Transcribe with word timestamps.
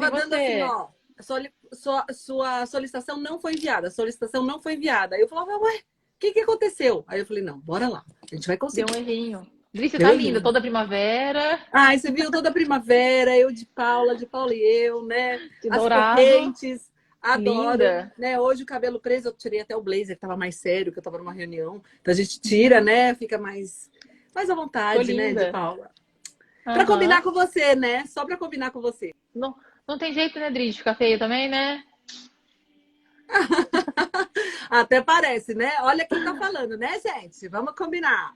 Tava 0.00 0.10
dando 0.10 0.34
assim, 0.34 0.62
ó. 0.62 0.88
Soli, 1.20 1.52
sua, 1.72 2.04
sua 2.12 2.66
solicitação 2.66 3.16
não 3.16 3.38
foi 3.38 3.54
enviada. 3.54 3.88
A 3.88 3.90
solicitação 3.90 4.44
não 4.44 4.60
foi 4.60 4.74
enviada. 4.74 5.14
Aí 5.14 5.22
eu 5.22 5.28
falava, 5.28 5.56
ué, 5.58 5.76
o 5.76 5.82
que, 6.18 6.32
que 6.32 6.40
aconteceu? 6.40 7.04
Aí 7.06 7.20
eu 7.20 7.26
falei, 7.26 7.42
não, 7.42 7.58
bora 7.58 7.88
lá. 7.88 8.04
A 8.30 8.34
gente 8.34 8.46
vai 8.46 8.56
conseguir. 8.56 8.86
Deu 8.86 8.96
um 8.96 8.98
errinho. 8.98 9.46
Dri, 9.72 9.90
você 9.90 9.98
tá 9.98 10.12
linda, 10.12 10.40
toda 10.40 10.60
primavera. 10.60 11.60
Ai, 11.72 11.98
você 11.98 12.10
viu 12.10 12.30
toda 12.30 12.52
primavera, 12.52 13.36
eu 13.36 13.50
de 13.50 13.66
Paula, 13.66 14.14
de 14.14 14.24
Paula 14.24 14.54
e 14.54 14.60
eu, 14.60 15.04
né? 15.04 15.38
Que 15.60 15.68
As 15.68 15.78
dourado. 15.78 16.16
correntes. 16.16 16.92
Adoro. 17.20 17.72
Linda. 17.72 18.12
Né? 18.16 18.38
Hoje 18.38 18.62
o 18.62 18.66
cabelo 18.66 19.00
preso, 19.00 19.28
eu 19.28 19.32
tirei 19.32 19.60
até 19.60 19.74
o 19.74 19.82
blazer, 19.82 20.14
que 20.14 20.20
tava 20.20 20.36
mais 20.36 20.56
sério, 20.56 20.92
que 20.92 20.98
eu 20.98 21.02
tava 21.02 21.18
numa 21.18 21.32
reunião. 21.32 21.82
Então 22.00 22.12
a 22.12 22.16
gente 22.16 22.40
tira, 22.40 22.80
né? 22.80 23.14
Fica 23.14 23.36
mais, 23.38 23.90
mais 24.34 24.48
à 24.48 24.54
vontade, 24.54 25.12
né, 25.12 25.32
de 25.32 25.50
Paula. 25.50 25.90
Pra 26.62 26.74
Aham. 26.74 26.86
combinar 26.86 27.22
com 27.22 27.32
você, 27.32 27.74
né? 27.74 28.04
Só 28.06 28.24
pra 28.24 28.36
combinar 28.36 28.70
com 28.70 28.80
você. 28.80 29.12
Não, 29.34 29.56
não 29.86 29.98
tem 29.98 30.12
jeito, 30.12 30.38
né, 30.38 30.50
Dri, 30.50 30.70
de 30.70 30.78
ficar 30.78 30.94
feia 30.94 31.18
também, 31.18 31.48
né? 31.48 31.84
Até 34.70 35.02
parece, 35.02 35.54
né? 35.54 35.72
Olha 35.80 36.06
quem 36.06 36.24
tá 36.24 36.34
falando, 36.36 36.76
né, 36.76 36.98
gente? 37.00 37.48
Vamos 37.48 37.74
combinar. 37.74 38.34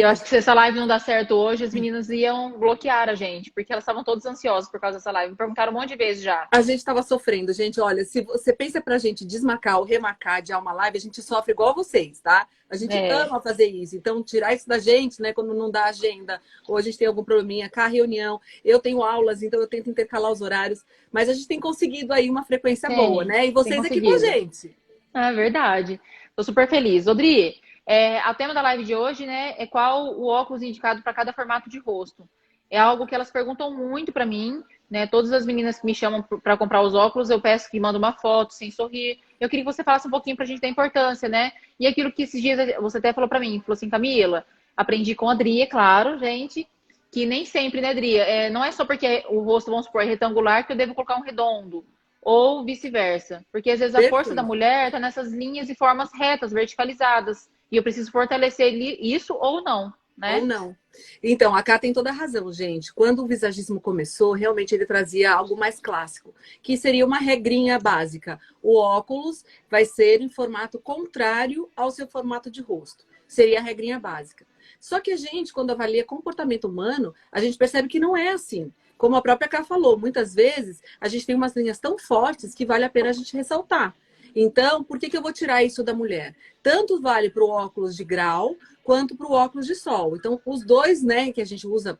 Eu 0.00 0.08
acho 0.08 0.22
que 0.22 0.28
se 0.28 0.36
essa 0.36 0.54
live 0.54 0.78
não 0.78 0.86
dá 0.86 0.98
certo 0.98 1.34
hoje, 1.34 1.64
as 1.64 1.74
meninas 1.74 2.08
iam 2.10 2.58
bloquear 2.58 3.08
a 3.08 3.14
gente, 3.14 3.50
porque 3.50 3.72
elas 3.72 3.82
estavam 3.82 4.04
todas 4.04 4.24
ansiosas 4.26 4.70
por 4.70 4.80
causa 4.80 4.98
dessa 4.98 5.10
live. 5.10 5.32
Me 5.32 5.36
perguntaram 5.36 5.72
um 5.72 5.76
monte 5.76 5.90
de 5.90 5.96
vezes 5.96 6.22
já. 6.22 6.48
A 6.52 6.62
gente 6.62 6.84
tava 6.84 7.02
sofrendo, 7.02 7.52
gente. 7.52 7.80
Olha, 7.80 8.04
se 8.04 8.20
você 8.22 8.52
pensa 8.52 8.80
pra 8.80 8.98
gente 8.98 9.24
desmarcar 9.24 9.78
ou 9.78 9.84
remarcar 9.84 10.42
de 10.42 10.52
uma 10.52 10.72
live, 10.72 10.98
a 10.98 11.00
gente 11.00 11.22
sofre 11.22 11.52
igual 11.52 11.74
vocês, 11.74 12.20
tá? 12.20 12.46
A 12.70 12.76
gente 12.76 12.94
É. 12.94 13.10
ama 13.10 13.40
fazer 13.40 13.66
isso. 13.66 13.96
Então, 13.96 14.22
tirar 14.22 14.54
isso 14.54 14.68
da 14.68 14.78
gente, 14.78 15.20
né, 15.20 15.32
quando 15.32 15.54
não 15.54 15.70
dá 15.70 15.84
agenda, 15.84 16.40
ou 16.66 16.76
a 16.76 16.82
gente 16.82 16.98
tem 16.98 17.06
algum 17.06 17.24
probleminha, 17.24 17.68
cá 17.68 17.86
reunião. 17.86 18.40
Eu 18.64 18.78
tenho 18.80 19.02
aulas, 19.02 19.42
então 19.42 19.60
eu 19.60 19.66
tento 19.66 19.90
intercalar 19.90 20.30
os 20.30 20.40
horários. 20.40 20.84
Mas 21.12 21.28
a 21.28 21.32
gente 21.34 21.46
tem 21.46 21.60
conseguido 21.60 22.12
aí 22.12 22.28
uma 22.28 22.44
frequência 22.44 22.88
Tem, 22.88 22.96
boa, 22.96 23.24
né? 23.24 23.46
E 23.46 23.50
vocês 23.50 23.84
aqui 23.84 24.00
com 24.00 24.14
a 24.14 24.18
gente. 24.18 24.76
É 25.12 25.32
verdade. 25.32 26.00
Tô 26.34 26.42
super 26.42 26.68
feliz. 26.68 27.06
Odri, 27.06 27.60
é, 27.86 28.20
o 28.28 28.34
tema 28.34 28.54
da 28.54 28.62
live 28.62 28.84
de 28.84 28.94
hoje, 28.94 29.26
né, 29.26 29.54
é 29.58 29.66
qual 29.66 30.14
o 30.14 30.26
óculos 30.26 30.62
indicado 30.62 31.02
para 31.02 31.14
cada 31.14 31.32
formato 31.32 31.68
de 31.68 31.78
rosto. 31.78 32.28
É 32.70 32.78
algo 32.78 33.06
que 33.06 33.14
elas 33.14 33.30
perguntam 33.30 33.72
muito 33.72 34.10
para 34.10 34.24
mim, 34.24 34.62
né? 34.90 35.06
Todas 35.06 35.32
as 35.32 35.44
meninas 35.44 35.78
que 35.78 35.86
me 35.86 35.94
chamam 35.94 36.22
para 36.22 36.56
comprar 36.56 36.80
os 36.82 36.94
óculos, 36.94 37.30
eu 37.30 37.40
peço 37.40 37.70
que 37.70 37.78
mandem 37.78 37.98
uma 37.98 38.14
foto 38.14 38.52
sem 38.52 38.70
sorrir. 38.70 39.20
Eu 39.38 39.48
queria 39.48 39.64
que 39.64 39.72
você 39.72 39.84
falasse 39.84 40.08
um 40.08 40.10
pouquinho 40.10 40.34
pra 40.34 40.46
gente 40.46 40.60
da 40.60 40.68
importância, 40.68 41.28
né? 41.28 41.52
E 41.78 41.86
aquilo 41.86 42.10
que 42.10 42.22
esses 42.22 42.40
dias 42.40 42.58
você 42.80 42.98
até 42.98 43.12
falou 43.12 43.28
para 43.28 43.38
mim, 43.38 43.60
falou 43.60 43.74
assim, 43.74 43.90
Camila, 43.90 44.44
aprendi 44.76 45.14
com 45.14 45.28
a 45.28 45.32
Adri, 45.32 45.60
é 45.60 45.66
claro, 45.66 46.18
gente, 46.18 46.66
que 47.12 47.26
nem 47.26 47.44
sempre, 47.44 47.80
né, 47.80 47.90
Adri? 47.90 48.16
É, 48.16 48.50
não 48.50 48.64
é 48.64 48.72
só 48.72 48.84
porque 48.84 49.24
o 49.28 49.40
rosto, 49.40 49.70
vamos 49.70 49.86
supor, 49.86 50.02
é 50.02 50.06
retangular 50.06 50.66
que 50.66 50.72
eu 50.72 50.76
devo 50.76 50.94
colocar 50.94 51.16
um 51.16 51.22
redondo 51.22 51.84
ou 52.20 52.64
vice-versa. 52.64 53.44
Porque 53.52 53.70
às 53.70 53.78
vezes 53.78 53.94
a 53.94 53.98
Perfeito. 53.98 54.16
força 54.16 54.34
da 54.34 54.42
mulher 54.42 54.86
está 54.86 54.98
nessas 54.98 55.32
linhas 55.32 55.68
e 55.68 55.74
formas 55.74 56.10
retas, 56.12 56.50
verticalizadas. 56.50 57.48
E 57.74 57.76
eu 57.76 57.82
preciso 57.82 58.12
fortalecer 58.12 58.72
isso 58.72 59.34
ou 59.34 59.60
não, 59.60 59.92
né? 60.16 60.36
Ou 60.36 60.46
não. 60.46 60.76
Então, 61.20 61.56
a 61.56 61.60
Cá 61.60 61.76
tem 61.76 61.92
toda 61.92 62.10
a 62.10 62.12
razão, 62.12 62.52
gente. 62.52 62.94
Quando 62.94 63.24
o 63.24 63.26
visagismo 63.26 63.80
começou, 63.80 64.30
realmente 64.30 64.72
ele 64.72 64.86
trazia 64.86 65.32
algo 65.32 65.56
mais 65.56 65.80
clássico, 65.80 66.32
que 66.62 66.76
seria 66.76 67.04
uma 67.04 67.18
regrinha 67.18 67.76
básica. 67.80 68.38
O 68.62 68.78
óculos 68.78 69.44
vai 69.68 69.84
ser 69.84 70.20
em 70.20 70.28
formato 70.28 70.78
contrário 70.78 71.68
ao 71.74 71.90
seu 71.90 72.06
formato 72.06 72.48
de 72.48 72.62
rosto. 72.62 73.04
Seria 73.26 73.58
a 73.58 73.62
regrinha 73.62 73.98
básica. 73.98 74.46
Só 74.78 75.00
que 75.00 75.10
a 75.10 75.16
gente, 75.16 75.52
quando 75.52 75.72
avalia 75.72 76.04
comportamento 76.04 76.68
humano, 76.68 77.12
a 77.32 77.40
gente 77.40 77.58
percebe 77.58 77.88
que 77.88 77.98
não 77.98 78.16
é 78.16 78.28
assim. 78.28 78.72
Como 78.96 79.16
a 79.16 79.20
própria 79.20 79.48
Cá 79.48 79.64
falou, 79.64 79.98
muitas 79.98 80.32
vezes 80.32 80.80
a 81.00 81.08
gente 81.08 81.26
tem 81.26 81.34
umas 81.34 81.56
linhas 81.56 81.80
tão 81.80 81.98
fortes 81.98 82.54
que 82.54 82.64
vale 82.64 82.84
a 82.84 82.88
pena 82.88 83.08
a 83.08 83.12
gente 83.12 83.36
ressaltar. 83.36 83.96
Então, 84.34 84.82
por 84.82 84.98
que, 84.98 85.08
que 85.08 85.16
eu 85.16 85.22
vou 85.22 85.32
tirar 85.32 85.62
isso 85.62 85.82
da 85.82 85.94
mulher? 85.94 86.34
Tanto 86.62 87.00
vale 87.00 87.30
para 87.30 87.44
o 87.44 87.50
óculos 87.50 87.94
de 87.94 88.04
grau 88.04 88.56
quanto 88.82 89.16
para 89.16 89.26
o 89.26 89.32
óculos 89.32 89.66
de 89.66 89.74
sol. 89.74 90.16
Então, 90.16 90.40
os 90.44 90.64
dois, 90.64 91.02
né, 91.02 91.32
que 91.32 91.40
a 91.40 91.44
gente 91.44 91.66
usa. 91.66 91.98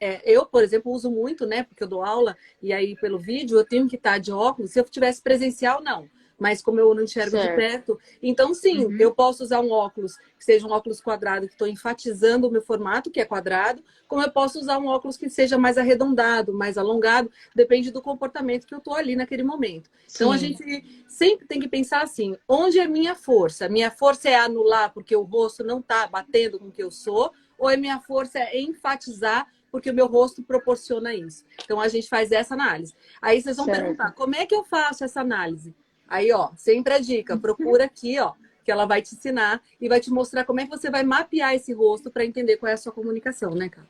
é, 0.00 0.22
eu, 0.24 0.46
por 0.46 0.62
exemplo, 0.62 0.92
uso 0.92 1.10
muito, 1.10 1.46
né, 1.46 1.64
porque 1.64 1.82
eu 1.82 1.88
dou 1.88 2.02
aula 2.02 2.36
e 2.62 2.72
aí 2.72 2.96
pelo 2.96 3.18
vídeo 3.18 3.58
eu 3.58 3.64
tenho 3.64 3.88
que 3.88 3.96
estar 3.96 4.18
de 4.18 4.32
óculos. 4.32 4.70
Se 4.70 4.80
eu 4.80 4.84
tivesse 4.84 5.20
presencial, 5.20 5.82
não. 5.82 6.08
Mas 6.38 6.60
como 6.62 6.80
eu 6.80 6.94
não 6.94 7.02
enxergo 7.04 7.36
de 7.36 7.42
Certo. 7.42 7.56
perto, 7.56 7.98
então 8.22 8.52
sim, 8.52 8.86
Uhum. 8.86 8.96
eu 8.98 9.14
posso 9.14 9.42
usar 9.42 9.60
um 9.60 9.70
óculos 9.70 10.16
que 10.38 10.44
seja 10.44 10.66
um 10.66 10.70
óculos 10.72 11.00
quadrado, 11.00 11.46
que 11.46 11.54
estou 11.54 11.68
enfatizando 11.68 12.48
o 12.48 12.50
meu 12.50 12.60
formato, 12.62 13.10
que 13.10 13.20
é 13.20 13.24
quadrado, 13.24 13.82
como 14.08 14.22
eu 14.22 14.30
posso 14.30 14.58
usar 14.58 14.78
um 14.78 14.86
óculos 14.86 15.16
que 15.16 15.30
seja 15.30 15.56
mais 15.56 15.78
arredondado, 15.78 16.52
mais 16.52 16.76
alongado, 16.76 17.30
depende 17.54 17.90
do 17.90 18.02
comportamento 18.02 18.66
que 18.66 18.74
eu 18.74 18.78
estou 18.78 18.94
ali 18.94 19.14
naquele 19.16 19.42
momento. 19.42 19.88
Então 20.14 20.32
a 20.32 20.36
Sim. 20.36 20.48
gente 20.48 21.04
sempre 21.08 21.46
tem 21.46 21.60
que 21.60 21.68
pensar 21.68 22.02
assim: 22.02 22.36
onde 22.48 22.78
é 22.78 22.86
minha 22.86 23.14
força? 23.14 23.68
Minha 23.68 23.90
força 23.90 24.28
é 24.28 24.36
anular 24.36 24.92
porque 24.92 25.14
o 25.14 25.22
rosto 25.22 25.62
não 25.64 25.78
está 25.78 26.06
batendo 26.06 26.58
com 26.58 26.66
o 26.66 26.72
que 26.72 26.82
eu 26.82 26.90
sou, 26.90 27.32
ou 27.58 27.70
é 27.70 27.76
minha 27.76 28.00
força 28.00 28.38
é 28.38 28.60
enfatizar 28.60 29.46
porque 29.70 29.90
o 29.90 29.94
meu 29.94 30.06
rosto 30.06 30.42
proporciona 30.42 31.14
isso? 31.14 31.44
Então 31.64 31.80
a 31.80 31.88
gente 31.88 32.08
faz 32.08 32.30
essa 32.30 32.54
análise. 32.54 32.94
Aí 33.20 33.40
vocês 33.40 33.56
vão 33.56 33.66
Certo. 33.66 33.80
perguntar: 33.80 34.12
como 34.12 34.34
é 34.34 34.46
que 34.46 34.54
eu 34.54 34.64
faço 34.64 35.04
essa 35.04 35.20
análise? 35.20 35.74
Aí, 36.08 36.32
ó, 36.32 36.50
sempre 36.56 36.94
a 36.94 36.98
dica: 36.98 37.36
procura 37.38 37.84
aqui, 37.84 38.18
ó, 38.18 38.32
que 38.64 38.70
ela 38.70 38.86
vai 38.86 39.02
te 39.02 39.14
ensinar 39.14 39.62
e 39.80 39.88
vai 39.88 40.00
te 40.00 40.10
mostrar 40.10 40.44
como 40.44 40.60
é 40.60 40.64
que 40.64 40.70
você 40.70 40.90
vai 40.90 41.02
mapear 41.02 41.54
esse 41.54 41.72
rosto 41.72 42.10
para 42.10 42.24
entender 42.24 42.56
qual 42.56 42.70
é 42.70 42.74
a 42.74 42.78
sua 42.78 42.92
comunicação, 42.92 43.54
né, 43.54 43.68
cara? 43.68 43.86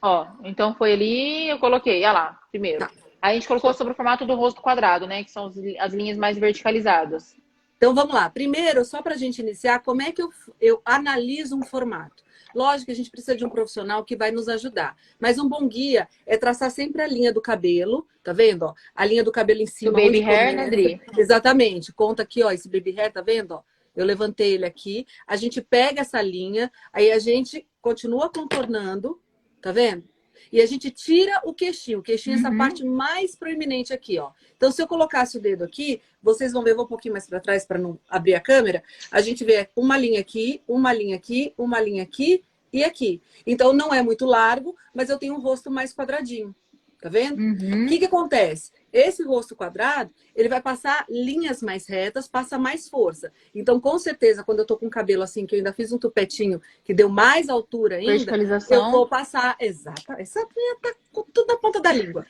Ó, 0.00 0.26
então 0.44 0.74
foi 0.74 0.92
ali, 0.92 1.48
eu 1.48 1.58
coloquei, 1.58 1.98
olha 2.04 2.12
lá, 2.12 2.40
primeiro. 2.50 2.78
Tá. 2.78 2.90
Aí 3.20 3.32
a 3.32 3.34
gente 3.34 3.48
colocou 3.48 3.74
sobre 3.74 3.92
o 3.92 3.96
formato 3.96 4.24
do 4.24 4.36
rosto 4.36 4.60
quadrado, 4.60 5.06
né? 5.06 5.24
Que 5.24 5.30
são 5.30 5.52
as 5.80 5.92
linhas 5.92 6.16
mais 6.16 6.38
verticalizadas. 6.38 7.36
Então 7.76 7.94
vamos 7.94 8.14
lá. 8.14 8.30
Primeiro, 8.30 8.84
só 8.84 9.02
para 9.02 9.14
a 9.14 9.16
gente 9.16 9.40
iniciar, 9.40 9.80
como 9.80 10.02
é 10.02 10.12
que 10.12 10.22
eu, 10.22 10.30
eu 10.60 10.80
analiso 10.84 11.56
um 11.56 11.64
formato? 11.64 12.22
Lógico 12.54 12.86
que 12.86 12.92
a 12.92 12.94
gente 12.94 13.10
precisa 13.10 13.36
de 13.36 13.44
um 13.44 13.50
profissional 13.50 14.04
que 14.04 14.16
vai 14.16 14.30
nos 14.30 14.48
ajudar. 14.48 14.96
Mas 15.18 15.38
um 15.38 15.48
bom 15.48 15.66
guia 15.68 16.08
é 16.26 16.36
traçar 16.36 16.70
sempre 16.70 17.02
a 17.02 17.06
linha 17.06 17.32
do 17.32 17.40
cabelo, 17.40 18.06
tá 18.22 18.32
vendo? 18.32 18.64
Ó? 18.64 18.74
A 18.94 19.04
linha 19.04 19.22
do 19.24 19.32
cabelo 19.32 19.60
em 19.60 19.66
cima. 19.66 19.92
baby 19.92 20.08
onde 20.08 20.22
hair, 20.22 20.56
né, 20.56 20.64
começa. 20.64 20.70
Dri? 20.70 21.00
Exatamente. 21.16 21.92
Conta 21.92 22.22
aqui, 22.22 22.42
ó, 22.42 22.50
esse 22.50 22.68
baby 22.68 22.94
hair, 22.98 23.12
tá 23.12 23.20
vendo? 23.20 23.52
Ó? 23.52 23.62
Eu 23.94 24.04
levantei 24.04 24.54
ele 24.54 24.64
aqui. 24.64 25.06
A 25.26 25.36
gente 25.36 25.60
pega 25.60 26.02
essa 26.02 26.22
linha, 26.22 26.70
aí 26.92 27.10
a 27.10 27.18
gente 27.18 27.66
continua 27.80 28.30
contornando, 28.30 29.20
tá 29.60 29.72
vendo? 29.72 30.08
E 30.52 30.60
a 30.60 30.66
gente 30.66 30.90
tira 30.90 31.40
o 31.44 31.52
queixinho. 31.52 31.98
O 31.98 32.02
queixinho 32.02 32.34
é 32.36 32.38
essa 32.38 32.50
Uhum. 32.50 32.58
parte 32.58 32.84
mais 32.84 33.34
proeminente 33.36 33.92
aqui, 33.92 34.18
ó. 34.18 34.30
Então, 34.56 34.70
se 34.72 34.80
eu 34.82 34.86
colocasse 34.86 35.36
o 35.38 35.40
dedo 35.40 35.64
aqui, 35.64 36.00
vocês 36.22 36.52
vão 36.52 36.62
ver, 36.62 36.74
vou 36.74 36.84
um 36.84 36.88
pouquinho 36.88 37.12
mais 37.12 37.26
para 37.26 37.40
trás 37.40 37.64
para 37.66 37.78
não 37.78 37.98
abrir 38.08 38.34
a 38.34 38.40
câmera. 38.40 38.82
A 39.10 39.20
gente 39.20 39.44
vê 39.44 39.68
uma 39.76 39.96
linha 39.96 40.20
aqui, 40.20 40.62
uma 40.66 40.92
linha 40.92 41.16
aqui, 41.16 41.52
uma 41.56 41.80
linha 41.80 42.02
aqui 42.02 42.42
e 42.72 42.84
aqui. 42.84 43.20
Então, 43.46 43.72
não 43.72 43.94
é 43.94 44.02
muito 44.02 44.26
largo, 44.26 44.76
mas 44.94 45.08
eu 45.10 45.18
tenho 45.18 45.34
um 45.34 45.40
rosto 45.40 45.70
mais 45.70 45.94
quadradinho. 45.94 46.54
Tá 47.00 47.08
vendo? 47.08 47.40
Uhum. 47.40 47.84
O 47.84 47.88
que, 47.88 47.98
que 47.98 48.06
acontece? 48.06 48.72
Esse 48.92 49.22
rosto 49.22 49.54
quadrado, 49.54 50.10
ele 50.34 50.48
vai 50.48 50.60
passar 50.60 51.06
linhas 51.08 51.62
mais 51.62 51.86
retas, 51.86 52.26
passa 52.26 52.58
mais 52.58 52.88
força. 52.88 53.32
Então, 53.54 53.80
com 53.80 53.96
certeza, 54.00 54.42
quando 54.42 54.60
eu 54.60 54.66
tô 54.66 54.76
com 54.76 54.86
o 54.86 54.90
cabelo 54.90 55.22
assim, 55.22 55.46
que 55.46 55.54
eu 55.54 55.58
ainda 55.58 55.72
fiz 55.72 55.92
um 55.92 55.98
tupetinho 55.98 56.60
que 56.82 56.92
deu 56.92 57.08
mais 57.08 57.48
altura 57.48 57.96
ainda, 57.96 58.36
eu 58.68 58.90
vou 58.90 59.06
passar. 59.08 59.56
Exata, 59.60 60.16
essa 60.18 60.44
minha 60.56 60.76
tá 60.82 60.92
com 61.12 61.22
tudo 61.22 61.46
na 61.46 61.56
ponta 61.56 61.80
da 61.80 61.92
língua. 61.92 62.26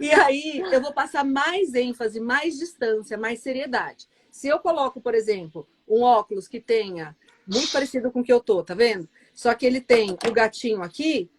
E 0.00 0.10
aí, 0.10 0.60
eu 0.72 0.80
vou 0.80 0.92
passar 0.92 1.24
mais 1.24 1.72
ênfase, 1.74 2.18
mais 2.18 2.58
distância, 2.58 3.16
mais 3.16 3.38
seriedade. 3.40 4.08
Se 4.28 4.48
eu 4.48 4.58
coloco, 4.58 5.00
por 5.00 5.14
exemplo, 5.14 5.68
um 5.86 6.02
óculos 6.02 6.48
que 6.48 6.60
tenha 6.60 7.16
muito 7.46 7.70
parecido 7.70 8.10
com 8.10 8.20
o 8.20 8.24
que 8.24 8.32
eu 8.32 8.40
tô, 8.40 8.62
tá 8.64 8.74
vendo? 8.74 9.08
Só 9.34 9.54
que 9.54 9.66
ele 9.66 9.80
tem 9.80 10.16
o 10.26 10.32
gatinho 10.32 10.82
aqui, 10.82 11.30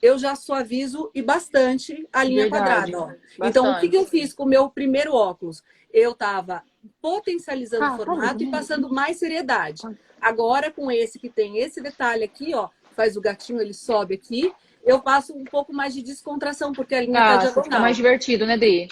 eu 0.00 0.18
já 0.18 0.34
suavizo 0.36 1.10
e 1.14 1.20
bastante 1.22 2.06
a 2.12 2.22
linha 2.24 2.42
Verdade. 2.48 2.92
quadrada. 2.92 3.20
Ó. 3.40 3.46
Então, 3.46 3.72
o 3.72 3.80
que, 3.80 3.88
que 3.88 3.96
eu 3.96 4.04
fiz 4.06 4.32
com 4.32 4.44
o 4.44 4.48
meu 4.48 4.68
primeiro 4.70 5.12
óculos? 5.14 5.62
Eu 5.92 6.12
estava 6.12 6.62
potencializando 7.00 7.84
Ah, 7.84 7.94
o 7.94 7.96
formato 8.04 8.38
tá 8.38 8.44
e 8.44 8.50
passando 8.50 8.88
mais 8.90 9.16
seriedade. 9.18 9.82
Agora, 10.20 10.70
com 10.70 10.90
esse 10.90 11.18
que 11.18 11.28
tem 11.28 11.58
esse 11.58 11.80
detalhe 11.80 12.24
aqui, 12.24 12.54
ó, 12.54 12.68
faz 12.94 13.16
o 13.16 13.20
gatinho, 13.20 13.60
ele 13.60 13.72
sobe 13.74 14.14
aqui, 14.14 14.52
eu 14.84 15.00
passo 15.00 15.34
um 15.34 15.44
pouco 15.44 15.72
mais 15.72 15.94
de 15.94 16.02
descontração, 16.02 16.72
porque 16.72 16.94
a 16.94 17.00
linha 17.00 17.18
Ah, 17.20 17.34
tá 17.34 17.40
fica 17.40 17.52
diagonal. 17.54 17.80
mais 17.80 17.96
divertido, 17.96 18.46
né, 18.46 18.56
Dri? 18.56 18.88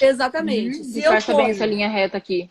Exatamente. 0.00 0.78
Uhum. 0.78 0.84
Se 0.84 0.90
eu 0.98 1.02
Disfarça 1.12 1.32
bem 1.32 1.40
ponho... 1.46 1.50
essa 1.50 1.66
linha 1.66 1.88
reta 1.88 2.16
aqui. 2.16 2.48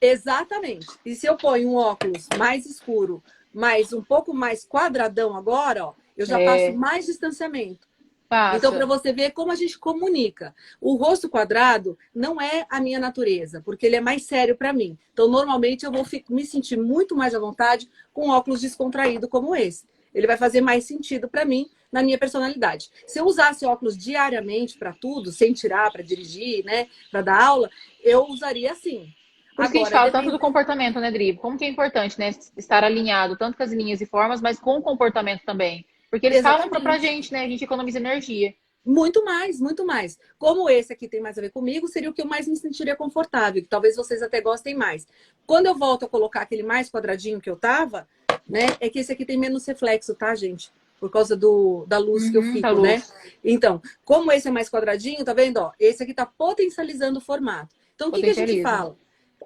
Exatamente. 0.00 0.86
E 1.04 1.14
se 1.14 1.26
eu 1.26 1.36
ponho 1.36 1.70
um 1.70 1.74
óculos 1.76 2.28
mais 2.36 2.66
escuro, 2.66 3.22
mas 3.52 3.92
um 3.92 4.02
pouco 4.02 4.32
mais 4.34 4.64
quadradão 4.64 5.36
agora, 5.36 5.86
ó, 5.86 5.92
eu 6.18 6.26
já 6.26 6.38
É. 6.40 6.44
passo 6.44 6.76
mais 6.78 7.06
distanciamento. 7.06 7.88
Passa. 8.28 8.58
Então, 8.58 8.74
para 8.74 8.84
você 8.84 9.10
ver 9.10 9.30
como 9.30 9.50
a 9.50 9.54
gente 9.54 9.78
comunica. 9.78 10.54
O 10.82 10.96
rosto 10.96 11.30
quadrado 11.30 11.98
não 12.14 12.38
é 12.38 12.66
a 12.68 12.78
minha 12.78 12.98
natureza, 12.98 13.62
porque 13.64 13.86
ele 13.86 13.96
é 13.96 14.02
mais 14.02 14.24
sério 14.24 14.54
para 14.54 14.70
mim. 14.70 14.98
Então, 15.14 15.28
normalmente, 15.28 15.86
eu 15.86 15.90
vou 15.90 16.04
me 16.28 16.44
sentir 16.44 16.76
muito 16.76 17.16
mais 17.16 17.34
à 17.34 17.38
vontade 17.38 17.88
com 18.12 18.28
óculos 18.28 18.60
descontraído 18.60 19.28
como 19.28 19.56
esse. 19.56 19.86
Ele 20.14 20.26
vai 20.26 20.36
fazer 20.36 20.60
mais 20.60 20.84
sentido 20.84 21.26
para 21.26 21.44
mim, 21.46 21.70
na 21.90 22.02
minha 22.02 22.18
personalidade. 22.18 22.90
Se 23.06 23.18
eu 23.18 23.24
usasse 23.24 23.64
óculos 23.64 23.96
diariamente 23.96 24.76
para 24.76 24.92
tudo, 24.92 25.32
sem 25.32 25.54
tirar, 25.54 25.90
para 25.90 26.02
dirigir, 26.02 26.62
né, 26.64 26.86
para 27.10 27.22
dar 27.22 27.42
aula, 27.42 27.70
eu 28.02 28.26
usaria 28.26 28.72
assim. 28.72 29.10
Por 29.56 29.64
isso 29.64 29.72
que 29.72 29.78
a 29.78 29.84
gente 29.84 29.92
fala 29.92 30.10
tanto 30.10 30.30
do 30.30 30.38
comportamento, 30.38 31.00
né, 31.00 31.10
Dri? 31.10 31.34
Como 31.34 31.56
que 31.56 31.64
é 31.64 31.68
importante, 31.68 32.18
né, 32.18 32.30
estar 32.56 32.84
alinhado 32.84 33.38
tanto 33.38 33.56
com 33.56 33.62
as 33.62 33.72
linhas 33.72 34.02
e 34.02 34.06
formas, 34.06 34.40
mas 34.42 34.58
com 34.58 34.76
o 34.78 34.82
comportamento 34.82 35.44
também. 35.46 35.86
Porque 36.10 36.26
eles 36.26 36.38
Exatamente. 36.38 36.70
falam 36.70 36.82
pra 36.82 36.98
gente, 36.98 37.32
né, 37.32 37.44
a 37.44 37.48
gente 37.48 37.64
economiza 37.64 37.98
energia. 37.98 38.54
Muito 38.84 39.24
mais, 39.24 39.60
muito 39.60 39.84
mais. 39.84 40.18
Como 40.38 40.70
esse 40.70 40.92
aqui 40.92 41.08
tem 41.08 41.20
mais 41.20 41.36
a 41.36 41.42
ver 41.42 41.50
comigo, 41.50 41.86
seria 41.88 42.08
o 42.08 42.12
que 42.12 42.22
eu 42.22 42.26
mais 42.26 42.48
me 42.48 42.56
sentiria 42.56 42.96
confortável, 42.96 43.60
que 43.60 43.68
talvez 43.68 43.96
vocês 43.96 44.22
até 44.22 44.40
gostem 44.40 44.74
mais. 44.74 45.06
Quando 45.46 45.66
eu 45.66 45.74
volto 45.74 46.06
a 46.06 46.08
colocar 46.08 46.40
aquele 46.40 46.62
mais 46.62 46.90
quadradinho 46.90 47.40
que 47.40 47.50
eu 47.50 47.56
tava, 47.56 48.08
né, 48.48 48.66
é 48.80 48.88
que 48.88 48.98
esse 48.98 49.12
aqui 49.12 49.26
tem 49.26 49.36
menos 49.36 49.66
reflexo, 49.66 50.14
tá, 50.14 50.34
gente? 50.34 50.72
Por 50.98 51.10
causa 51.10 51.36
do, 51.36 51.84
da 51.86 51.98
luz 51.98 52.24
uhum, 52.24 52.30
que 52.30 52.36
eu 52.38 52.42
uhum, 52.42 52.52
fico, 52.54 52.80
né? 52.80 53.02
Então, 53.44 53.80
como 54.04 54.32
esse 54.32 54.48
é 54.48 54.50
mais 54.50 54.70
quadradinho, 54.70 55.24
tá 55.24 55.34
vendo? 55.34 55.58
Ó, 55.58 55.72
esse 55.78 56.02
aqui 56.02 56.14
tá 56.14 56.24
potencializando 56.24 57.18
o 57.18 57.22
formato. 57.22 57.74
Então, 57.94 58.08
o 58.08 58.12
que, 58.12 58.22
que 58.22 58.30
a 58.30 58.34
gente 58.34 58.62
fala? 58.62 58.96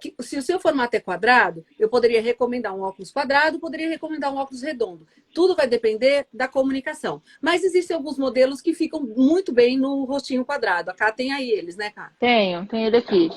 Que, 0.02 0.14
se 0.20 0.36
o 0.36 0.42
seu 0.42 0.58
formato 0.58 0.96
é 0.96 1.00
quadrado, 1.00 1.64
eu 1.78 1.88
poderia 1.88 2.20
recomendar 2.20 2.74
um 2.74 2.82
óculos 2.82 3.12
quadrado, 3.12 3.60
poderia 3.60 3.88
recomendar 3.88 4.32
um 4.32 4.36
óculos 4.36 4.60
redondo. 4.60 5.06
Tudo 5.32 5.54
vai 5.54 5.68
depender 5.68 6.26
da 6.32 6.48
comunicação. 6.48 7.22
Mas 7.40 7.62
existem 7.62 7.96
alguns 7.96 8.18
modelos 8.18 8.60
que 8.60 8.74
ficam 8.74 9.00
muito 9.00 9.52
bem 9.52 9.78
no 9.78 10.02
rostinho 10.04 10.44
quadrado. 10.44 10.90
A 10.90 10.94
Cá 10.94 11.12
tem 11.12 11.32
aí 11.32 11.48
eles, 11.48 11.76
né, 11.76 11.90
Cá? 11.90 12.12
Tenho, 12.18 12.66
tem 12.66 12.84
ele 12.84 12.96
aqui. 12.96 13.30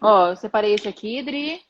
Ó, 0.00 0.30
eu 0.30 0.36
separei 0.36 0.74
esse 0.74 0.88
aqui, 0.88 1.22
Dri. 1.22 1.62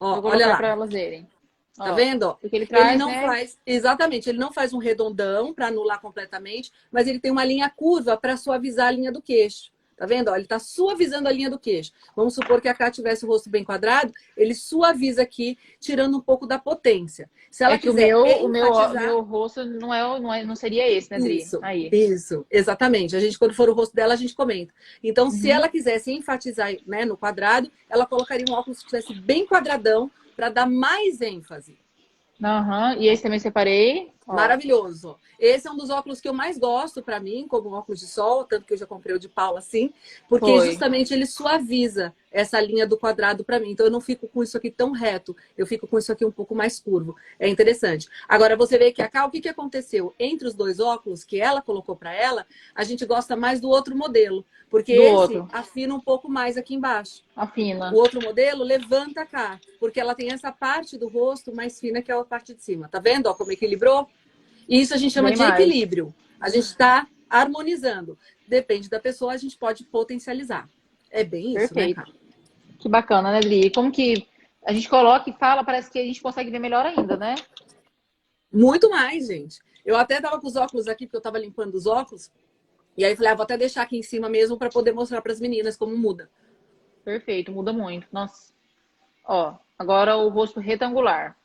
Ó, 0.00 0.20
olha 0.22 0.46
lá. 0.46 0.56
para 0.56 0.68
elas 0.68 0.90
verem. 0.90 1.28
Tá 1.76 1.92
vendo? 1.92 2.34
Porque 2.40 2.56
ele, 2.56 2.66
traz, 2.66 2.88
ele 2.88 2.96
não 2.96 3.08
né? 3.08 3.20
faz, 3.20 3.58
exatamente, 3.66 4.30
ele 4.30 4.38
não 4.38 4.50
faz 4.50 4.72
um 4.72 4.78
redondão 4.78 5.52
para 5.52 5.66
anular 5.66 6.00
completamente, 6.00 6.72
mas 6.90 7.06
ele 7.06 7.20
tem 7.20 7.30
uma 7.30 7.44
linha 7.44 7.68
curva 7.68 8.16
para 8.16 8.34
suavizar 8.38 8.86
a 8.86 8.90
linha 8.90 9.12
do 9.12 9.20
queixo. 9.20 9.70
Tá 9.96 10.04
vendo? 10.04 10.28
Ó, 10.28 10.34
ele 10.34 10.44
está 10.44 10.58
suavizando 10.58 11.26
a 11.26 11.32
linha 11.32 11.48
do 11.48 11.58
queixo. 11.58 11.90
Vamos 12.14 12.34
supor 12.34 12.60
que 12.60 12.68
a 12.68 12.74
Cá 12.74 12.90
tivesse 12.90 13.24
o 13.24 13.28
rosto 13.28 13.48
bem 13.48 13.64
quadrado, 13.64 14.12
ele 14.36 14.54
suaviza 14.54 15.22
aqui, 15.22 15.56
tirando 15.80 16.18
um 16.18 16.20
pouco 16.20 16.46
da 16.46 16.58
potência. 16.58 17.30
Se 17.50 17.64
ela 17.64 17.74
é 17.74 17.78
que 17.78 17.88
quiser 17.88 18.14
o 18.14 18.22
meu, 18.22 18.44
o 18.44 18.48
meu, 18.48 18.72
o 18.72 18.92
meu 18.92 19.20
rosto 19.22 19.64
não, 19.64 19.94
é, 19.94 20.20
não, 20.20 20.34
é, 20.34 20.44
não 20.44 20.54
seria 20.54 20.86
esse, 20.86 21.10
né, 21.10 21.18
Dri? 21.18 21.38
Isso, 21.38 21.58
Aí. 21.62 21.88
isso, 21.90 22.44
exatamente. 22.50 23.16
A 23.16 23.20
gente, 23.20 23.38
quando 23.38 23.54
for 23.54 23.70
o 23.70 23.74
rosto 23.74 23.94
dela, 23.96 24.12
a 24.12 24.16
gente 24.16 24.34
comenta. 24.34 24.74
Então, 25.02 25.26
uhum. 25.26 25.30
se 25.30 25.50
ela 25.50 25.68
quisesse 25.68 26.12
enfatizar 26.12 26.76
né, 26.86 27.06
no 27.06 27.16
quadrado, 27.16 27.70
ela 27.88 28.04
colocaria 28.04 28.44
um 28.48 28.52
óculos 28.52 28.80
que 28.80 28.84
estivesse 28.84 29.18
bem 29.18 29.46
quadradão 29.46 30.10
para 30.36 30.50
dar 30.50 30.66
mais 30.66 31.22
ênfase. 31.22 31.78
Uhum. 32.40 33.00
e 33.00 33.08
esse 33.08 33.22
também 33.22 33.38
separei. 33.38 34.12
Ó. 34.26 34.34
Maravilhoso. 34.34 35.16
Esse 35.38 35.68
é 35.68 35.70
um 35.70 35.76
dos 35.76 35.90
óculos 35.90 36.20
que 36.20 36.28
eu 36.28 36.34
mais 36.34 36.58
gosto 36.58 37.02
para 37.02 37.20
mim, 37.20 37.46
como 37.48 37.70
óculos 37.70 38.00
de 38.00 38.06
sol, 38.06 38.44
tanto 38.44 38.66
que 38.66 38.72
eu 38.72 38.78
já 38.78 38.86
comprei 38.86 39.14
o 39.14 39.18
de 39.18 39.28
Paula 39.28 39.58
assim, 39.58 39.92
porque 40.28 40.46
Foi. 40.46 40.66
justamente 40.66 41.12
ele 41.12 41.26
suaviza 41.26 42.14
essa 42.36 42.60
linha 42.60 42.86
do 42.86 42.98
quadrado 42.98 43.42
para 43.42 43.58
mim. 43.58 43.70
Então 43.70 43.86
eu 43.86 43.90
não 43.90 44.00
fico 44.00 44.28
com 44.28 44.42
isso 44.42 44.58
aqui 44.58 44.70
tão 44.70 44.92
reto, 44.92 45.34
eu 45.56 45.66
fico 45.66 45.86
com 45.86 45.98
isso 45.98 46.12
aqui 46.12 46.22
um 46.22 46.30
pouco 46.30 46.54
mais 46.54 46.78
curvo. 46.78 47.16
É 47.40 47.48
interessante. 47.48 48.08
Agora 48.28 48.54
você 48.54 48.76
vê 48.76 48.92
que 48.92 49.00
a 49.00 49.08
Ká, 49.08 49.24
o 49.24 49.30
que, 49.30 49.40
que 49.40 49.48
aconteceu? 49.48 50.14
Entre 50.18 50.46
os 50.46 50.52
dois 50.52 50.78
óculos 50.78 51.24
que 51.24 51.40
ela 51.40 51.62
colocou 51.62 51.96
para 51.96 52.12
ela, 52.12 52.46
a 52.74 52.84
gente 52.84 53.06
gosta 53.06 53.34
mais 53.34 53.58
do 53.58 53.70
outro 53.70 53.96
modelo, 53.96 54.44
porque 54.68 54.94
do 54.94 55.02
esse 55.02 55.14
outro. 55.14 55.48
afina 55.50 55.94
um 55.94 56.00
pouco 56.00 56.28
mais 56.28 56.58
aqui 56.58 56.74
embaixo. 56.74 57.22
Afina. 57.34 57.90
O 57.90 57.96
outro 57.96 58.20
modelo 58.20 58.62
levanta 58.62 59.24
cá, 59.24 59.58
porque 59.80 59.98
ela 59.98 60.14
tem 60.14 60.30
essa 60.30 60.52
parte 60.52 60.98
do 60.98 61.08
rosto 61.08 61.54
mais 61.54 61.80
fina 61.80 62.02
que 62.02 62.12
é 62.12 62.14
a 62.14 62.22
parte 62.22 62.52
de 62.52 62.62
cima. 62.62 62.86
Tá 62.86 62.98
vendo 62.98 63.28
ó, 63.28 63.34
como 63.34 63.50
equilibrou? 63.50 64.06
E 64.68 64.78
isso 64.78 64.92
a 64.92 64.98
gente 64.98 65.14
chama 65.14 65.28
Bem 65.28 65.38
de 65.38 65.42
mais. 65.42 65.58
equilíbrio. 65.58 66.14
A 66.38 66.50
gente 66.50 66.64
está 66.64 67.06
harmonizando. 67.30 68.18
Depende 68.46 68.90
da 68.90 69.00
pessoa, 69.00 69.32
a 69.32 69.36
gente 69.38 69.56
pode 69.56 69.84
potencializar. 69.84 70.68
É 71.10 71.24
bem 71.24 71.54
isso, 71.54 71.54
né, 71.54 71.68
Perfeito. 71.68 71.98
né, 72.00 72.04
cara? 72.04 72.25
Que 72.78 72.88
bacana, 72.88 73.32
né, 73.32 73.40
Dri? 73.40 73.70
Como 73.70 73.90
que 73.90 74.26
a 74.64 74.72
gente 74.72 74.88
coloca 74.88 75.30
e 75.30 75.32
fala, 75.32 75.64
parece 75.64 75.90
que 75.90 75.98
a 75.98 76.04
gente 76.04 76.20
consegue 76.20 76.50
ver 76.50 76.58
melhor 76.58 76.84
ainda, 76.84 77.16
né? 77.16 77.34
Muito 78.52 78.90
mais, 78.90 79.26
gente. 79.26 79.60
Eu 79.84 79.96
até 79.96 80.20
tava 80.20 80.40
com 80.40 80.46
os 80.46 80.56
óculos 80.56 80.88
aqui, 80.88 81.06
porque 81.06 81.16
eu 81.16 81.22
tava 81.22 81.38
limpando 81.38 81.74
os 81.74 81.86
óculos. 81.86 82.30
E 82.96 83.04
aí 83.04 83.14
falei, 83.14 83.32
ah, 83.32 83.34
vou 83.34 83.44
até 83.44 83.56
deixar 83.56 83.82
aqui 83.82 83.98
em 83.98 84.02
cima 84.02 84.28
mesmo 84.28 84.56
para 84.56 84.70
poder 84.70 84.92
mostrar 84.92 85.20
para 85.20 85.32
as 85.32 85.40
meninas 85.40 85.76
como 85.76 85.96
muda. 85.96 86.30
Perfeito, 87.04 87.52
muda 87.52 87.72
muito. 87.72 88.08
Nossa. 88.10 88.52
Ó, 89.24 89.54
agora 89.78 90.16
o 90.16 90.28
rosto 90.28 90.58
retangular. 90.58 91.36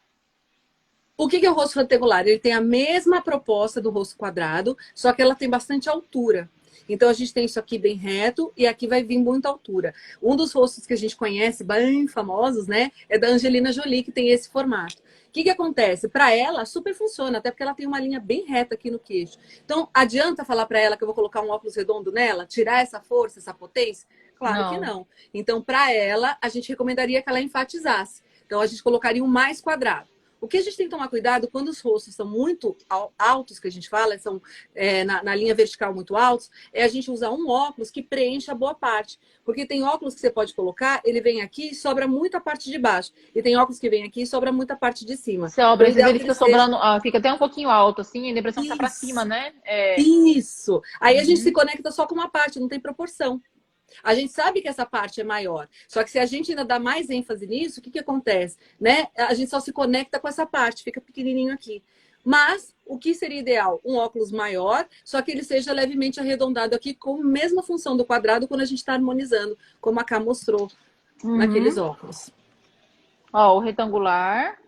O 1.17 1.27
que 1.27 1.45
é 1.45 1.51
o 1.51 1.53
rosto 1.53 1.77
retangular? 1.77 2.25
Ele 2.25 2.39
tem 2.39 2.53
a 2.53 2.61
mesma 2.61 3.21
proposta 3.21 3.79
do 3.79 3.91
rosto 3.91 4.17
quadrado, 4.17 4.75
só 4.95 5.13
que 5.13 5.21
ela 5.21 5.35
tem 5.35 5.49
bastante 5.49 5.87
altura. 5.87 6.49
Então 6.87 7.09
a 7.09 7.13
gente 7.13 7.33
tem 7.33 7.45
isso 7.45 7.59
aqui 7.59 7.77
bem 7.77 7.95
reto 7.95 8.51
e 8.55 8.67
aqui 8.67 8.87
vai 8.87 9.03
vir 9.03 9.17
muita 9.17 9.49
altura. 9.49 9.93
Um 10.21 10.35
dos 10.35 10.51
rostos 10.53 10.85
que 10.85 10.93
a 10.93 10.97
gente 10.97 11.15
conhece, 11.15 11.63
bem 11.63 12.07
famosos, 12.07 12.67
né, 12.67 12.91
é 13.09 13.17
da 13.17 13.27
Angelina 13.27 13.71
Jolie, 13.71 14.03
que 14.03 14.11
tem 14.11 14.29
esse 14.29 14.49
formato. 14.49 15.01
O 15.31 15.33
que, 15.33 15.43
que 15.43 15.49
acontece? 15.49 16.09
Para 16.09 16.35
ela, 16.35 16.65
super 16.65 16.93
funciona, 16.93 17.37
até 17.37 17.49
porque 17.49 17.63
ela 17.63 17.73
tem 17.73 17.87
uma 17.87 18.01
linha 18.01 18.19
bem 18.19 18.45
reta 18.45 18.75
aqui 18.75 18.91
no 18.91 18.99
queixo. 18.99 19.37
Então, 19.63 19.87
adianta 19.93 20.43
falar 20.43 20.65
para 20.65 20.77
ela 20.77 20.97
que 20.97 21.03
eu 21.03 21.07
vou 21.07 21.15
colocar 21.15 21.41
um 21.41 21.49
óculos 21.49 21.73
redondo 21.73 22.11
nela, 22.11 22.45
tirar 22.45 22.81
essa 22.81 22.99
força, 22.99 23.39
essa 23.39 23.53
potência? 23.53 24.05
Claro 24.37 24.63
não. 24.63 24.73
que 24.73 24.79
não. 24.85 25.07
Então, 25.33 25.61
para 25.61 25.93
ela, 25.93 26.37
a 26.41 26.49
gente 26.49 26.67
recomendaria 26.67 27.21
que 27.21 27.29
ela 27.29 27.39
enfatizasse. 27.39 28.21
Então, 28.45 28.59
a 28.59 28.67
gente 28.67 28.83
colocaria 28.83 29.23
um 29.23 29.27
mais 29.27 29.61
quadrado. 29.61 30.10
O 30.41 30.47
que 30.47 30.57
a 30.57 30.61
gente 30.61 30.75
tem 30.75 30.87
que 30.87 30.91
tomar 30.91 31.07
cuidado 31.07 31.47
quando 31.47 31.69
os 31.69 31.79
rostos 31.79 32.15
são 32.15 32.27
muito 32.27 32.75
altos, 33.17 33.59
que 33.59 33.67
a 33.67 33.71
gente 33.71 33.87
fala, 33.87 34.17
são 34.17 34.41
é, 34.73 35.03
na, 35.03 35.21
na, 35.23 35.35
linha 35.35 35.53
vertical 35.53 35.93
muito 35.93 36.15
altos, 36.15 36.49
é 36.73 36.83
a 36.83 36.87
gente 36.87 37.11
usar 37.11 37.29
um 37.29 37.47
óculos 37.47 37.91
que 37.91 38.01
preencha 38.01 38.55
boa 38.55 38.73
parte. 38.73 39.19
Porque 39.45 39.67
tem 39.67 39.83
óculos 39.83 40.15
que 40.15 40.19
você 40.19 40.31
pode 40.31 40.55
colocar, 40.55 40.99
ele 41.05 41.21
vem 41.21 41.41
aqui 41.43 41.69
e 41.69 41.75
sobra 41.75 42.07
muita 42.07 42.41
parte 42.41 42.71
de 42.71 42.79
baixo. 42.79 43.11
E 43.35 43.41
tem 43.41 43.55
óculos 43.55 43.79
que 43.79 43.89
vem 43.89 44.03
aqui 44.03 44.23
e 44.23 44.27
sobra 44.27 44.51
muita 44.51 44.75
parte 44.75 45.05
de 45.05 45.15
cima. 45.15 45.47
Sobra, 45.47 45.87
às 45.87 45.93
vezes 45.93 46.09
ele 46.09 46.19
fica 46.19 46.33
sobrando, 46.33 46.75
ah, 46.75 46.99
fica 46.99 47.19
até 47.19 47.31
um 47.31 47.37
pouquinho 47.37 47.69
alto, 47.69 48.01
assim, 48.01 48.27
a 48.27 48.39
impressão 48.39 48.63
que 48.63 48.69
tá 48.69 48.75
pra 48.75 48.89
cima, 48.89 49.23
né? 49.23 49.53
É... 49.63 50.01
Isso. 50.01 50.81
Aí 50.99 51.15
uhum. 51.15 51.21
a 51.21 51.23
gente 51.23 51.37
uhum. 51.37 51.43
se 51.43 51.51
conecta 51.51 51.91
só 51.91 52.07
com 52.07 52.15
uma 52.15 52.29
parte, 52.29 52.59
não 52.59 52.67
tem 52.67 52.79
proporção. 52.79 53.39
A 54.03 54.13
gente 54.13 54.31
sabe 54.31 54.61
que 54.61 54.67
essa 54.67 54.85
parte 54.85 55.21
é 55.21 55.23
maior. 55.23 55.67
Só 55.87 56.03
que 56.03 56.11
se 56.11 56.19
a 56.19 56.25
gente 56.25 56.51
ainda 56.51 56.65
dá 56.65 56.79
mais 56.79 57.09
ênfase 57.09 57.47
nisso, 57.47 57.79
o 57.79 57.83
que, 57.83 57.91
que 57.91 57.99
acontece? 57.99 58.57
Né? 58.79 59.07
A 59.17 59.33
gente 59.33 59.49
só 59.49 59.59
se 59.59 59.71
conecta 59.71 60.19
com 60.19 60.27
essa 60.27 60.45
parte, 60.45 60.83
fica 60.83 61.01
pequenininho 61.01 61.53
aqui. 61.53 61.83
Mas 62.23 62.75
o 62.85 62.97
que 62.97 63.13
seria 63.15 63.39
ideal? 63.39 63.81
Um 63.83 63.95
óculos 63.95 64.31
maior, 64.31 64.87
só 65.03 65.21
que 65.21 65.31
ele 65.31 65.43
seja 65.43 65.73
levemente 65.73 66.19
arredondado 66.19 66.75
aqui, 66.75 66.93
com 66.93 67.15
a 67.15 67.23
mesma 67.23 67.63
função 67.63 67.97
do 67.97 68.05
quadrado 68.05 68.47
quando 68.47 68.61
a 68.61 68.65
gente 68.65 68.79
está 68.79 68.93
harmonizando, 68.93 69.57
como 69.79 69.99
a 69.99 70.03
Cá 70.03 70.19
mostrou 70.19 70.69
uhum. 71.23 71.37
naqueles 71.37 71.77
óculos. 71.77 72.31
Ó, 73.33 73.57
o 73.57 73.59
retangular. 73.59 74.59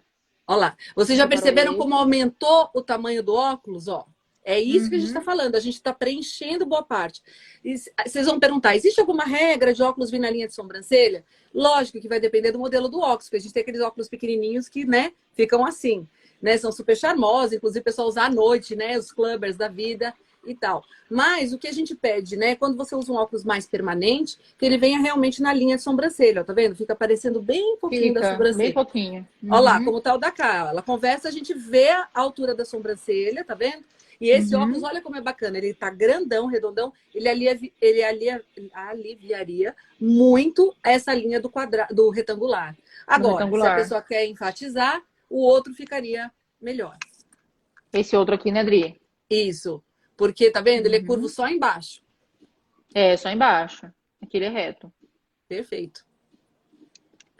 Olha 0.48 0.60
lá. 0.60 0.77
Vocês 0.96 1.18
já 1.18 1.27
perceberam 1.27 1.77
como 1.77 1.96
aumentou 1.96 2.70
o 2.74 2.82
tamanho 2.82 3.22
do 3.22 3.34
óculos? 3.34 3.88
Ó, 3.88 4.06
é 4.43 4.59
isso 4.59 4.85
uhum. 4.85 4.89
que 4.89 4.95
a 4.95 5.00
gente 5.00 5.07
está 5.07 5.19
uhum. 5.19 5.25
falando, 5.25 5.55
a 5.55 5.59
gente 5.59 5.75
está 5.75 5.93
preenchendo 5.93 6.65
boa 6.65 6.83
parte. 6.83 7.21
E 7.63 7.75
vocês 8.05 8.25
vão 8.25 8.39
perguntar: 8.39 8.75
existe 8.75 9.00
alguma 9.00 9.23
regra 9.23 9.73
de 9.73 9.81
óculos 9.81 10.12
vir 10.12 10.19
na 10.19 10.29
linha 10.29 10.47
de 10.47 10.53
sobrancelha? 10.53 11.23
Lógico 11.53 12.00
que 12.00 12.07
vai 12.07 12.19
depender 12.19 12.51
do 12.51 12.59
modelo 12.59 12.89
do 12.89 13.00
óculos, 13.00 13.25
porque 13.25 13.38
a 13.38 13.39
gente 13.39 13.53
tem 13.53 13.62
aqueles 13.62 13.81
óculos 13.81 14.09
pequenininhos 14.09 14.67
que, 14.67 14.85
né, 14.85 15.13
ficam 15.33 15.65
assim, 15.65 16.07
né? 16.41 16.57
São 16.57 16.71
super 16.71 16.97
charmosos, 16.97 17.53
inclusive 17.53 17.79
o 17.79 17.83
pessoal 17.83 18.07
usa 18.07 18.23
à 18.23 18.29
noite, 18.29 18.75
né? 18.75 18.97
Os 18.97 19.12
clubbers 19.12 19.55
da 19.55 19.67
vida 19.67 20.13
e 20.45 20.53
tal. 20.53 20.83
Mas 21.09 21.53
o 21.53 21.57
que 21.57 21.67
a 21.67 21.71
gente 21.71 21.95
pede, 21.95 22.35
né? 22.35 22.55
Quando 22.55 22.75
você 22.75 22.95
usa 22.95 23.12
um 23.12 23.15
óculos 23.15 23.43
mais 23.43 23.65
permanente, 23.65 24.38
que 24.57 24.65
ele 24.65 24.77
venha 24.77 25.00
realmente 25.00 25.41
na 25.41 25.53
linha 25.53 25.77
de 25.77 25.83
sobrancelha, 25.83 26.43
tá 26.43 26.53
vendo? 26.53 26.75
Fica 26.75 26.93
aparecendo 26.93 27.41
bem 27.41 27.77
pouquinho 27.77 28.13
Fica, 28.13 28.19
da 28.19 28.31
sobrancelha. 28.31 28.65
Bem 28.65 28.73
pouquinho. 28.73 29.27
Uhum. 29.41 29.50
Olha 29.51 29.59
lá, 29.62 29.83
como 29.83 30.01
tá 30.01 30.13
o 30.13 30.17
da 30.17 30.31
cá. 30.31 30.67
Ela 30.69 30.81
conversa, 30.81 31.27
a 31.27 31.31
gente 31.31 31.53
vê 31.53 31.89
a 31.89 32.09
altura 32.13 32.53
da 32.53 32.65
sobrancelha, 32.65 33.43
tá 33.43 33.55
vendo? 33.55 33.83
E 34.24 34.30
esse 34.30 34.56
uhum. 34.56 34.62
óculos, 34.62 34.84
olha 34.84 35.01
como 35.01 35.18
é 35.18 35.22
bacana, 35.22 35.58
ele 35.58 35.74
tá 35.74 35.89
grandão, 35.89 36.46
redondão, 36.46 36.94
ele, 37.13 37.27
alivia, 37.27 37.70
ele 37.82 38.01
alivia, 38.01 38.42
aliviaria 38.72 39.75
muito 40.00 40.74
essa 40.82 41.13
linha 41.13 41.42
do, 41.42 41.50
quadra, 41.50 41.86
do 41.92 42.10
retangular. 42.10 42.74
Agora, 43.06 43.39
retangular. 43.39 43.68
se 43.68 43.74
a 43.74 43.84
pessoa 43.84 44.01
quer 44.01 44.25
enfatizar, 44.25 45.03
o 45.30 45.42
outro 45.42 45.74
ficaria 45.74 46.32
melhor. 46.62 46.98
Esse 47.92 48.15
outro 48.15 48.34
aqui, 48.36 48.50
né, 48.50 48.62
Adri? 48.62 48.98
Isso. 49.30 49.84
Porque, 50.15 50.50
tá 50.50 50.62
vendo? 50.62 50.86
Ele 50.86 50.96
é 50.96 51.03
curvo 51.03 51.24
uhum. 51.24 51.30
só 51.30 51.50
embaixo. 51.50 52.01
É, 52.96 53.18
só 53.18 53.30
embaixo. 53.30 53.92
Aqui 54.22 54.38
ele 54.38 54.46
é 54.46 54.50
reto. 54.50 54.89
Perfeito. 55.50 56.06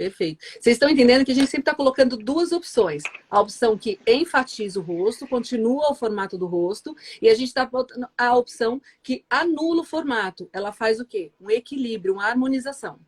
Perfeito. 0.04 0.44
Vocês 0.60 0.76
estão 0.76 0.90
entendendo 0.90 1.24
que 1.24 1.32
a 1.32 1.36
gente 1.36 1.48
sempre 1.48 1.62
está 1.62 1.74
colocando 1.74 2.18
duas 2.18 2.52
opções. 2.52 3.04
A 3.32 3.40
opção 3.40 3.78
que 3.78 3.98
enfatiza 4.06 4.78
o 4.78 4.84
rosto, 4.84 5.26
continua 5.26 5.92
o 5.92 5.96
formato 5.96 6.38
do 6.38 6.46
rosto, 6.46 6.94
e 7.22 7.30
a 7.30 7.34
gente 7.34 7.48
está 7.48 7.66
botando 7.66 8.06
a 8.18 8.36
opção 8.36 8.82
que 9.02 9.24
anula 9.30 9.80
o 9.80 9.86
formato. 9.86 10.50
Ela 10.52 10.74
faz 10.74 11.00
o 11.00 11.06
quê? 11.06 11.32
Um 11.40 11.50
equilíbrio, 11.50 12.16
uma 12.16 12.26
harmonização. 12.26 13.00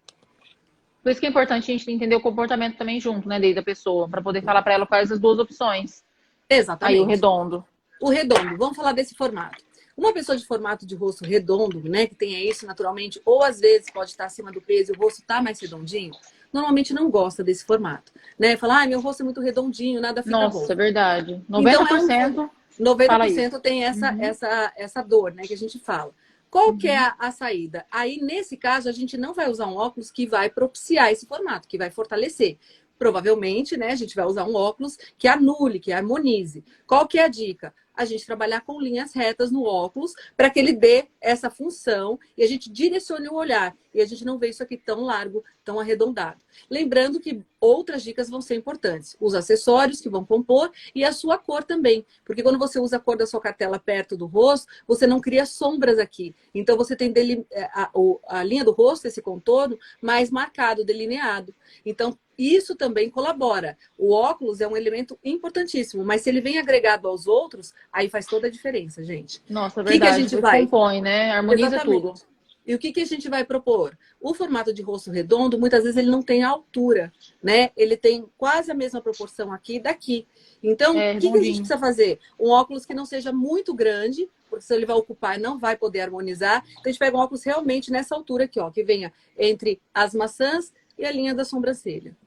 Por 1.03 1.09
isso 1.09 1.19
que 1.19 1.25
é 1.25 1.29
importante 1.29 1.69
a 1.69 1.77
gente 1.77 1.91
entender 1.91 2.15
o 2.15 2.21
comportamento 2.21 2.77
também 2.77 2.97
junto, 2.97 3.27
né, 3.27 3.53
da 3.53 3.61
pessoa, 3.61 4.07
para 4.07 4.21
poder 4.21 4.41
falar 4.41 4.61
para 4.61 4.75
ela 4.75 4.87
quais 4.87 5.11
as 5.11 5.19
duas 5.19 5.37
opções. 5.37 6.01
Exatamente. 6.49 6.97
Aí 6.97 7.01
o 7.03 7.05
redondo. 7.05 7.65
O 8.01 8.09
redondo, 8.09 8.55
vamos 8.57 8.77
falar 8.77 8.93
desse 8.93 9.13
formato. 9.15 9.65
Uma 9.97 10.13
pessoa 10.13 10.37
de 10.37 10.45
formato 10.45 10.85
de 10.85 10.95
rosto 10.95 11.25
redondo, 11.25 11.81
né, 11.89 12.07
que 12.07 12.15
tenha 12.15 12.43
isso 12.43 12.65
naturalmente, 12.65 13.21
ou 13.25 13.43
às 13.43 13.59
vezes 13.59 13.89
pode 13.91 14.11
estar 14.11 14.25
acima 14.25 14.51
do 14.51 14.61
peso 14.61 14.93
e 14.93 14.95
o 14.95 14.99
rosto 14.99 15.19
está 15.19 15.41
mais 15.41 15.59
redondinho, 15.59 16.13
normalmente 16.55 16.93
não 16.93 17.11
gosta 17.11 17.43
desse 17.43 17.65
formato, 17.65 18.13
né? 18.39 18.55
Fala, 18.55 18.81
ah, 18.81 18.87
meu 18.87 19.01
rosto 19.01 19.21
é 19.21 19.25
muito 19.25 19.41
redondinho, 19.41 19.99
nada 19.99 20.23
fica 20.23 20.37
Nossa, 20.37 20.53
bom. 20.53 20.61
Nossa, 20.61 20.71
é 20.71 20.75
verdade. 20.75 21.43
90% 21.49 21.69
então, 22.03 22.09
é 22.09 22.27
um, 22.27 22.49
90% 22.95 23.59
tem 23.59 23.83
essa, 23.83 24.13
uhum. 24.13 24.21
essa, 24.21 24.73
essa 24.77 25.01
dor, 25.01 25.33
né, 25.33 25.43
que 25.43 25.53
a 25.53 25.57
gente 25.57 25.77
fala. 25.77 26.13
Qual 26.49 26.69
uhum. 26.69 26.77
que 26.77 26.87
é 26.87 26.97
a, 26.97 27.13
a, 27.19 27.31
saída? 27.31 27.85
Aí, 27.91 28.21
nesse 28.21 28.55
caso, 28.55 28.87
a 28.87 28.93
gente 28.93 29.17
não 29.17 29.33
vai 29.33 29.49
usar 29.49 29.67
um 29.67 29.75
óculos 29.75 30.09
que 30.09 30.25
vai 30.25 30.49
propiciar 30.49 31.11
esse 31.11 31.25
formato, 31.25 31.67
que 31.67 31.77
vai 31.77 31.91
fortalecer. 31.91 32.57
Provavelmente, 32.97 33.75
né, 33.75 33.91
a 33.91 33.95
gente 33.95 34.15
vai 34.15 34.25
usar 34.25 34.45
um 34.45 34.55
óculos 34.55 34.97
que 35.17 35.27
anule, 35.27 35.81
que 35.81 35.91
harmonize. 35.91 36.63
Qual 36.87 37.05
que 37.05 37.19
é 37.19 37.25
a 37.25 37.27
dica? 37.27 37.73
a 37.95 38.05
gente 38.05 38.25
trabalhar 38.25 38.61
com 38.61 38.79
linhas 38.79 39.13
retas 39.13 39.51
no 39.51 39.63
óculos 39.63 40.13
para 40.35 40.49
que 40.49 40.59
ele 40.59 40.73
dê 40.73 41.05
essa 41.21 41.49
função 41.49 42.19
e 42.37 42.43
a 42.43 42.47
gente 42.47 42.69
direcione 42.69 43.27
o 43.29 43.33
olhar 43.33 43.75
e 43.93 44.01
a 44.01 44.05
gente 44.05 44.25
não 44.25 44.37
vê 44.37 44.49
isso 44.49 44.61
aqui 44.61 44.77
tão 44.77 45.01
largo, 45.01 45.43
tão 45.65 45.79
arredondado. 45.79 46.39
Lembrando 46.69 47.19
que 47.19 47.43
outras 47.59 48.03
dicas 48.03 48.29
vão 48.29 48.39
ser 48.39 48.55
importantes. 48.55 49.17
Os 49.19 49.33
acessórios 49.33 49.99
que 49.99 50.07
vão 50.07 50.23
compor 50.23 50.71
e 50.93 51.03
a 51.03 51.11
sua 51.11 51.37
cor 51.37 51.63
também. 51.63 52.05
Porque 52.23 52.43
quando 52.43 52.59
você 52.59 52.79
usa 52.79 52.97
a 52.97 52.99
cor 52.99 53.17
da 53.17 53.25
sua 53.25 53.41
cartela 53.41 53.79
perto 53.79 54.15
do 54.15 54.27
rosto, 54.27 54.67
você 54.87 55.07
não 55.07 55.19
cria 55.19 55.45
sombras 55.45 55.97
aqui. 55.97 56.33
Então 56.53 56.77
você 56.77 56.95
tem 56.95 57.11
é, 57.51 57.63
a, 57.73 57.91
a, 58.27 58.43
linha 58.43 58.63
do 58.63 58.71
rosto, 58.71 59.07
esse 59.07 59.21
contorno, 59.21 59.77
mais 59.99 60.29
marcado, 60.29 60.85
delineado. 60.85 61.53
Então 61.83 62.17
isso 62.37 62.75
também 62.75 63.09
colabora. 63.09 63.77
O 63.97 64.13
óculos 64.13 64.61
é 64.61 64.67
um 64.67 64.77
elemento 64.77 65.17
importantíssimo, 65.23 66.05
mas 66.05 66.21
se 66.21 66.29
ele 66.29 66.41
vem 66.41 66.59
agregado 66.59 67.07
aos 67.07 67.25
outros, 67.27 67.73
aí 67.91 68.09
faz 68.09 68.25
toda 68.25 68.47
a 68.47 68.51
diferença, 68.51 69.03
gente. 69.03 69.41
Nossa, 69.49 69.81
verdade. 69.81 69.97
O 69.97 69.99
que, 69.99 70.05
que 70.05 70.13
a 70.13 70.19
gente 70.19 70.41
vai 70.41 70.61
compõe, 70.61 71.01
né? 71.01 71.31
Harmoniza 71.31 71.67
Exatamente. 71.67 72.01
tudo. 72.01 72.34
E 72.65 72.73
o 72.73 72.79
que, 72.79 72.91
que 72.91 73.01
a 73.01 73.05
gente 73.05 73.29
vai 73.29 73.45
propor? 73.45 73.95
O 74.19 74.33
formato 74.33 74.73
de 74.73 74.81
rosto 74.81 75.11
redondo, 75.11 75.59
muitas 75.59 75.83
vezes 75.83 75.97
ele 75.97 76.09
não 76.09 76.23
tem 76.23 76.41
altura, 76.43 77.13
né? 77.41 77.69
Ele 77.77 77.95
tem 77.95 78.25
quase 78.37 78.71
a 78.71 78.73
mesma 78.73 78.99
proporção 79.01 79.51
aqui 79.51 79.75
e 79.75 79.79
daqui. 79.79 80.27
Então, 80.63 80.99
é, 80.99 81.13
o 81.13 81.19
que, 81.19 81.31
que, 81.31 81.37
a 81.37 81.43
gente 81.43 81.57
precisa 81.57 81.77
fazer? 81.77 82.19
Um 82.39 82.49
óculos 82.49 82.83
que 82.83 82.93
não 82.93 83.05
seja 83.05 83.31
muito 83.31 83.71
grande, 83.71 84.27
porque 84.49 84.65
se 84.65 84.73
ele 84.73 84.85
vai 84.85 84.95
ocupar, 84.95 85.37
não 85.37 85.59
vai 85.59 85.77
poder 85.77 86.01
harmonizar. 86.01 86.63
Então, 86.71 86.83
a 86.85 86.89
gente 86.89 86.97
pega 86.97 87.15
um 87.15 87.19
óculos 87.19 87.43
realmente 87.43 87.91
nessa 87.91 88.15
altura 88.15 88.45
aqui, 88.45 88.59
ó, 88.59 88.71
que 88.71 88.83
venha 88.83 89.13
entre 89.37 89.79
as 89.93 90.15
maçãs 90.15 90.73
e 90.97 91.05
a 91.05 91.11
linha 91.11 91.35
da 91.35 91.45
sobrancelha. 91.45 92.17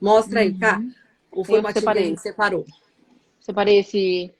Mostra 0.00 0.40
aí, 0.40 0.54
cá. 0.56 0.78
Uhum. 0.78 0.92
O 1.32 1.44
formato 1.44 1.82
que 1.82 1.88
ele 1.98 2.16
separou. 2.16 2.64
Separei 3.40 3.80
esse, 3.80 4.32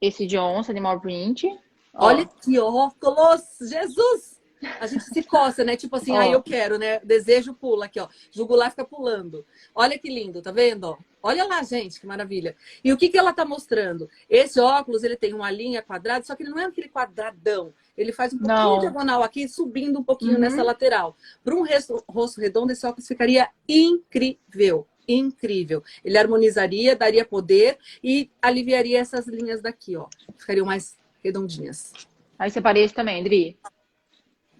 esse 0.00 0.26
de 0.26 0.36
onça, 0.36 0.70
animal 0.70 1.00
print. 1.00 1.48
Olha 1.94 2.26
que 2.26 2.58
óculos! 2.58 3.42
Jesus! 3.62 4.33
A 4.80 4.86
gente 4.86 5.04
se 5.04 5.22
coça, 5.22 5.64
né? 5.64 5.76
Tipo 5.76 5.96
assim, 5.96 6.16
aí 6.16 6.30
ah, 6.30 6.32
eu 6.32 6.42
quero, 6.42 6.78
né? 6.78 7.00
Desejo 7.00 7.54
pula 7.54 7.86
aqui, 7.86 8.00
ó. 8.00 8.08
Jugular 8.30 8.70
fica 8.70 8.84
pulando. 8.84 9.44
Olha 9.74 9.98
que 9.98 10.08
lindo, 10.08 10.42
tá 10.42 10.50
vendo? 10.50 10.84
Ó? 10.84 10.98
Olha 11.22 11.44
lá, 11.44 11.62
gente, 11.62 12.00
que 12.00 12.06
maravilha. 12.06 12.54
E 12.82 12.92
o 12.92 12.96
que, 12.96 13.08
que 13.08 13.16
ela 13.16 13.32
tá 13.32 13.44
mostrando? 13.44 14.08
Esse 14.28 14.60
óculos, 14.60 15.02
ele 15.02 15.16
tem 15.16 15.32
uma 15.32 15.50
linha 15.50 15.82
quadrada, 15.82 16.24
só 16.24 16.34
que 16.34 16.42
ele 16.42 16.50
não 16.50 16.58
é 16.58 16.64
aquele 16.64 16.88
quadradão. 16.88 17.72
Ele 17.96 18.12
faz 18.12 18.32
um 18.34 18.38
pouquinho 18.38 18.58
não. 18.58 18.78
diagonal 18.80 19.22
aqui, 19.22 19.48
subindo 19.48 19.98
um 19.98 20.04
pouquinho 20.04 20.34
uhum. 20.34 20.40
nessa 20.40 20.62
lateral. 20.62 21.16
Para 21.42 21.54
um 21.54 21.64
rosto 22.08 22.40
redondo, 22.40 22.72
esse 22.72 22.86
óculos 22.86 23.08
ficaria 23.08 23.48
incrível 23.68 24.86
incrível. 25.06 25.82
Ele 26.02 26.16
harmonizaria, 26.16 26.96
daria 26.96 27.26
poder 27.26 27.78
e 28.02 28.30
aliviaria 28.40 29.00
essas 29.00 29.26
linhas 29.26 29.60
daqui, 29.60 29.96
ó. 29.96 30.06
Ficariam 30.38 30.64
mais 30.64 30.96
redondinhas. 31.22 31.92
Aí 32.38 32.50
separei 32.50 32.84
esse 32.84 32.94
também, 32.94 33.22
Dri. 33.22 33.56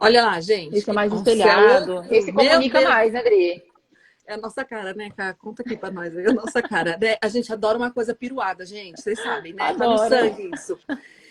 Olha 0.04 0.22
lá, 0.22 0.40
gente. 0.40 0.76
Esse 0.76 0.88
é 0.88 0.92
mais 0.92 1.12
espelhado. 1.12 2.04
Esse 2.10 2.32
comunica 2.32 2.80
mais, 2.82 3.12
né, 3.12 3.22
Dri? 3.22 3.62
É 4.26 4.34
a 4.34 4.36
nossa 4.38 4.64
cara, 4.64 4.94
né, 4.94 5.10
cara? 5.14 5.34
Conta 5.34 5.62
aqui 5.62 5.76
pra 5.76 5.90
nós 5.90 6.16
aí, 6.16 6.26
a 6.26 6.32
nossa 6.32 6.62
cara. 6.62 6.96
Né? 6.98 7.16
A 7.20 7.28
gente 7.28 7.52
adora 7.52 7.76
uma 7.76 7.90
coisa 7.90 8.14
piruada, 8.14 8.64
gente. 8.64 9.00
Vocês 9.00 9.22
sabem, 9.22 9.52
né? 9.52 9.62
Adoro. 9.62 9.78
Tá 9.78 9.86
no 9.86 10.08
sangue 10.08 10.50
isso. 10.54 10.78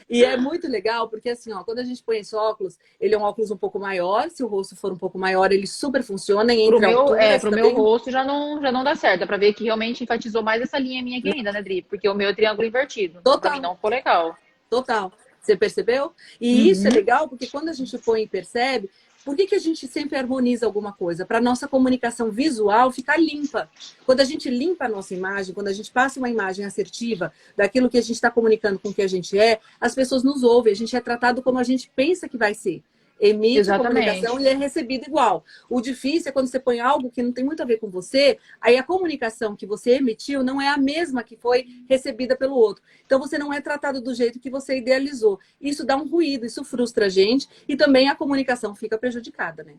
E 0.09 0.23
é 0.23 0.37
muito 0.37 0.67
legal, 0.67 1.07
porque 1.09 1.29
assim, 1.29 1.51
ó, 1.53 1.63
quando 1.63 1.79
a 1.79 1.83
gente 1.83 2.03
põe 2.03 2.19
esse 2.19 2.35
óculos, 2.35 2.77
ele 2.99 3.15
é 3.15 3.17
um 3.17 3.23
óculos 3.23 3.49
um 3.49 3.57
pouco 3.57 3.79
maior. 3.79 4.29
Se 4.29 4.43
o 4.43 4.47
rosto 4.47 4.75
for 4.75 4.91
um 4.91 4.97
pouco 4.97 5.17
maior, 5.17 5.51
ele 5.51 5.65
super 5.65 6.03
funciona. 6.03 6.53
E 6.53 6.67
pro 6.67 6.79
meu, 6.79 6.99
alturas, 6.99 7.23
é, 7.23 7.39
pro 7.39 7.51
meu 7.51 7.73
rosto 7.73 8.11
já 8.11 8.23
não, 8.23 8.61
já 8.61 8.71
não 8.71 8.83
dá 8.83 8.95
certo. 8.95 9.21
Dá 9.21 9.27
pra 9.27 9.37
ver 9.37 9.53
que 9.53 9.63
realmente 9.63 10.03
enfatizou 10.03 10.43
mais 10.43 10.61
essa 10.61 10.77
linha 10.77 11.01
minha 11.01 11.17
aqui 11.17 11.31
ainda, 11.33 11.51
né, 11.51 11.63
Dri? 11.63 11.81
Porque 11.81 12.07
o 12.07 12.13
meu 12.13 12.29
é 12.29 12.33
triângulo 12.33 12.67
invertido. 12.67 13.21
Total. 13.23 13.39
Pra 13.39 13.51
mim 13.53 13.61
não 13.61 13.75
ficou 13.75 13.89
legal. 13.89 14.37
Total. 14.69 15.11
Você 15.43 15.57
percebeu? 15.57 16.13
E 16.39 16.53
uhum. 16.53 16.67
isso 16.67 16.88
é 16.88 16.89
legal 16.89 17.27
porque 17.27 17.47
quando 17.47 17.67
a 17.67 17.73
gente 17.73 17.97
põe 17.97 18.23
e 18.23 18.27
percebe, 18.27 18.89
por 19.25 19.35
que, 19.35 19.45
que 19.45 19.55
a 19.55 19.59
gente 19.59 19.88
sempre 19.88 20.17
harmoniza 20.17 20.65
alguma 20.65 20.93
coisa? 20.93 21.25
Para 21.25 21.38
a 21.38 21.41
nossa 21.41 21.67
comunicação 21.67 22.31
visual 22.31 22.91
ficar 22.91 23.17
limpa. 23.17 23.69
Quando 24.05 24.21
a 24.21 24.25
gente 24.25 24.50
limpa 24.50 24.85
a 24.85 24.89
nossa 24.89 25.13
imagem, 25.13 25.53
quando 25.53 25.67
a 25.67 25.73
gente 25.73 25.91
passa 25.91 26.19
uma 26.19 26.29
imagem 26.29 26.65
assertiva 26.65 27.31
daquilo 27.55 27.89
que 27.89 27.97
a 27.97 28.01
gente 28.01 28.15
está 28.15 28.31
comunicando 28.31 28.79
com 28.79 28.89
o 28.89 28.93
que 28.93 29.01
a 29.01 29.07
gente 29.07 29.38
é, 29.38 29.59
as 29.79 29.93
pessoas 29.93 30.23
nos 30.23 30.43
ouvem, 30.43 30.73
a 30.73 30.75
gente 30.75 30.95
é 30.95 31.01
tratado 31.01 31.41
como 31.41 31.59
a 31.59 31.63
gente 31.63 31.91
pensa 31.95 32.27
que 32.27 32.38
vai 32.38 32.53
ser 32.53 32.81
emite 33.23 33.59
Exatamente. 33.59 34.05
comunicação 34.05 34.39
e 34.39 34.47
é 34.47 34.53
recebido 34.53 35.05
igual. 35.07 35.45
O 35.69 35.79
difícil 35.79 36.29
é 36.29 36.31
quando 36.31 36.47
você 36.47 36.59
põe 36.59 36.81
algo 36.81 37.09
que 37.09 37.23
não 37.23 37.31
tem 37.31 37.43
muito 37.43 37.63
a 37.63 37.65
ver 37.65 37.77
com 37.77 37.89
você, 37.89 38.37
aí 38.59 38.77
a 38.77 38.83
comunicação 38.83 39.55
que 39.55 39.65
você 39.65 39.91
emitiu 39.91 40.43
não 40.43 40.61
é 40.61 40.67
a 40.67 40.77
mesma 40.77 41.23
que 41.23 41.37
foi 41.37 41.65
recebida 41.87 42.35
pelo 42.35 42.55
outro. 42.55 42.83
Então 43.05 43.19
você 43.19 43.37
não 43.37 43.53
é 43.53 43.61
tratado 43.61 44.01
do 44.01 44.13
jeito 44.13 44.39
que 44.39 44.49
você 44.49 44.77
idealizou. 44.77 45.39
Isso 45.61 45.85
dá 45.85 45.95
um 45.95 46.07
ruído, 46.07 46.45
isso 46.45 46.63
frustra 46.65 47.05
a 47.05 47.09
gente 47.09 47.47
e 47.67 47.77
também 47.77 48.09
a 48.09 48.15
comunicação 48.15 48.75
fica 48.75 48.97
prejudicada, 48.97 49.63
né? 49.63 49.75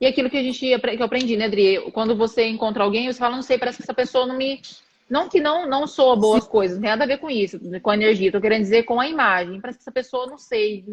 E 0.00 0.06
aquilo 0.06 0.30
que 0.30 0.36
a 0.36 0.42
gente 0.42 0.58
que 0.58 0.68
eu 0.68 1.04
aprendi, 1.04 1.36
né, 1.36 1.46
Adri? 1.46 1.90
Quando 1.92 2.16
você 2.16 2.46
encontra 2.46 2.84
alguém, 2.84 3.12
você 3.12 3.18
fala, 3.18 3.36
não 3.36 3.42
sei, 3.42 3.58
parece 3.58 3.78
que 3.78 3.82
essa 3.82 3.94
pessoa 3.94 4.26
não 4.26 4.36
me 4.36 4.60
não 5.08 5.28
que 5.28 5.40
não, 5.40 5.66
não 5.66 5.86
soa 5.86 6.14
boas 6.14 6.44
Sim. 6.44 6.50
coisas, 6.50 6.76
não 6.76 6.82
tem 6.82 6.90
nada 6.90 7.04
a 7.04 7.06
ver 7.06 7.18
com 7.18 7.30
isso, 7.30 7.58
com 7.80 7.90
a 7.90 7.94
energia. 7.94 8.28
Estou 8.28 8.42
querendo 8.42 8.62
dizer 8.62 8.82
com 8.82 9.00
a 9.00 9.08
imagem. 9.08 9.60
Parece 9.60 9.78
que 9.78 9.82
essa 9.82 9.92
pessoa, 9.92 10.26
não 10.26 10.36
sei, 10.36 10.84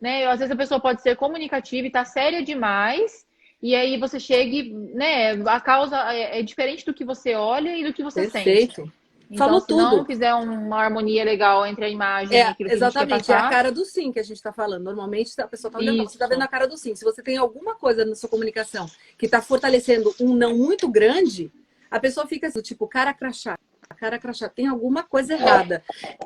né? 0.00 0.26
Às 0.26 0.38
vezes 0.38 0.52
a 0.52 0.56
pessoa 0.56 0.80
pode 0.80 1.02
ser 1.02 1.16
comunicativa 1.16 1.86
e 1.86 1.90
tá 1.90 2.04
séria 2.04 2.42
demais, 2.42 3.24
e 3.62 3.74
aí 3.74 3.98
você 3.98 4.20
chega 4.20 4.56
e, 4.56 4.72
né, 4.72 5.32
a 5.46 5.60
causa 5.60 5.96
é, 6.12 6.40
é 6.40 6.42
diferente 6.42 6.84
do 6.84 6.92
que 6.92 7.04
você 7.04 7.34
olha 7.34 7.76
e 7.76 7.84
do 7.84 7.94
que 7.94 8.02
você 8.02 8.28
Perfeito. 8.28 8.74
sente. 8.74 8.92
Então, 9.30 9.46
Falou 9.46 9.60
se 9.60 9.66
tudo. 9.68 9.80
não 9.80 10.04
fizer 10.04 10.34
uma 10.34 10.76
harmonia 10.82 11.24
legal 11.24 11.66
entre 11.66 11.86
a 11.86 11.88
imagem 11.88 12.36
é, 12.36 12.40
e 12.40 12.42
aquilo 12.42 12.68
que 12.68 12.74
exatamente, 12.74 13.32
a 13.32 13.36
é 13.36 13.38
a 13.38 13.48
cara 13.48 13.72
do 13.72 13.84
sim 13.84 14.12
que 14.12 14.20
a 14.20 14.22
gente 14.22 14.36
está 14.36 14.52
falando. 14.52 14.84
Normalmente 14.84 15.40
a 15.40 15.48
pessoa 15.48 15.70
está 15.70 15.78
olhando, 15.78 16.02
você 16.02 16.14
está 16.14 16.26
vendo 16.26 16.42
a 16.42 16.46
cara 16.46 16.68
do 16.68 16.76
sim. 16.76 16.94
Se 16.94 17.04
você 17.04 17.22
tem 17.22 17.36
alguma 17.36 17.74
coisa 17.74 18.04
na 18.04 18.14
sua 18.14 18.28
comunicação 18.28 18.86
que 19.18 19.24
está 19.24 19.40
fortalecendo 19.40 20.14
um 20.20 20.34
não 20.34 20.56
muito 20.56 20.86
grande, 20.88 21.50
a 21.90 21.98
pessoa 21.98 22.26
fica 22.26 22.48
assim, 22.48 22.60
tipo, 22.60 22.86
cara 22.86 23.14
crachá. 23.14 23.58
Cara 23.96 24.18
crachá, 24.18 24.48
tem 24.48 24.66
alguma 24.66 25.02
coisa 25.02 25.34
errada. 25.34 25.82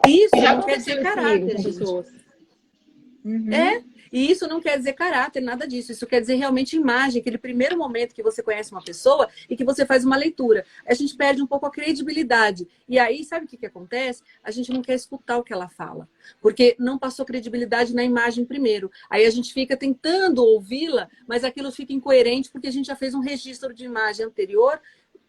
Isso 0.06 0.36
Já 0.36 0.54
não 0.54 0.62
quer 0.62 0.78
dizer 0.78 1.02
caráter, 1.02 1.58
gente. 1.58 1.84
Uhum. 3.28 3.52
É, 3.52 3.84
e 4.10 4.30
isso 4.30 4.48
não 4.48 4.58
quer 4.58 4.78
dizer 4.78 4.94
caráter, 4.94 5.42
nada 5.42 5.68
disso. 5.68 5.92
Isso 5.92 6.06
quer 6.06 6.18
dizer 6.18 6.36
realmente 6.36 6.74
imagem, 6.74 7.20
aquele 7.20 7.36
primeiro 7.36 7.76
momento 7.76 8.14
que 8.14 8.22
você 8.22 8.42
conhece 8.42 8.72
uma 8.72 8.82
pessoa 8.82 9.28
e 9.50 9.54
que 9.54 9.64
você 9.64 9.84
faz 9.84 10.02
uma 10.02 10.16
leitura. 10.16 10.64
A 10.86 10.94
gente 10.94 11.14
perde 11.14 11.42
um 11.42 11.46
pouco 11.46 11.66
a 11.66 11.70
credibilidade. 11.70 12.66
E 12.88 12.98
aí, 12.98 13.22
sabe 13.24 13.44
o 13.44 13.48
que, 13.48 13.58
que 13.58 13.66
acontece? 13.66 14.22
A 14.42 14.50
gente 14.50 14.72
não 14.72 14.80
quer 14.80 14.94
escutar 14.94 15.36
o 15.36 15.42
que 15.42 15.52
ela 15.52 15.68
fala, 15.68 16.08
porque 16.40 16.74
não 16.78 16.98
passou 16.98 17.26
credibilidade 17.26 17.94
na 17.94 18.02
imagem 18.02 18.46
primeiro. 18.46 18.90
Aí 19.10 19.26
a 19.26 19.30
gente 19.30 19.52
fica 19.52 19.76
tentando 19.76 20.42
ouvi-la, 20.42 21.10
mas 21.26 21.44
aquilo 21.44 21.70
fica 21.70 21.92
incoerente 21.92 22.50
porque 22.50 22.68
a 22.68 22.72
gente 22.72 22.86
já 22.86 22.96
fez 22.96 23.14
um 23.14 23.20
registro 23.20 23.74
de 23.74 23.84
imagem 23.84 24.24
anterior 24.24 24.80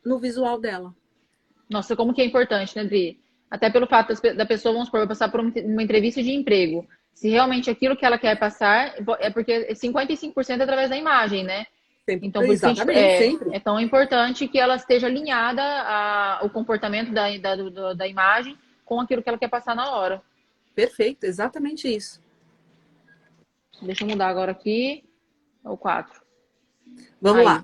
no 0.05 0.17
visual 0.19 0.57
dela. 0.57 0.95
Nossa, 1.69 1.97
como 1.97 2.13
que 2.13 2.21
é 2.21 2.25
importante, 2.25 2.73
né, 2.77 2.85
Dri? 2.85 3.19
Até 3.51 3.69
pelo 3.69 3.87
fato 3.87 4.13
da 4.35 4.45
pessoa, 4.45 4.71
vamos 4.71 4.87
supor, 4.87 5.05
passar 5.05 5.29
por 5.29 5.41
uma 5.41 5.83
entrevista 5.83 6.23
de 6.23 6.31
emprego 6.31 6.87
se 7.19 7.27
realmente 7.27 7.69
aquilo 7.69 7.97
que 7.97 8.05
ela 8.05 8.17
quer 8.17 8.39
passar, 8.39 8.95
é 9.19 9.29
porque 9.29 9.73
55% 9.73 10.57
é 10.57 10.63
através 10.63 10.89
da 10.89 10.95
imagem, 10.95 11.43
né? 11.43 11.65
Sempre, 12.05 12.27
então, 12.29 12.41
por 12.41 12.53
isso 12.53 12.65
é, 12.65 13.57
é, 13.57 13.59
tão 13.59 13.77
importante 13.77 14.47
que 14.47 14.57
ela 14.57 14.77
esteja 14.77 15.07
alinhada 15.07 15.61
a, 15.61 16.39
o 16.43 16.49
comportamento 16.49 17.11
da, 17.11 17.25
da, 17.37 17.93
da 17.93 18.07
imagem 18.07 18.57
com 18.85 19.01
aquilo 19.01 19.21
que 19.21 19.27
ela 19.27 19.37
quer 19.37 19.49
passar 19.49 19.75
na 19.75 19.91
hora. 19.91 20.21
Perfeito, 20.73 21.25
exatamente 21.25 21.93
isso. 21.93 22.23
Deixa 23.81 24.05
eu 24.05 24.07
mudar 24.07 24.29
agora 24.29 24.53
aqui. 24.53 25.03
É 25.65 25.69
o 25.69 25.75
4. 25.75 26.21
Vamos 27.21 27.39
Aí. 27.39 27.45
lá. 27.45 27.63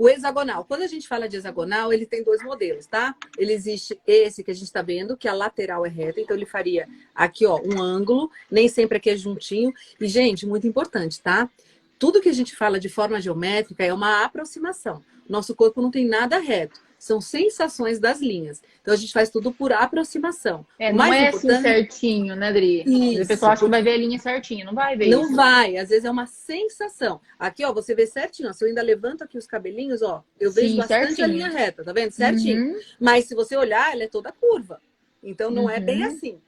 O 0.00 0.08
hexagonal. 0.08 0.64
Quando 0.64 0.80
a 0.80 0.86
gente 0.86 1.06
fala 1.06 1.28
de 1.28 1.36
hexagonal, 1.36 1.92
ele 1.92 2.06
tem 2.06 2.24
dois 2.24 2.42
modelos, 2.42 2.86
tá? 2.86 3.14
Ele 3.36 3.52
existe 3.52 4.00
esse 4.06 4.42
que 4.42 4.50
a 4.50 4.54
gente 4.54 4.64
está 4.64 4.80
vendo, 4.80 5.14
que 5.14 5.28
a 5.28 5.34
lateral 5.34 5.84
é 5.84 5.90
reta, 5.90 6.18
então 6.18 6.34
ele 6.34 6.46
faria 6.46 6.88
aqui, 7.14 7.44
ó, 7.44 7.60
um 7.62 7.82
ângulo, 7.82 8.30
nem 8.50 8.66
sempre 8.66 8.96
aqui 8.96 9.10
é 9.10 9.16
juntinho. 9.16 9.74
E, 10.00 10.08
gente, 10.08 10.46
muito 10.46 10.66
importante, 10.66 11.20
tá? 11.20 11.50
Tudo 11.98 12.22
que 12.22 12.30
a 12.30 12.32
gente 12.32 12.56
fala 12.56 12.80
de 12.80 12.88
forma 12.88 13.20
geométrica 13.20 13.84
é 13.84 13.92
uma 13.92 14.24
aproximação. 14.24 15.04
Nosso 15.28 15.54
corpo 15.54 15.82
não 15.82 15.90
tem 15.90 16.08
nada 16.08 16.38
reto. 16.38 16.80
São 17.00 17.18
sensações 17.18 17.98
das 17.98 18.20
linhas. 18.20 18.62
Então 18.82 18.92
a 18.92 18.96
gente 18.96 19.10
faz 19.10 19.30
tudo 19.30 19.50
por 19.50 19.72
aproximação. 19.72 20.66
É, 20.78 20.92
não 20.92 21.06
é 21.06 21.28
assim 21.28 21.38
importante... 21.38 21.52
assim 21.54 21.62
certinho, 21.62 22.36
né, 22.36 22.48
Adri? 22.48 22.84
Isso, 22.86 23.22
o 23.22 23.26
pessoal 23.26 23.52
acha 23.52 23.64
que 23.64 23.70
vai 23.70 23.82
ver 23.82 23.92
a 23.94 23.96
linha 23.96 24.18
certinho, 24.18 24.66
não 24.66 24.74
vai 24.74 24.98
ver 24.98 25.08
Não 25.08 25.22
isso. 25.22 25.34
vai, 25.34 25.78
às 25.78 25.88
vezes 25.88 26.04
é 26.04 26.10
uma 26.10 26.26
sensação. 26.26 27.18
Aqui, 27.38 27.64
ó, 27.64 27.72
você 27.72 27.94
vê 27.94 28.06
certinho, 28.06 28.50
ó, 28.50 28.52
se 28.52 28.62
eu 28.62 28.68
ainda 28.68 28.82
levanto 28.82 29.24
aqui 29.24 29.38
os 29.38 29.46
cabelinhos, 29.46 30.02
ó, 30.02 30.22
eu 30.38 30.52
vejo 30.52 30.72
Sim, 30.72 30.76
bastante 30.76 31.06
certinho. 31.06 31.24
a 31.24 31.30
linha 31.30 31.48
reta, 31.48 31.82
tá 31.82 31.92
vendo? 31.94 32.10
Certinho. 32.10 32.66
Uhum. 32.66 32.80
Mas 33.00 33.24
se 33.24 33.34
você 33.34 33.56
olhar, 33.56 33.94
ela 33.94 34.02
é 34.02 34.08
toda 34.08 34.30
curva. 34.30 34.78
Então 35.22 35.50
não 35.50 35.64
uhum. 35.64 35.70
é 35.70 35.80
bem 35.80 36.02
uhum. 36.02 36.12
assim. 36.12 36.38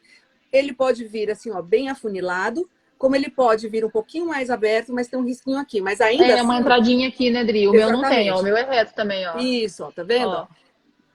Ele 0.52 0.74
pode 0.74 1.06
vir 1.06 1.30
assim, 1.30 1.50
ó, 1.50 1.62
bem 1.62 1.88
afunilado, 1.88 2.68
como 3.02 3.16
ele 3.16 3.28
pode 3.28 3.68
vir 3.68 3.84
um 3.84 3.90
pouquinho 3.90 4.26
mais 4.26 4.48
aberto, 4.48 4.92
mas 4.92 5.08
tem 5.08 5.18
um 5.18 5.24
risquinho 5.24 5.58
aqui. 5.58 5.80
Mas 5.80 6.00
ainda. 6.00 6.24
É, 6.24 6.34
assim, 6.34 6.42
uma 6.44 6.60
entradinha 6.60 7.08
aqui, 7.08 7.30
né, 7.30 7.42
Dri? 7.42 7.66
O 7.66 7.74
Exatamente. 7.74 7.90
meu 7.90 8.00
não 8.00 8.08
tem, 8.08 8.30
ó. 8.30 8.38
O 8.38 8.42
meu 8.44 8.56
é 8.56 8.62
reto 8.62 8.94
também, 8.94 9.26
ó. 9.26 9.38
Isso, 9.38 9.82
ó, 9.82 9.90
tá 9.90 10.04
vendo? 10.04 10.28
Ó. 10.28 10.46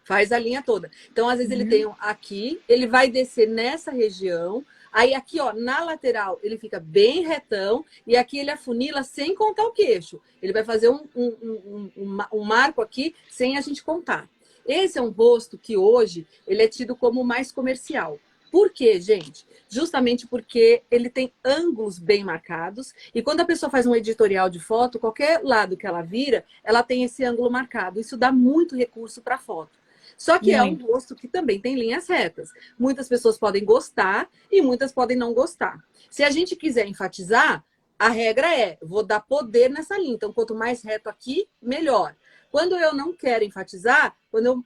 Faz 0.03 0.33
a 0.33 0.37
linha 0.37 0.61
toda. 0.61 0.91
Então, 1.09 1.29
às 1.29 1.37
vezes, 1.37 1.53
uhum. 1.53 1.61
ele 1.61 1.69
tem 1.69 1.85
um 1.85 1.93
aqui, 1.97 2.59
ele 2.67 2.87
vai 2.87 3.09
descer 3.09 3.47
nessa 3.47 3.89
região. 3.89 4.65
Aí, 4.91 5.15
aqui, 5.15 5.39
ó, 5.39 5.53
na 5.53 5.81
lateral, 5.85 6.37
ele 6.43 6.57
fica 6.57 6.77
bem 6.77 7.25
retão. 7.25 7.85
E 8.05 8.17
aqui 8.17 8.37
ele 8.37 8.51
afunila 8.51 9.01
sem 9.01 9.33
contar 9.33 9.63
o 9.63 9.71
queixo. 9.71 10.19
Ele 10.43 10.51
vai 10.51 10.65
fazer 10.65 10.89
um, 10.89 11.05
um, 11.15 11.37
um, 11.41 11.91
um, 11.95 12.19
um 12.33 12.43
marco 12.43 12.81
aqui 12.81 13.15
sem 13.29 13.57
a 13.57 13.61
gente 13.61 13.81
contar. 13.81 14.27
Esse 14.65 14.99
é 14.99 15.01
um 15.01 15.09
rosto 15.09 15.57
que 15.57 15.77
hoje 15.77 16.27
ele 16.45 16.61
é 16.61 16.67
tido 16.67 16.97
como 16.97 17.23
mais 17.23 17.49
comercial. 17.49 18.19
Por 18.51 18.71
quê, 18.71 18.99
gente? 18.99 19.45
Justamente 19.69 20.25
porque 20.25 20.83
ele 20.89 21.09
tem 21.09 21.33
ângulos 21.43 21.99
bem 21.99 22.23
marcados 22.23 22.93
e 23.13 23.21
quando 23.21 23.41
a 23.41 23.45
pessoa 23.45 23.69
faz 23.69 23.85
um 23.85 23.95
editorial 23.95 24.49
de 24.49 24.59
foto, 24.59 24.99
qualquer 24.99 25.43
lado 25.43 25.75
que 25.75 25.85
ela 25.85 26.01
vira, 26.01 26.45
ela 26.63 26.83
tem 26.83 27.03
esse 27.03 27.23
ângulo 27.23 27.51
marcado. 27.51 27.99
Isso 27.99 28.15
dá 28.15 28.31
muito 28.31 28.75
recurso 28.75 29.21
para 29.21 29.35
a 29.35 29.39
foto. 29.39 29.77
Só 30.17 30.39
que 30.39 30.51
é 30.51 30.63
um 30.63 30.73
rosto 30.73 31.15
que 31.15 31.27
também 31.27 31.59
tem 31.59 31.75
linhas 31.75 32.07
retas. 32.07 32.49
Muitas 32.79 33.07
pessoas 33.07 33.37
podem 33.37 33.63
gostar 33.63 34.27
e 34.51 34.61
muitas 34.61 34.91
podem 34.91 35.15
não 35.15 35.33
gostar. 35.33 35.83
Se 36.09 36.23
a 36.23 36.31
gente 36.31 36.55
quiser 36.55 36.87
enfatizar, 36.87 37.63
a 37.99 38.09
regra 38.09 38.53
é, 38.55 38.77
vou 38.81 39.03
dar 39.03 39.19
poder 39.19 39.69
nessa 39.69 39.97
linha. 39.97 40.15
Então, 40.15 40.33
quanto 40.33 40.55
mais 40.55 40.81
reto 40.81 41.07
aqui, 41.07 41.47
melhor. 41.61 42.15
Quando 42.51 42.75
eu 42.75 42.95
não 42.95 43.13
quero 43.13 43.43
enfatizar, 43.43 44.15
quando 44.31 44.45
eu 44.47 44.63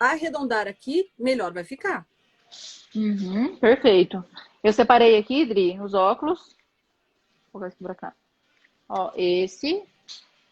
arredondar 0.00 0.66
aqui, 0.66 1.10
melhor 1.18 1.52
vai 1.52 1.64
ficar. 1.64 2.06
Uhum, 2.94 3.56
perfeito. 3.56 4.24
Eu 4.62 4.72
separei 4.72 5.16
aqui, 5.18 5.44
Dri, 5.44 5.78
os 5.80 5.94
óculos. 5.94 6.56
Vou 7.52 7.60
colocar 7.60 7.68
aqui 7.68 7.82
pra 7.82 7.94
cá. 7.94 8.14
Ó, 8.88 9.12
esse. 9.16 9.82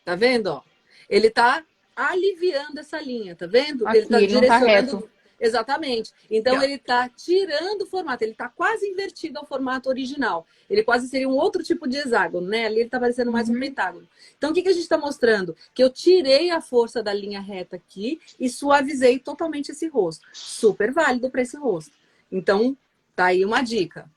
Tá 0.05 0.15
vendo, 0.15 0.49
ó? 0.49 0.63
Ele 1.09 1.31
tá 1.31 1.65
aliviando 1.95 2.81
essa 2.81 3.01
linha, 3.01 3.37
tá 3.37 3.47
vendo? 3.47 3.87
Aqui, 3.87 3.99
ele 3.99 4.07
tá 4.07 4.19
ele 4.19 4.27
direcionando. 4.27 5.03
Tá 5.03 5.13
Exatamente. 5.43 6.13
Então 6.31 6.63
ele 6.63 6.75
está 6.75 7.09
tirando 7.09 7.83
o 7.83 7.87
formato, 7.87 8.23
ele 8.23 8.31
está 8.31 8.49
quase 8.49 8.87
invertido 8.87 9.41
ao 9.41 9.45
formato 9.45 9.89
original. 9.89 10.47
Ele 10.71 10.85
quase 10.85 11.09
seria 11.09 11.29
um 11.29 11.37
outro 11.37 11.65
tipo 11.65 11.89
de 11.89 11.97
hexágono, 11.97 12.47
né? 12.47 12.67
Ali 12.67 12.77
ele 12.77 12.85
está 12.85 13.01
parecendo 13.01 13.33
mais 13.33 13.49
uhum. 13.49 13.57
um 13.57 13.61
pentágono. 13.61 14.09
Então 14.39 14.51
o 14.51 14.55
que, 14.55 14.63
que 14.63 14.69
a 14.69 14.73
gente 14.73 14.85
está 14.85 14.97
mostrando? 14.97 15.57
Que 15.75 15.83
eu 15.83 15.91
tirei 15.91 16.51
a 16.51 16.61
força 16.61 17.03
da 17.03 17.13
linha 17.13 17.41
reta 17.41 17.75
aqui 17.75 18.21
e 18.39 18.49
suavizei 18.49 19.19
totalmente 19.19 19.73
esse 19.73 19.89
rosto. 19.89 20.25
Super 20.33 20.93
válido 20.93 21.29
para 21.29 21.43
esse 21.43 21.57
rosto. 21.57 21.93
Então, 22.33 22.75
tá 23.15 23.27
aí 23.27 23.45
uma 23.45 23.61
dica. 23.61 24.11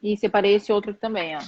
E 0.00 0.16
separei 0.16 0.54
esse 0.54 0.72
outro 0.72 0.94
também, 0.94 1.36
ó. 1.36 1.40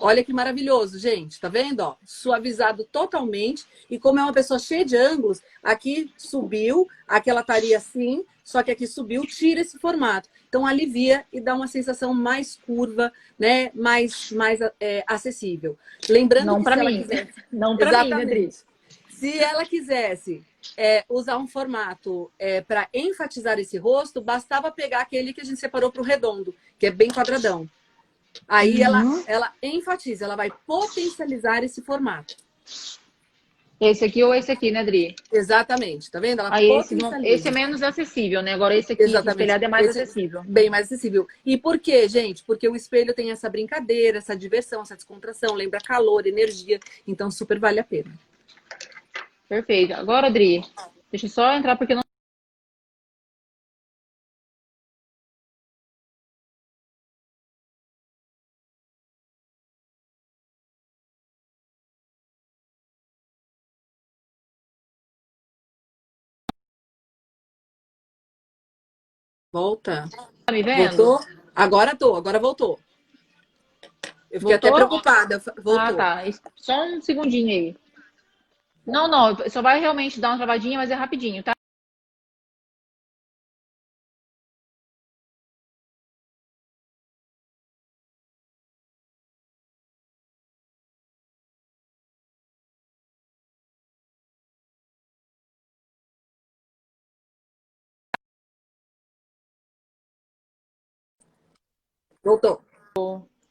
Olha 0.00 0.22
que 0.22 0.32
maravilhoso, 0.32 0.98
gente. 0.98 1.40
Tá 1.40 1.48
vendo? 1.48 1.80
Ó, 1.80 1.96
suavizado 2.06 2.84
totalmente. 2.84 3.66
E 3.90 3.98
como 3.98 4.20
é 4.20 4.22
uma 4.22 4.32
pessoa 4.32 4.58
cheia 4.58 4.84
de 4.84 4.96
ângulos, 4.96 5.42
aqui 5.62 6.12
subiu, 6.16 6.88
aqui 7.06 7.28
ela 7.28 7.40
estaria 7.40 7.76
assim, 7.76 8.24
só 8.44 8.62
que 8.62 8.70
aqui 8.70 8.86
subiu, 8.86 9.26
tira 9.26 9.60
esse 9.60 9.78
formato. 9.78 10.30
Então 10.48 10.64
alivia 10.64 11.26
e 11.32 11.40
dá 11.40 11.54
uma 11.54 11.66
sensação 11.66 12.14
mais 12.14 12.56
curva, 12.64 13.12
né? 13.38 13.70
Mais, 13.74 14.30
mais 14.30 14.60
é, 14.80 15.04
acessível. 15.06 15.76
Lembrando 16.08 16.46
Não 16.46 16.62
para 16.62 16.76
mim. 16.76 17.02
Quisesse... 17.02 17.44
Não 17.52 17.76
para 17.76 18.04
mim, 18.04 18.24
né, 18.24 18.48
Se 19.10 19.36
ela 19.38 19.64
quisesse 19.66 20.44
é, 20.76 21.04
usar 21.08 21.38
um 21.38 21.46
formato 21.46 22.30
é, 22.38 22.60
para 22.60 22.88
enfatizar 22.92 23.58
esse 23.58 23.78
rosto, 23.78 24.20
bastava 24.20 24.70
pegar 24.70 25.00
aquele 25.00 25.32
que 25.32 25.40
a 25.40 25.44
gente 25.44 25.60
separou 25.60 25.90
para 25.90 26.02
o 26.02 26.04
redondo, 26.04 26.54
que 26.78 26.86
é 26.86 26.90
bem 26.90 27.08
quadradão. 27.08 27.68
Aí 28.46 28.76
uhum. 28.76 28.84
ela, 28.84 29.24
ela 29.26 29.52
enfatiza, 29.62 30.24
ela 30.24 30.36
vai 30.36 30.50
potencializar 30.66 31.64
esse 31.64 31.82
formato. 31.82 32.36
Esse 33.80 34.04
aqui 34.04 34.24
ou 34.24 34.34
esse 34.34 34.50
aqui, 34.50 34.72
né, 34.72 34.84
Dri? 34.84 35.14
Exatamente, 35.32 36.10
tá 36.10 36.18
vendo? 36.18 36.40
Ela 36.40 36.52
Aí 36.52 36.68
esse, 36.68 36.96
esse 37.22 37.46
é 37.46 37.50
menos 37.50 37.80
acessível, 37.80 38.42
né? 38.42 38.52
Agora 38.52 38.76
esse 38.76 38.92
aqui, 38.92 39.04
espelhado, 39.04 39.64
é 39.64 39.68
mais 39.68 39.88
esse 39.90 40.00
acessível. 40.00 40.42
Bem 40.44 40.68
mais 40.68 40.86
acessível. 40.86 41.28
E 41.46 41.56
por 41.56 41.78
quê, 41.78 42.08
gente? 42.08 42.42
Porque 42.42 42.68
o 42.68 42.74
espelho 42.74 43.14
tem 43.14 43.30
essa 43.30 43.48
brincadeira, 43.48 44.18
essa 44.18 44.36
diversão, 44.36 44.82
essa 44.82 44.96
descontração, 44.96 45.54
lembra 45.54 45.78
calor, 45.78 46.26
energia. 46.26 46.80
Então, 47.06 47.30
super 47.30 47.60
vale 47.60 47.78
a 47.78 47.84
pena. 47.84 48.10
Perfeito. 49.48 49.94
Agora, 49.94 50.26
Adri, 50.26 50.62
deixa 51.10 51.26
eu 51.26 51.30
só 51.30 51.52
entrar 51.54 51.76
porque 51.76 51.94
não. 51.94 52.02
Volta. 69.50 70.04
Tá 70.44 70.52
me 70.52 70.62
vendo? 70.62 70.96
Voltou? 70.96 71.26
Agora 71.54 71.96
tô, 71.96 72.14
agora 72.14 72.38
voltou. 72.38 72.78
Eu 74.30 74.40
fiquei 74.40 74.40
voltou? 74.40 74.54
até 74.56 74.72
preocupada. 74.72 75.38
Voltou. 75.56 75.78
Ah, 75.78 75.94
tá. 75.94 76.24
Só 76.54 76.84
um 76.84 77.00
segundinho 77.00 77.48
aí. 77.48 77.87
Não, 78.88 79.06
não, 79.06 79.36
só 79.50 79.60
vai 79.60 79.78
realmente 79.80 80.18
dar 80.18 80.30
uma 80.30 80.38
travadinha, 80.38 80.78
mas 80.78 80.90
é 80.90 80.94
rapidinho, 80.94 81.42
tá? 81.42 81.52
Voltou. 102.24 102.64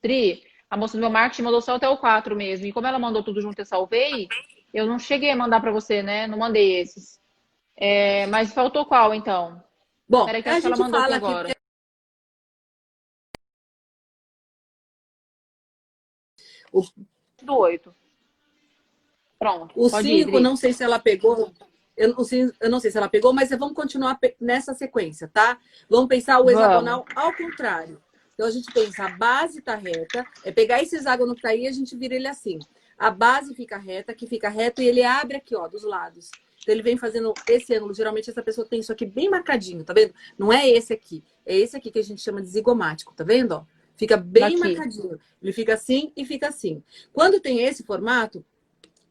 Tri, 0.02 0.43
a 0.69 0.76
moça 0.76 0.97
do 0.97 1.02
meu 1.02 1.10
marketing 1.10 1.43
mandou 1.43 1.62
só 1.62 1.76
até 1.76 1.88
o 1.88 1.97
4 1.97 2.36
mesmo. 2.36 2.65
E 2.65 2.73
como 2.73 2.88
ela 2.88 3.00
mandou 3.00 3.23
tudo 3.23 3.39
junto, 3.41 3.60
eu 3.60 3.65
salvei. 3.65 4.28
Eu 4.73 4.86
não 4.86 4.99
cheguei 4.99 5.32
a 5.32 5.36
mandar 5.36 5.62
para 5.62 5.71
você, 5.71 6.03
né? 6.03 6.27
Não 6.27 6.38
mandei 6.38 6.80
esses. 6.80 7.19
É, 7.75 8.25
mas 8.27 8.53
faltou 8.53 8.86
qual, 8.86 9.13
então? 9.13 9.63
Bom, 10.08 10.25
Peraí 10.25 10.41
que 10.41 10.49
a, 10.49 10.58
ela 10.58 10.77
mandou 10.77 10.99
aqui 10.99 11.13
agora. 11.13 11.49
Que... 11.49 11.56
O... 16.71 16.84
Do 17.43 17.58
8. 17.58 17.95
Pronto. 19.39 19.73
O 19.75 19.89
5, 19.89 20.39
não 20.39 20.56
sei 20.56 20.73
se 20.73 20.84
ela 20.84 20.99
pegou. 20.99 21.51
Eu 21.95 22.13
não, 22.13 22.23
sei, 22.23 22.51
eu 22.60 22.69
não 22.69 22.80
sei 22.80 22.91
se 22.91 22.97
ela 22.97 23.10
pegou, 23.10 23.34
mas 23.34 23.49
vamos 23.49 23.73
continuar 23.73 24.19
nessa 24.39 24.73
sequência, 24.73 25.27
tá? 25.27 25.60
Vamos 25.89 26.08
pensar 26.08 26.39
o 26.39 26.49
hexagonal 26.49 27.06
vamos. 27.08 27.23
ao 27.23 27.36
contrário. 27.36 28.01
Então, 28.34 28.45
a 28.45 28.51
gente 28.51 28.71
pensa, 28.71 29.06
a 29.06 29.10
base 29.17 29.60
está 29.60 29.73
reta, 29.75 30.23
é 30.43 30.51
pegar 30.51 30.82
esse 30.82 30.95
hexágono 30.95 31.34
que 31.36 31.41
tá 31.41 31.49
aí 31.49 31.63
e 31.63 31.67
a 31.67 31.71
gente 31.71 31.95
vira 31.95 32.13
ele 32.15 32.27
assim. 32.27 32.60
A 32.97 33.12
base 33.12 33.53
fica 33.53 33.77
reta, 33.77 34.13
que 34.13 34.25
fica 34.27 34.49
reto, 34.49 34.81
e 34.81 34.88
ele 34.88 35.03
abre 35.03 35.38
aqui, 35.38 35.55
ó, 35.55 35.67
dos 35.67 35.83
lados. 35.83 36.31
Então, 36.62 36.73
ele 36.73 36.83
vem 36.83 36.97
fazendo 36.97 37.33
esse 37.47 37.73
ângulo. 37.73 37.93
Geralmente, 37.93 38.29
essa 38.29 38.41
pessoa 38.41 38.67
tem 38.67 38.79
isso 38.79 38.91
aqui 38.91 39.05
bem 39.05 39.29
marcadinho, 39.29 39.83
tá 39.83 39.93
vendo? 39.93 40.13
Não 40.38 40.51
é 40.51 40.67
esse 40.67 40.91
aqui. 40.91 41.23
É 41.45 41.55
esse 41.55 41.77
aqui 41.77 41.91
que 41.91 41.99
a 41.99 42.03
gente 42.03 42.21
chama 42.21 42.41
de 42.41 42.47
zigomático, 42.47 43.13
tá 43.15 43.23
vendo? 43.23 43.53
Ó? 43.53 43.63
Fica 43.95 44.17
bem 44.17 44.43
Daqui. 44.43 44.57
marcadinho. 44.57 45.19
Ele 45.41 45.51
fica 45.53 45.73
assim 45.73 46.12
e 46.15 46.25
fica 46.25 46.49
assim. 46.49 46.83
Quando 47.13 47.39
tem 47.39 47.63
esse 47.63 47.83
formato, 47.83 48.45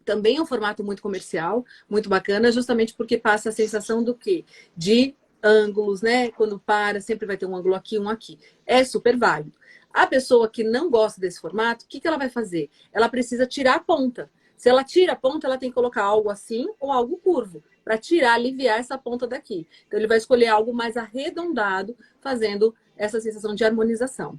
também 0.05 0.37
é 0.37 0.41
um 0.41 0.47
formato 0.47 0.85
muito 0.85 1.03
comercial, 1.03 1.65
muito 1.89 2.09
bacana, 2.09 2.53
justamente 2.53 2.95
porque 2.95 3.19
passa 3.19 3.49
a 3.49 3.53
sensação 3.53 4.03
do 4.03 4.15
quê? 4.15 4.45
De 4.77 5.15
ângulos, 5.43 6.03
né? 6.03 6.31
Quando 6.31 6.59
para, 6.59 7.01
sempre 7.01 7.27
vai 7.27 7.37
ter 7.37 7.47
um 7.47 7.57
ângulo 7.57 7.75
aqui, 7.75 7.99
um 7.99 8.09
aqui. 8.09 8.39
É 8.65 8.85
super 8.85 9.17
válido. 9.17 9.53
A 9.97 10.07
pessoa 10.07 10.47
que 10.47 10.63
não 10.63 10.91
gosta 10.91 11.19
desse 11.19 11.41
formato, 11.41 11.87
o 11.87 11.89
que, 11.89 11.99
que 11.99 12.07
ela 12.07 12.19
vai 12.19 12.29
fazer? 12.29 12.69
Ela 12.93 13.09
precisa 13.09 13.47
tirar 13.47 13.77
a 13.77 13.81
ponta. 13.81 14.31
Se 14.55 14.69
ela 14.69 14.85
tira 14.85 15.15
a 15.15 15.17
ponta, 15.17 15.47
ela 15.47 15.57
tem 15.57 15.71
que 15.71 15.75
colocar 15.75 16.03
algo 16.03 16.29
assim 16.29 16.67
ou 16.79 16.93
algo 16.93 17.17
curvo, 17.17 17.65
para 17.83 17.97
tirar, 17.97 18.35
aliviar 18.35 18.79
essa 18.79 18.99
ponta 18.99 19.27
daqui. 19.27 19.67
Então, 19.87 19.99
ele 19.99 20.07
vai 20.07 20.19
escolher 20.19 20.49
algo 20.49 20.75
mais 20.75 20.99
arredondado, 20.99 21.97
fazendo 22.21 22.75
essa 22.95 23.19
sensação 23.23 23.55
de 23.55 23.65
harmonização. 23.65 24.39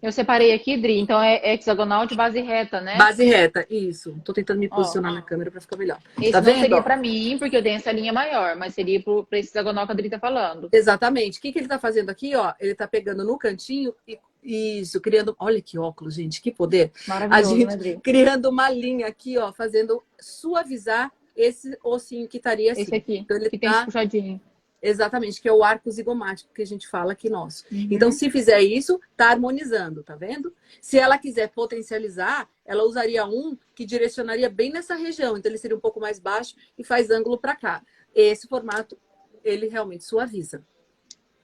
Eu 0.00 0.10
separei 0.10 0.54
aqui, 0.54 0.76
Dri, 0.78 0.98
então 0.98 1.20
é 1.20 1.52
hexagonal 1.52 2.06
de 2.06 2.14
base 2.14 2.40
reta, 2.40 2.80
né? 2.80 2.96
Base 2.96 3.24
reta, 3.24 3.66
isso. 3.68 4.18
Tô 4.24 4.32
tentando 4.32 4.58
me 4.58 4.70
posicionar 4.70 5.12
Ó, 5.12 5.14
na 5.16 5.22
câmera 5.22 5.50
para 5.50 5.60
ficar 5.60 5.76
melhor. 5.76 5.98
Esse 6.18 6.32
tá 6.32 6.40
não 6.40 6.60
seria 6.60 6.82
para 6.82 6.96
mim, 6.96 7.36
porque 7.38 7.56
eu 7.56 7.62
tenho 7.62 7.76
essa 7.76 7.92
linha 7.92 8.12
maior, 8.12 8.56
mas 8.56 8.74
seria 8.74 9.02
para 9.02 9.38
esse 9.38 9.50
hexagonal 9.50 9.84
que 9.86 9.92
a 9.92 9.94
Dri 9.94 10.08
tá 10.08 10.18
falando. 10.18 10.70
Exatamente. 10.72 11.38
O 11.38 11.42
que, 11.42 11.52
que 11.52 11.58
ele 11.58 11.68
tá 11.68 11.78
fazendo 11.78 12.08
aqui, 12.08 12.34
ó? 12.34 12.54
Ele 12.58 12.74
tá 12.74 12.88
pegando 12.88 13.22
no 13.22 13.38
cantinho 13.38 13.94
e 14.06 14.18
isso, 14.44 15.00
criando. 15.00 15.34
Olha 15.38 15.60
que 15.62 15.78
óculos, 15.78 16.14
gente, 16.14 16.40
que 16.40 16.52
poder. 16.52 16.92
Maravilhoso, 17.08 17.54
a 17.54 17.58
gente 17.58 17.94
né, 17.94 18.00
criando 18.02 18.50
uma 18.50 18.68
linha 18.68 19.06
aqui, 19.06 19.38
ó, 19.38 19.52
fazendo 19.52 20.02
suavizar 20.20 21.10
esse 21.34 21.76
ossinho 21.82 22.28
que 22.28 22.36
estaria 22.36 22.72
assim. 22.72 22.82
Esse 22.82 22.94
aqui, 22.94 23.16
então, 23.16 23.36
ele 23.36 23.48
que 23.48 23.58
tá... 23.58 23.72
tem 23.72 23.84
puxadinho. 23.86 24.40
Exatamente, 24.86 25.40
que 25.40 25.48
é 25.48 25.52
o 25.52 25.64
arco 25.64 25.90
zigomático 25.90 26.52
que 26.52 26.60
a 26.60 26.66
gente 26.66 26.86
fala 26.86 27.12
aqui 27.12 27.30
nosso. 27.30 27.64
Uhum. 27.72 27.88
Então, 27.90 28.12
se 28.12 28.30
fizer 28.30 28.60
isso, 28.60 29.00
tá 29.16 29.30
harmonizando, 29.30 30.02
tá 30.02 30.14
vendo? 30.14 30.54
Se 30.78 30.98
ela 30.98 31.16
quiser 31.16 31.48
potencializar, 31.48 32.46
ela 32.66 32.84
usaria 32.84 33.24
um 33.24 33.56
que 33.74 33.86
direcionaria 33.86 34.50
bem 34.50 34.70
nessa 34.70 34.94
região. 34.94 35.38
Então, 35.38 35.50
ele 35.50 35.56
seria 35.56 35.74
um 35.74 35.80
pouco 35.80 35.98
mais 35.98 36.18
baixo 36.18 36.54
e 36.76 36.84
faz 36.84 37.08
ângulo 37.08 37.38
para 37.38 37.56
cá. 37.56 37.82
Esse 38.14 38.46
formato, 38.46 38.98
ele 39.42 39.68
realmente 39.68 40.04
suaviza. 40.04 40.62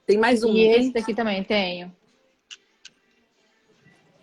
Tem 0.05 0.19
mais 0.19 0.43
um. 0.43 0.53
E 0.53 0.67
esse 0.67 0.93
daqui 0.93 1.15
também 1.15 1.43
tenho. 1.43 1.91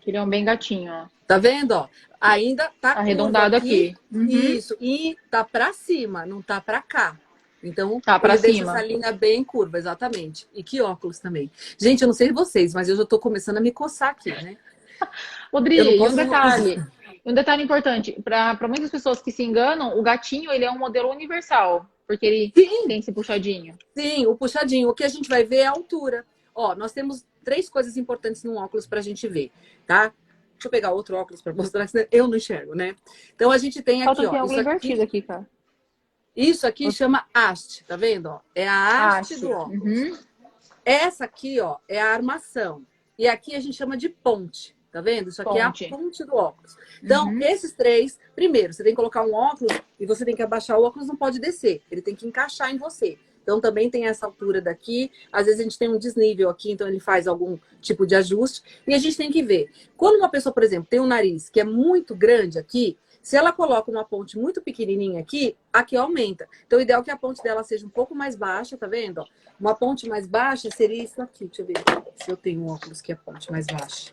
Ele 0.09 0.17
é 0.17 0.23
um 0.23 0.29
bem 0.29 0.45
gatinho, 0.45 0.93
ó. 0.93 1.07
Tá 1.27 1.39
vendo, 1.39 1.73
ó? 1.73 1.89
Ainda 2.21 2.71
tá 2.81 2.93
arredondado 2.93 3.55
aqui. 3.57 3.91
aqui. 3.91 4.17
Uhum. 4.17 4.27
Isso. 4.27 4.77
E 4.81 5.17
tá 5.31 5.45
para 5.45 5.73
cima, 5.73 6.25
não 6.25 6.41
tá 6.41 6.61
para 6.61 6.81
cá. 6.81 7.17
Então, 7.63 8.01
tá 8.01 8.19
para 8.19 8.37
cima. 8.37 8.73
essa 8.73 8.87
linha 8.87 9.13
bem 9.13 9.45
curva, 9.45 9.79
exatamente. 9.79 10.47
E 10.55 10.63
que 10.63 10.81
óculos 10.81 11.19
também. 11.19 11.51
Gente, 11.79 12.03
eu 12.03 12.07
não 12.07 12.15
sei 12.15 12.33
vocês, 12.33 12.73
mas 12.73 12.89
eu 12.89 12.97
já 12.97 13.05
tô 13.05 13.19
começando 13.19 13.59
a 13.59 13.61
me 13.61 13.71
coçar 13.71 14.11
aqui, 14.11 14.31
né? 14.31 14.57
Rodrigo, 15.53 16.07
um 16.07 16.15
detalhe. 16.15 16.83
Um 17.25 17.35
detalhe 17.35 17.63
importante, 17.63 18.17
para 18.23 18.57
muitas 18.69 18.91
pessoas 18.91 19.21
que 19.21 19.31
se 19.31 19.43
enganam, 19.43 19.99
o 19.99 20.03
gatinho 20.03 20.51
ele 20.51 20.65
é 20.65 20.71
um 20.71 20.79
modelo 20.79 21.11
universal, 21.11 21.87
porque 22.07 22.25
ele 22.25 22.53
Sim. 22.57 22.89
tem 22.89 23.01
esse 23.01 23.13
puxadinho. 23.13 23.77
Sim, 23.95 24.27
o 24.27 24.35
puxadinho. 24.35 24.89
O 24.89 24.95
que 24.95 25.05
a 25.05 25.09
gente 25.09 25.29
vai 25.29 25.45
ver 25.45 25.59
é 25.59 25.67
a 25.67 25.73
altura. 25.73 26.25
Ó, 26.59 26.75
nós 26.75 26.91
temos 26.91 27.25
três 27.45 27.69
coisas 27.69 27.97
importantes 27.97 28.43
num 28.43 28.57
óculos 28.57 28.85
para 28.85 28.99
a 28.99 29.03
gente 29.03 29.29
ver, 29.29 29.53
tá? 29.87 30.13
Deixa 30.55 30.67
eu 30.67 30.71
pegar 30.73 30.91
outro 30.91 31.17
óculos 31.17 31.41
para 31.41 31.55
mostrar, 31.55 31.87
que 31.87 32.09
eu 32.11 32.27
não 32.27 32.37
enxergo, 32.37 32.75
né? 32.75 32.97
Então 33.33 33.53
a 33.53 33.59
gente 33.59 33.81
tem 33.81 34.03
aqui, 34.03 34.07
Falta 34.07 34.29
ó. 34.29 34.31
Tem 34.33 34.45
isso 34.45 34.61
invertido 34.61 35.03
aqui, 35.03 35.23
cara. 35.23 35.49
Isso 36.35 36.67
aqui 36.67 36.91
chama 36.91 37.25
haste, 37.33 37.85
tá 37.85 37.95
vendo? 37.95 38.27
Ó? 38.27 38.41
É 38.57 38.67
a 38.67 39.19
haste, 39.19 39.35
haste. 39.35 39.47
do 39.47 39.53
óculos. 39.53 39.83
Uhum. 39.85 40.19
Essa 40.85 41.27
aqui, 41.27 41.61
ó, 41.61 41.77
é 41.89 42.01
a 42.01 42.13
armação. 42.13 42.85
E 43.17 43.29
aqui 43.29 43.55
a 43.55 43.61
gente 43.61 43.77
chama 43.77 43.97
de 43.97 44.09
ponte. 44.09 44.77
Tá 44.91 45.01
vendo? 45.01 45.29
Isso 45.29 45.41
aqui 45.41 45.51
ponte. 45.51 45.85
é 45.85 45.87
a 45.87 45.91
ponte 45.91 46.25
do 46.25 46.35
óculos. 46.35 46.77
Então, 47.01 47.27
uhum. 47.27 47.41
esses 47.41 47.73
três, 47.73 48.19
primeiro, 48.35 48.73
você 48.73 48.83
tem 48.83 48.93
que 48.93 48.97
colocar 48.97 49.23
um 49.23 49.33
óculos 49.33 49.81
e 50.01 50.07
você 50.07 50.25
tem 50.25 50.35
que 50.35 50.43
abaixar 50.43 50.77
o 50.77 50.83
óculos, 50.83 51.07
não 51.07 51.17
pode 51.17 51.39
descer. 51.39 51.83
Ele 51.89 52.03
tem 52.03 52.17
que 52.17 52.27
encaixar 52.27 52.75
em 52.75 52.79
você. 52.79 53.17
Então, 53.49 53.63
também 53.63 53.89
tem 53.89 54.05
essa 54.05 54.27
altura 54.27 54.61
daqui. 54.61 55.11
Às 55.33 55.47
vezes 55.47 55.61
a 55.61 55.63
gente 55.63 55.79
tem 55.79 55.89
um 55.89 55.99
desnível 55.99 56.51
aqui, 56.51 56.71
então 56.71 56.87
ele 56.87 57.01
faz 57.01 57.27
algum 57.27 57.57
tipo 57.81 58.07
de 58.07 58.15
ajuste. 58.15 58.63
E 58.87 58.93
a 58.93 58.99
gente 58.99 59.17
tem 59.17 59.33
que 59.33 59.43
ver. 59.43 59.71
Quando 59.97 60.17
uma 60.17 60.29
pessoa, 60.29 60.53
por 60.53 60.63
exemplo, 60.63 60.87
tem 60.91 61.01
um 61.01 61.07
nariz 61.07 61.49
que 61.49 61.59
é 61.59 61.65
muito 61.65 62.15
grande 62.15 62.59
aqui, 62.59 62.99
se 63.23 63.39
ela 63.39 63.51
coloca 63.51 63.91
uma 63.91 64.05
ponte 64.05 64.39
muito 64.39 64.61
pequenininha 64.61 65.21
aqui, 65.21 65.57
aqui 65.73 65.97
aumenta. 65.97 66.47
Então, 66.67 66.79
o 66.79 66.83
ideal 66.83 67.01
é 67.01 67.05
que 67.05 67.11
a 67.11 67.17
ponte 67.17 67.43
dela 67.43 67.65
seja 67.65 67.87
um 67.87 67.89
pouco 67.89 68.15
mais 68.15 68.37
baixa, 68.37 68.77
tá 68.77 68.87
vendo? 68.87 69.25
Uma 69.59 69.75
ponte 69.75 70.07
mais 70.07 70.27
baixa 70.27 70.69
seria 70.71 71.03
isso 71.03 71.23
aqui. 71.23 71.47
Deixa 71.47 71.63
eu 71.63 71.67
ver 71.67 71.77
se 72.23 72.31
eu 72.31 72.37
tenho 72.37 72.61
um 72.61 72.71
óculos 72.71 73.01
que 73.01 73.13
é 73.13 73.15
a 73.15 73.19
ponte 73.19 73.51
mais 73.51 73.67
baixa. 73.67 74.13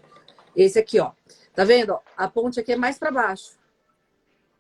Esse 0.56 0.80
aqui, 0.80 0.98
ó. 0.98 1.12
Tá 1.54 1.66
vendo? 1.66 2.00
A 2.16 2.30
ponte 2.30 2.58
aqui 2.58 2.72
é 2.72 2.78
mais 2.78 2.98
para 2.98 3.12
baixo. 3.12 3.58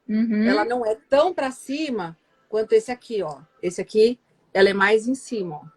Uhum. 0.07 0.43
Ela 0.43 0.65
não 0.65 0.85
é 0.85 0.97
tão 1.09 1.33
para 1.33 1.49
cima 1.49 2.17
quanto 2.49 2.73
esse 2.73 2.91
aqui, 2.91 3.23
ó. 3.23 3.39
Esse 3.61 3.79
aqui, 3.79 4.19
ela 4.55 4.69
é 4.69 4.73
mais 4.73 5.05
em 5.05 5.13
cima, 5.13 5.57
ó. 5.57 5.75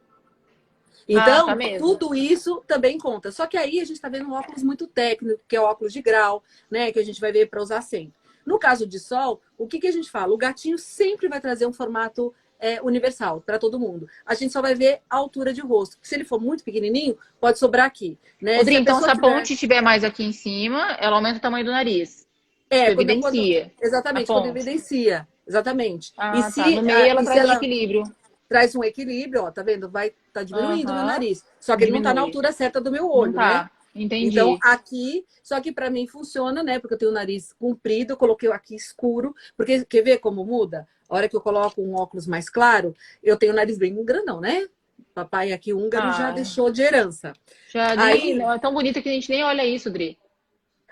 Então, 1.08 1.48
ah, 1.48 1.56
tá 1.56 1.78
tudo 1.78 2.14
isso 2.14 2.62
também 2.66 2.98
conta. 2.98 3.32
Só 3.32 3.46
que 3.46 3.56
aí 3.56 3.80
a 3.80 3.84
gente 3.84 3.96
está 3.96 4.10
vendo 4.10 4.28
um 4.28 4.34
óculos 4.34 4.62
muito 4.62 4.86
técnico, 4.86 5.40
que 5.48 5.56
é 5.56 5.60
o 5.60 5.64
óculos 5.64 5.92
de 5.92 6.02
grau, 6.02 6.44
né? 6.70 6.92
Que 6.92 6.98
a 6.98 7.04
gente 7.04 7.18
vai 7.18 7.32
ver 7.32 7.48
para 7.48 7.62
usar 7.62 7.80
sempre. 7.80 8.12
No 8.44 8.58
caso 8.58 8.86
de 8.86 9.00
sol, 9.00 9.40
o 9.56 9.66
que, 9.66 9.80
que 9.80 9.86
a 9.86 9.92
gente 9.92 10.10
fala? 10.10 10.34
O 10.34 10.36
gatinho 10.36 10.78
sempre 10.78 11.26
vai 11.26 11.40
trazer 11.40 11.66
um 11.66 11.72
formato 11.72 12.32
é, 12.60 12.80
universal 12.82 13.40
para 13.40 13.58
todo 13.58 13.80
mundo. 13.80 14.06
A 14.24 14.34
gente 14.34 14.52
só 14.52 14.60
vai 14.60 14.74
ver 14.74 15.00
a 15.08 15.16
altura 15.16 15.52
de 15.52 15.62
rosto. 15.62 15.96
Se 16.02 16.14
ele 16.14 16.24
for 16.24 16.40
muito 16.40 16.62
pequenininho, 16.62 17.16
pode 17.40 17.58
sobrar 17.58 17.86
aqui. 17.86 18.18
Né? 18.40 18.58
Rodrigo, 18.58 18.76
se 18.76 18.82
então 18.82 19.00
se 19.00 19.10
a 19.10 19.16
ponte 19.16 19.42
tiver... 19.42 19.54
estiver 19.54 19.80
mais 19.80 20.04
aqui 20.04 20.24
em 20.24 20.32
cima, 20.32 20.92
ela 21.00 21.16
aumenta 21.16 21.38
o 21.38 21.42
tamanho 21.42 21.64
do 21.64 21.72
nariz. 21.72 22.26
É, 22.68 22.94
quando, 22.94 23.10
evidencia. 23.10 23.62
Quando, 23.62 23.86
exatamente, 23.86 24.26
quando 24.26 24.46
evidencia. 24.46 25.26
Exatamente. 25.46 26.12
Ah, 26.18 26.38
e 26.38 26.42
tá. 26.42 26.50
se, 26.50 26.74
no 26.74 26.82
meio 26.82 26.98
ela 26.98 27.24
traz 27.24 27.40
ela... 27.40 27.54
equilíbrio. 27.54 28.02
Traz 28.48 28.74
um 28.74 28.82
equilíbrio, 28.82 29.44
ó, 29.44 29.50
tá 29.50 29.62
vendo? 29.62 29.88
Vai 29.90 30.12
tá 30.32 30.42
diminuindo 30.42 30.90
o 30.90 30.94
meu 30.94 31.04
nariz. 31.04 31.44
Só 31.60 31.76
que 31.76 31.84
Diminui. 31.84 31.98
ele 31.98 32.04
não 32.04 32.10
tá 32.10 32.14
na 32.14 32.22
altura 32.22 32.50
certa 32.52 32.80
do 32.80 32.90
meu 32.90 33.10
olho, 33.10 33.34
tá. 33.34 33.64
né? 33.64 33.70
Entendi. 33.94 34.28
Então, 34.28 34.58
aqui, 34.62 35.26
só 35.42 35.60
que 35.60 35.72
para 35.72 35.90
mim 35.90 36.06
funciona, 36.06 36.62
né? 36.62 36.78
Porque 36.78 36.94
eu 36.94 36.98
tenho 36.98 37.10
o 37.10 37.14
nariz 37.14 37.52
comprido, 37.52 38.12
eu 38.12 38.16
coloquei 38.16 38.50
aqui 38.50 38.74
escuro. 38.74 39.34
Porque, 39.56 39.84
quer 39.84 40.02
ver 40.02 40.18
como 40.18 40.44
muda? 40.44 40.86
A 41.08 41.16
hora 41.16 41.28
que 41.28 41.36
eu 41.36 41.40
coloco 41.40 41.80
um 41.80 41.94
óculos 41.94 42.26
mais 42.26 42.48
claro, 42.48 42.94
eu 43.22 43.36
tenho 43.36 43.52
o 43.52 43.56
nariz 43.56 43.78
bem 43.78 44.04
grandão, 44.04 44.40
né? 44.40 44.66
Papai 45.14 45.52
aqui 45.52 45.72
húngaro 45.72 46.08
ah. 46.08 46.12
já 46.12 46.30
deixou 46.30 46.70
de 46.70 46.82
herança. 46.82 47.32
Já 47.68 48.00
aí, 48.00 48.34
nem, 48.34 48.50
é 48.50 48.58
tão 48.58 48.72
bonito 48.72 49.02
que 49.02 49.08
a 49.08 49.12
gente 49.12 49.30
nem 49.30 49.42
olha 49.42 49.64
isso, 49.64 49.90
Dri. 49.90 50.18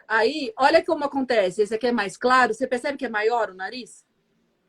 Aí, 0.09 0.53
olha 0.57 0.85
como 0.85 1.05
acontece. 1.05 1.63
Esse 1.63 1.75
aqui 1.75 1.87
é 1.87 1.93
mais 1.93 2.17
claro. 2.17 2.55
Você 2.55 2.67
percebe 2.67 2.97
que 2.97 3.05
é 3.05 3.09
maior 3.09 3.51
o 3.51 3.55
nariz? 3.55 4.06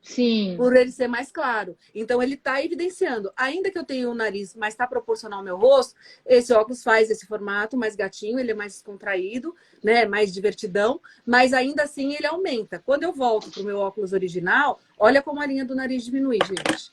Sim. 0.01 0.55
Por 0.55 0.75
ele 0.75 0.91
ser 0.91 1.07
mais 1.07 1.31
claro. 1.31 1.77
Então, 1.93 2.21
ele 2.23 2.36
está 2.36 2.63
evidenciando. 2.63 3.31
Ainda 3.36 3.69
que 3.69 3.77
eu 3.77 3.83
tenha 3.83 4.10
um 4.10 4.13
nariz, 4.13 4.55
mas 4.55 4.73
está 4.73 4.88
proporcional 4.88 5.39
ao 5.39 5.45
meu 5.45 5.57
rosto, 5.57 5.95
esse 6.25 6.53
óculos 6.53 6.83
faz 6.83 7.10
esse 7.10 7.25
formato 7.25 7.75
mais 7.75 7.95
gatinho, 7.95 8.39
ele 8.39 8.51
é 8.51 8.55
mais 8.55 8.81
contraído, 8.81 9.55
né? 9.83 10.05
Mais 10.05 10.33
divertidão, 10.33 11.01
mas 11.25 11.53
ainda 11.53 11.83
assim 11.83 12.13
ele 12.15 12.25
aumenta. 12.25 12.81
Quando 12.86 13.03
eu 13.03 13.12
volto 13.12 13.51
para 13.51 13.62
o 13.62 13.65
meu 13.65 13.79
óculos 13.79 14.13
original, 14.13 14.79
olha 14.97 15.21
como 15.21 15.41
a 15.41 15.45
linha 15.45 15.65
do 15.65 15.75
nariz 15.75 16.05
diminui, 16.05 16.39
gente. 16.45 16.91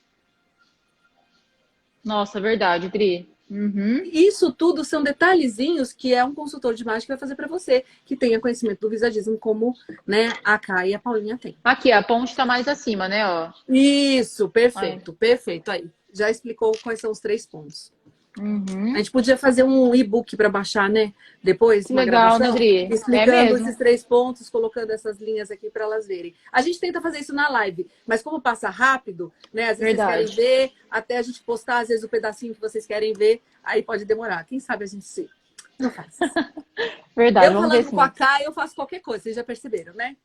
Nossa, 2.04 2.40
verdade, 2.40 2.88
Dri. 2.88 3.33
Uhum. 3.54 4.02
Isso 4.04 4.52
tudo 4.52 4.84
são 4.84 5.02
detalhezinhos 5.02 5.92
que 5.92 6.12
é 6.12 6.24
um 6.24 6.34
consultor 6.34 6.74
de 6.74 6.82
imagem 6.82 7.02
que 7.02 7.12
vai 7.12 7.18
fazer 7.18 7.36
para 7.36 7.46
você, 7.46 7.84
que 8.04 8.16
tenha 8.16 8.40
conhecimento 8.40 8.80
do 8.80 8.90
visagismo, 8.90 9.38
como 9.38 9.74
né, 10.04 10.32
a 10.44 10.58
Kai 10.58 10.90
e 10.90 10.94
a 10.94 10.98
Paulinha 10.98 11.38
têm. 11.38 11.56
Aqui, 11.62 11.92
a 11.92 12.02
ponte 12.02 12.30
está 12.30 12.44
mais 12.44 12.66
acima, 12.66 13.08
né? 13.08 13.24
Ó. 13.26 13.52
Isso, 13.68 14.48
perfeito, 14.48 15.12
perfeito. 15.12 15.70
Aí, 15.70 15.88
já 16.12 16.28
explicou 16.28 16.72
quais 16.82 17.00
são 17.00 17.12
os 17.12 17.20
três 17.20 17.46
pontos. 17.46 17.92
Uhum. 18.38 18.94
A 18.94 18.98
gente 18.98 19.12
podia 19.12 19.36
fazer 19.36 19.62
um 19.62 19.94
e-book 19.94 20.36
para 20.36 20.48
baixar, 20.48 20.90
né? 20.90 21.12
Depois, 21.42 21.86
uma 21.86 22.02
Legal, 22.02 22.38
gravação, 22.38 22.54
né, 22.54 22.64
explicando 22.90 23.32
é 23.32 23.50
esses 23.52 23.76
três 23.76 24.02
pontos, 24.02 24.50
colocando 24.50 24.90
essas 24.90 25.20
linhas 25.20 25.50
aqui 25.52 25.70
para 25.70 25.84
elas 25.84 26.06
verem. 26.06 26.34
A 26.50 26.60
gente 26.60 26.80
tenta 26.80 27.00
fazer 27.00 27.20
isso 27.20 27.32
na 27.32 27.48
live, 27.48 27.86
mas 28.06 28.22
como 28.22 28.40
passa 28.40 28.68
rápido, 28.68 29.32
né? 29.52 29.70
Às 29.70 29.78
vezes 29.78 29.96
Verdade. 29.96 30.26
vocês 30.26 30.34
querem 30.34 30.66
ver, 30.66 30.72
até 30.90 31.18
a 31.18 31.22
gente 31.22 31.42
postar, 31.42 31.78
às 31.78 31.88
vezes, 31.88 32.02
o 32.02 32.08
pedacinho 32.08 32.54
que 32.54 32.60
vocês 32.60 32.86
querem 32.86 33.12
ver, 33.12 33.40
aí 33.62 33.82
pode 33.82 34.04
demorar. 34.04 34.44
Quem 34.44 34.58
sabe 34.58 34.82
a 34.82 34.88
gente 34.88 35.04
se... 35.04 35.30
não 35.78 35.90
faz. 35.90 36.18
Verdade, 37.14 37.46
eu 37.46 37.52
vamos 37.52 37.68
falando 37.68 37.84
ver 37.84 37.90
com 37.90 38.00
a 38.00 38.08
K, 38.08 38.42
eu 38.42 38.52
faço 38.52 38.74
qualquer 38.74 39.00
coisa, 39.00 39.22
vocês 39.22 39.36
já 39.36 39.44
perceberam, 39.44 39.94
né? 39.94 40.16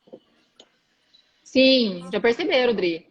Sim, 1.44 2.08
já 2.12 2.20
perceberam, 2.20 2.74
Dri. 2.74 3.09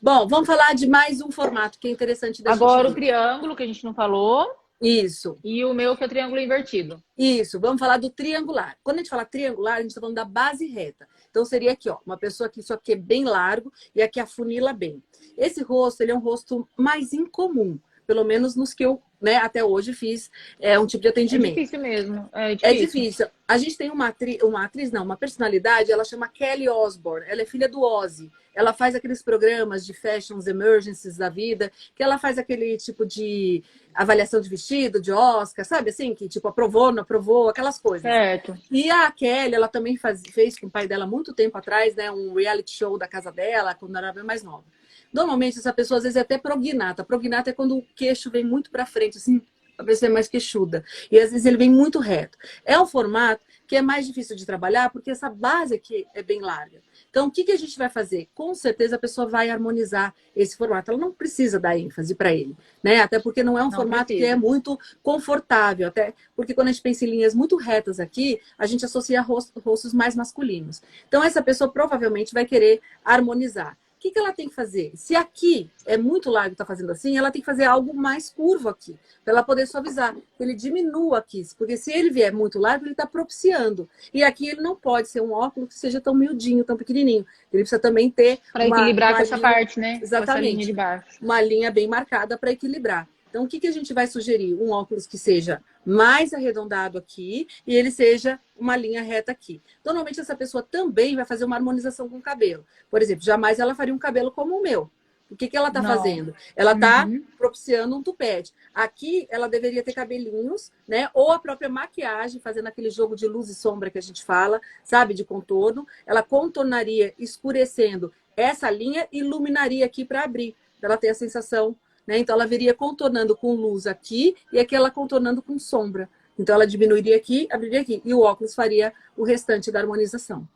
Bom, 0.00 0.28
vamos 0.28 0.46
falar 0.46 0.74
de 0.74 0.86
mais 0.88 1.20
um 1.20 1.30
formato 1.30 1.78
que 1.78 1.88
é 1.88 1.90
interessante 1.90 2.42
da 2.42 2.52
Agora 2.52 2.88
o 2.88 2.94
triângulo, 2.94 3.56
que 3.56 3.62
a 3.62 3.66
gente 3.66 3.84
não 3.84 3.94
falou. 3.94 4.46
Isso. 4.80 5.38
E 5.42 5.64
o 5.64 5.72
meu, 5.72 5.96
que 5.96 6.02
é 6.02 6.06
o 6.06 6.08
triângulo 6.08 6.40
invertido. 6.40 7.02
Isso. 7.16 7.58
Vamos 7.58 7.80
falar 7.80 7.96
do 7.96 8.10
triangular. 8.10 8.76
Quando 8.84 8.96
a 8.96 8.98
gente 9.00 9.08
fala 9.08 9.24
triangular, 9.24 9.76
a 9.76 9.80
gente 9.80 9.88
está 9.88 10.00
falando 10.00 10.16
da 10.16 10.24
base 10.24 10.66
reta. 10.66 11.08
Então, 11.30 11.44
seria 11.44 11.72
aqui, 11.72 11.88
ó, 11.88 11.98
uma 12.04 12.18
pessoa 12.18 12.48
que 12.48 12.60
isso 12.60 12.74
aqui 12.74 12.92
é 12.92 12.96
bem 12.96 13.24
largo 13.24 13.72
e 13.94 14.02
aqui 14.02 14.20
afunila 14.20 14.72
bem. 14.72 15.02
Esse 15.36 15.62
rosto, 15.62 16.02
ele 16.02 16.12
é 16.12 16.14
um 16.14 16.20
rosto 16.20 16.68
mais 16.76 17.12
incomum 17.12 17.78
pelo 18.06 18.24
menos 18.24 18.54
nos 18.54 18.72
que 18.72 18.84
eu 18.84 19.02
né, 19.20 19.36
até 19.36 19.64
hoje 19.64 19.92
fiz 19.92 20.30
é, 20.60 20.78
um 20.78 20.86
tipo 20.86 21.02
de 21.02 21.08
atendimento. 21.08 21.52
É 21.52 21.54
difícil 21.54 21.80
mesmo. 21.80 22.28
É 22.32 22.54
difícil. 22.54 22.68
É 22.68 22.74
difícil. 22.74 23.26
A 23.48 23.58
gente 23.58 23.76
tem 23.76 23.90
uma 23.90 24.08
atriz, 24.08 24.42
uma 24.42 24.64
atriz, 24.64 24.90
não, 24.90 25.04
uma 25.04 25.16
personalidade, 25.16 25.90
ela 25.90 26.04
chama 26.04 26.28
Kelly 26.28 26.68
Osbourne. 26.68 27.26
Ela 27.28 27.42
é 27.42 27.46
filha 27.46 27.68
do 27.68 27.80
Ozzy. 27.80 28.30
Ela 28.54 28.72
faz 28.72 28.94
aqueles 28.94 29.22
programas 29.22 29.84
de 29.84 29.92
fashions 29.92 30.46
emergencies 30.46 31.16
da 31.16 31.28
vida, 31.28 31.70
que 31.94 32.02
ela 32.02 32.18
faz 32.18 32.38
aquele 32.38 32.76
tipo 32.78 33.04
de 33.04 33.62
avaliação 33.94 34.40
de 34.40 34.48
vestido, 34.48 35.00
de 35.00 35.12
Oscar, 35.12 35.64
sabe 35.64 35.90
assim? 35.90 36.14
Que 36.14 36.26
tipo, 36.26 36.48
aprovou, 36.48 36.90
não 36.90 37.02
aprovou, 37.02 37.50
aquelas 37.50 37.78
coisas. 37.78 38.02
Certo. 38.02 38.56
E 38.70 38.90
a 38.90 39.10
Kelly, 39.10 39.54
ela 39.54 39.68
também 39.68 39.96
faz, 39.96 40.22
fez 40.32 40.58
com 40.58 40.66
o 40.66 40.70
pai 40.70 40.88
dela 40.88 41.06
muito 41.06 41.34
tempo 41.34 41.56
atrás, 41.58 41.94
né? 41.94 42.10
Um 42.10 42.32
reality 42.34 42.70
show 42.70 42.98
da 42.98 43.06
casa 43.06 43.30
dela, 43.30 43.74
quando 43.74 43.96
ela 43.96 44.06
era 44.06 44.14
bem 44.14 44.24
mais 44.24 44.42
nova. 44.42 44.64
Normalmente, 45.12 45.58
essa 45.58 45.72
pessoa 45.72 45.98
às 45.98 46.04
vezes 46.04 46.16
é 46.16 46.20
até 46.20 46.38
prognata. 46.38 47.04
Prognata 47.04 47.50
é 47.50 47.52
quando 47.52 47.78
o 47.78 47.82
queixo 47.94 48.30
vem 48.30 48.44
muito 48.44 48.70
para 48.70 48.86
frente, 48.86 49.18
assim, 49.18 49.40
a 49.78 49.84
pessoa 49.84 50.08
é 50.08 50.12
mais 50.12 50.28
queixuda. 50.28 50.84
E 51.10 51.18
às 51.18 51.30
vezes 51.30 51.46
ele 51.46 51.56
vem 51.56 51.70
muito 51.70 51.98
reto. 51.98 52.38
É 52.64 52.80
um 52.80 52.86
formato 52.86 53.42
que 53.66 53.76
é 53.76 53.82
mais 53.82 54.06
difícil 54.06 54.36
de 54.36 54.46
trabalhar 54.46 54.90
porque 54.90 55.10
essa 55.10 55.28
base 55.28 55.74
aqui 55.74 56.06
é 56.14 56.22
bem 56.22 56.40
larga. 56.40 56.80
Então, 57.10 57.26
o 57.26 57.30
que, 57.30 57.44
que 57.44 57.52
a 57.52 57.58
gente 57.58 57.76
vai 57.76 57.88
fazer? 57.88 58.28
Com 58.34 58.54
certeza 58.54 58.96
a 58.96 58.98
pessoa 58.98 59.26
vai 59.26 59.50
harmonizar 59.50 60.14
esse 60.34 60.56
formato. 60.56 60.90
Ela 60.90 61.00
não 61.00 61.12
precisa 61.12 61.58
dar 61.58 61.76
ênfase 61.76 62.14
para 62.14 62.32
ele, 62.32 62.56
né? 62.82 63.00
Até 63.00 63.18
porque 63.18 63.42
não 63.42 63.58
é 63.58 63.62
um 63.62 63.70
não 63.70 63.72
formato 63.72 64.06
precisa. 64.06 64.26
que 64.26 64.32
é 64.32 64.36
muito 64.36 64.78
confortável, 65.02 65.88
até 65.88 66.14
porque 66.34 66.54
quando 66.54 66.68
a 66.68 66.72
gente 66.72 66.82
pensa 66.82 67.04
em 67.04 67.10
linhas 67.10 67.34
muito 67.34 67.56
retas 67.56 67.98
aqui, 67.98 68.40
a 68.56 68.66
gente 68.66 68.84
associa 68.84 69.20
rostos 69.20 69.92
mais 69.92 70.14
masculinos. 70.14 70.82
Então, 71.08 71.22
essa 71.22 71.42
pessoa 71.42 71.70
provavelmente 71.70 72.32
vai 72.32 72.44
querer 72.44 72.80
harmonizar 73.04 73.76
que, 73.98 74.10
que 74.10 74.18
ela 74.18 74.32
tem 74.32 74.48
que 74.48 74.54
fazer? 74.54 74.92
Se 74.94 75.14
aqui 75.14 75.70
é 75.84 75.96
muito 75.96 76.30
largo 76.30 76.52
está 76.52 76.64
fazendo 76.64 76.92
assim, 76.92 77.16
ela 77.16 77.30
tem 77.30 77.40
que 77.40 77.46
fazer 77.46 77.64
algo 77.64 77.94
mais 77.94 78.30
curvo 78.30 78.68
aqui, 78.68 78.96
para 79.24 79.32
ela 79.32 79.42
poder 79.42 79.66
suavizar. 79.66 80.16
Ele 80.38 80.54
diminua 80.54 81.18
aqui, 81.18 81.42
porque 81.56 81.76
se 81.76 81.92
ele 81.92 82.10
vier 82.10 82.32
muito 82.32 82.58
largo, 82.58 82.84
ele 82.84 82.92
está 82.92 83.06
propiciando. 83.06 83.88
E 84.12 84.22
aqui 84.22 84.48
ele 84.48 84.60
não 84.60 84.76
pode 84.76 85.08
ser 85.08 85.20
um 85.20 85.32
óculos 85.32 85.68
que 85.70 85.78
seja 85.78 86.00
tão 86.00 86.14
miudinho, 86.14 86.64
tão 86.64 86.76
pequenininho. 86.76 87.26
Ele 87.52 87.62
precisa 87.62 87.80
também 87.80 88.10
ter. 88.10 88.38
Para 88.52 88.66
equilibrar 88.66 89.10
uma 89.10 89.16
com 89.16 89.22
essa 89.22 89.38
parte, 89.38 89.80
né? 89.80 89.98
Exatamente. 90.02 90.72
linha. 90.72 91.04
Uma 91.20 91.40
linha 91.40 91.70
bem 91.70 91.88
marcada 91.88 92.36
para 92.36 92.52
equilibrar. 92.52 93.08
Então, 93.28 93.44
o 93.44 93.48
que, 93.48 93.60
que 93.60 93.66
a 93.66 93.72
gente 93.72 93.92
vai 93.92 94.06
sugerir? 94.06 94.54
Um 94.54 94.70
óculos 94.70 95.06
que 95.06 95.18
seja 95.18 95.62
mais 95.84 96.32
arredondado 96.32 96.98
aqui 96.98 97.46
e 97.66 97.74
ele 97.74 97.90
seja 97.90 98.40
uma 98.56 98.76
linha 98.76 99.02
reta 99.02 99.32
aqui. 99.32 99.60
Normalmente, 99.84 100.20
essa 100.20 100.34
pessoa 100.34 100.62
também 100.62 101.16
vai 101.16 101.24
fazer 101.24 101.44
uma 101.44 101.56
harmonização 101.56 102.08
com 102.08 102.16
o 102.16 102.22
cabelo. 102.22 102.64
Por 102.90 103.02
exemplo, 103.02 103.24
jamais 103.24 103.58
ela 103.58 103.74
faria 103.74 103.94
um 103.94 103.98
cabelo 103.98 104.30
como 104.30 104.56
o 104.58 104.62
meu. 104.62 104.90
O 105.28 105.34
que, 105.34 105.48
que 105.48 105.56
ela 105.56 105.68
está 105.68 105.82
fazendo? 105.82 106.34
Ela 106.54 106.72
está 106.72 107.04
uhum. 107.04 107.24
propiciando 107.36 107.96
um 107.96 108.02
tupete. 108.02 108.54
Aqui, 108.72 109.26
ela 109.28 109.48
deveria 109.48 109.82
ter 109.82 109.92
cabelinhos, 109.92 110.70
né? 110.86 111.10
Ou 111.12 111.32
a 111.32 111.38
própria 111.38 111.68
maquiagem, 111.68 112.40
fazendo 112.40 112.68
aquele 112.68 112.90
jogo 112.90 113.16
de 113.16 113.26
luz 113.26 113.48
e 113.48 113.54
sombra 113.54 113.90
que 113.90 113.98
a 113.98 114.02
gente 114.02 114.24
fala, 114.24 114.60
sabe? 114.84 115.14
De 115.14 115.24
contorno. 115.24 115.86
Ela 116.06 116.22
contornaria, 116.22 117.12
escurecendo 117.18 118.12
essa 118.36 118.70
linha 118.70 119.08
e 119.10 119.18
iluminaria 119.18 119.84
aqui 119.84 120.04
para 120.04 120.22
abrir. 120.22 120.54
Ela 120.80 120.96
ter 120.96 121.08
a 121.08 121.14
sensação 121.14 121.74
né? 122.06 122.18
Então, 122.18 122.34
ela 122.34 122.46
viria 122.46 122.72
contornando 122.72 123.36
com 123.36 123.54
luz 123.54 123.86
aqui 123.86 124.36
e 124.52 124.58
aqui 124.58 124.74
ela 124.74 124.90
contornando 124.90 125.42
com 125.42 125.58
sombra. 125.58 126.08
Então, 126.38 126.54
ela 126.54 126.66
diminuiria 126.66 127.16
aqui, 127.16 127.48
abriria 127.50 127.80
aqui. 127.80 128.00
E 128.04 128.14
o 128.14 128.20
óculos 128.20 128.54
faria 128.54 128.92
o 129.16 129.24
restante 129.24 129.72
da 129.72 129.80
harmonização. 129.80 130.46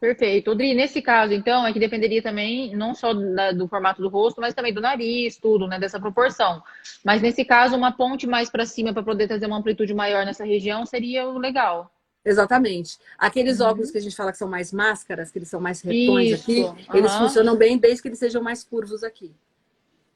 Perfeito. 0.00 0.50
Odri, 0.50 0.74
nesse 0.74 1.00
caso, 1.00 1.32
então, 1.32 1.64
é 1.64 1.72
que 1.72 1.78
dependeria 1.78 2.20
também 2.20 2.74
não 2.74 2.92
só 2.92 3.14
da, 3.14 3.52
do 3.52 3.68
formato 3.68 4.02
do 4.02 4.08
rosto, 4.08 4.40
mas 4.40 4.52
também 4.52 4.74
do 4.74 4.80
nariz, 4.80 5.36
tudo, 5.36 5.68
né? 5.68 5.78
Dessa 5.78 6.00
proporção. 6.00 6.60
Mas 7.04 7.22
nesse 7.22 7.44
caso, 7.44 7.76
uma 7.76 7.92
ponte 7.92 8.26
mais 8.26 8.50
para 8.50 8.66
cima 8.66 8.92
para 8.92 9.04
poder 9.04 9.28
trazer 9.28 9.46
uma 9.46 9.58
amplitude 9.58 9.94
maior 9.94 10.26
nessa 10.26 10.44
região 10.44 10.84
seria 10.84 11.28
o 11.28 11.38
legal. 11.38 11.88
Exatamente. 12.24 12.98
Aqueles 13.16 13.60
uhum. 13.60 13.68
óculos 13.68 13.92
que 13.92 13.98
a 13.98 14.00
gente 14.00 14.16
fala 14.16 14.32
que 14.32 14.38
são 14.38 14.48
mais 14.48 14.72
máscaras, 14.72 15.30
que 15.30 15.38
eles 15.38 15.48
são 15.48 15.60
mais 15.60 15.80
retões 15.80 16.30
Isso. 16.30 16.42
aqui, 16.42 16.62
uhum. 16.62 16.96
eles 16.96 17.12
funcionam 17.14 17.54
bem 17.56 17.78
desde 17.78 18.02
que 18.02 18.08
eles 18.08 18.18
sejam 18.18 18.42
mais 18.42 18.64
curvos 18.64 19.04
aqui. 19.04 19.32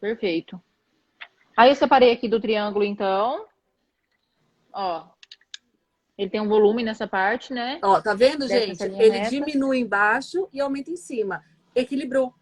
Perfeito. 0.07 0.63
Aí 1.57 1.69
eu 1.69 1.75
separei 1.75 2.13
aqui 2.13 2.29
do 2.29 2.41
triângulo, 2.41 2.85
então. 2.85 3.45
Ó. 4.73 5.05
Ele 6.17 6.31
tem 6.31 6.41
um 6.41 6.49
volume 6.49 6.85
nessa 6.85 7.09
parte, 7.09 7.53
né? 7.53 7.81
Ó, 7.83 8.01
tá 8.01 8.15
vendo, 8.15 8.47
gente? 8.47 8.81
Ele 8.81 9.19
reta. 9.19 9.31
diminui 9.31 9.81
embaixo 9.81 10.49
e 10.53 10.61
aumenta 10.61 10.93
em 10.93 10.97
cima. 10.97 11.43
Equilibrou. 11.75 12.33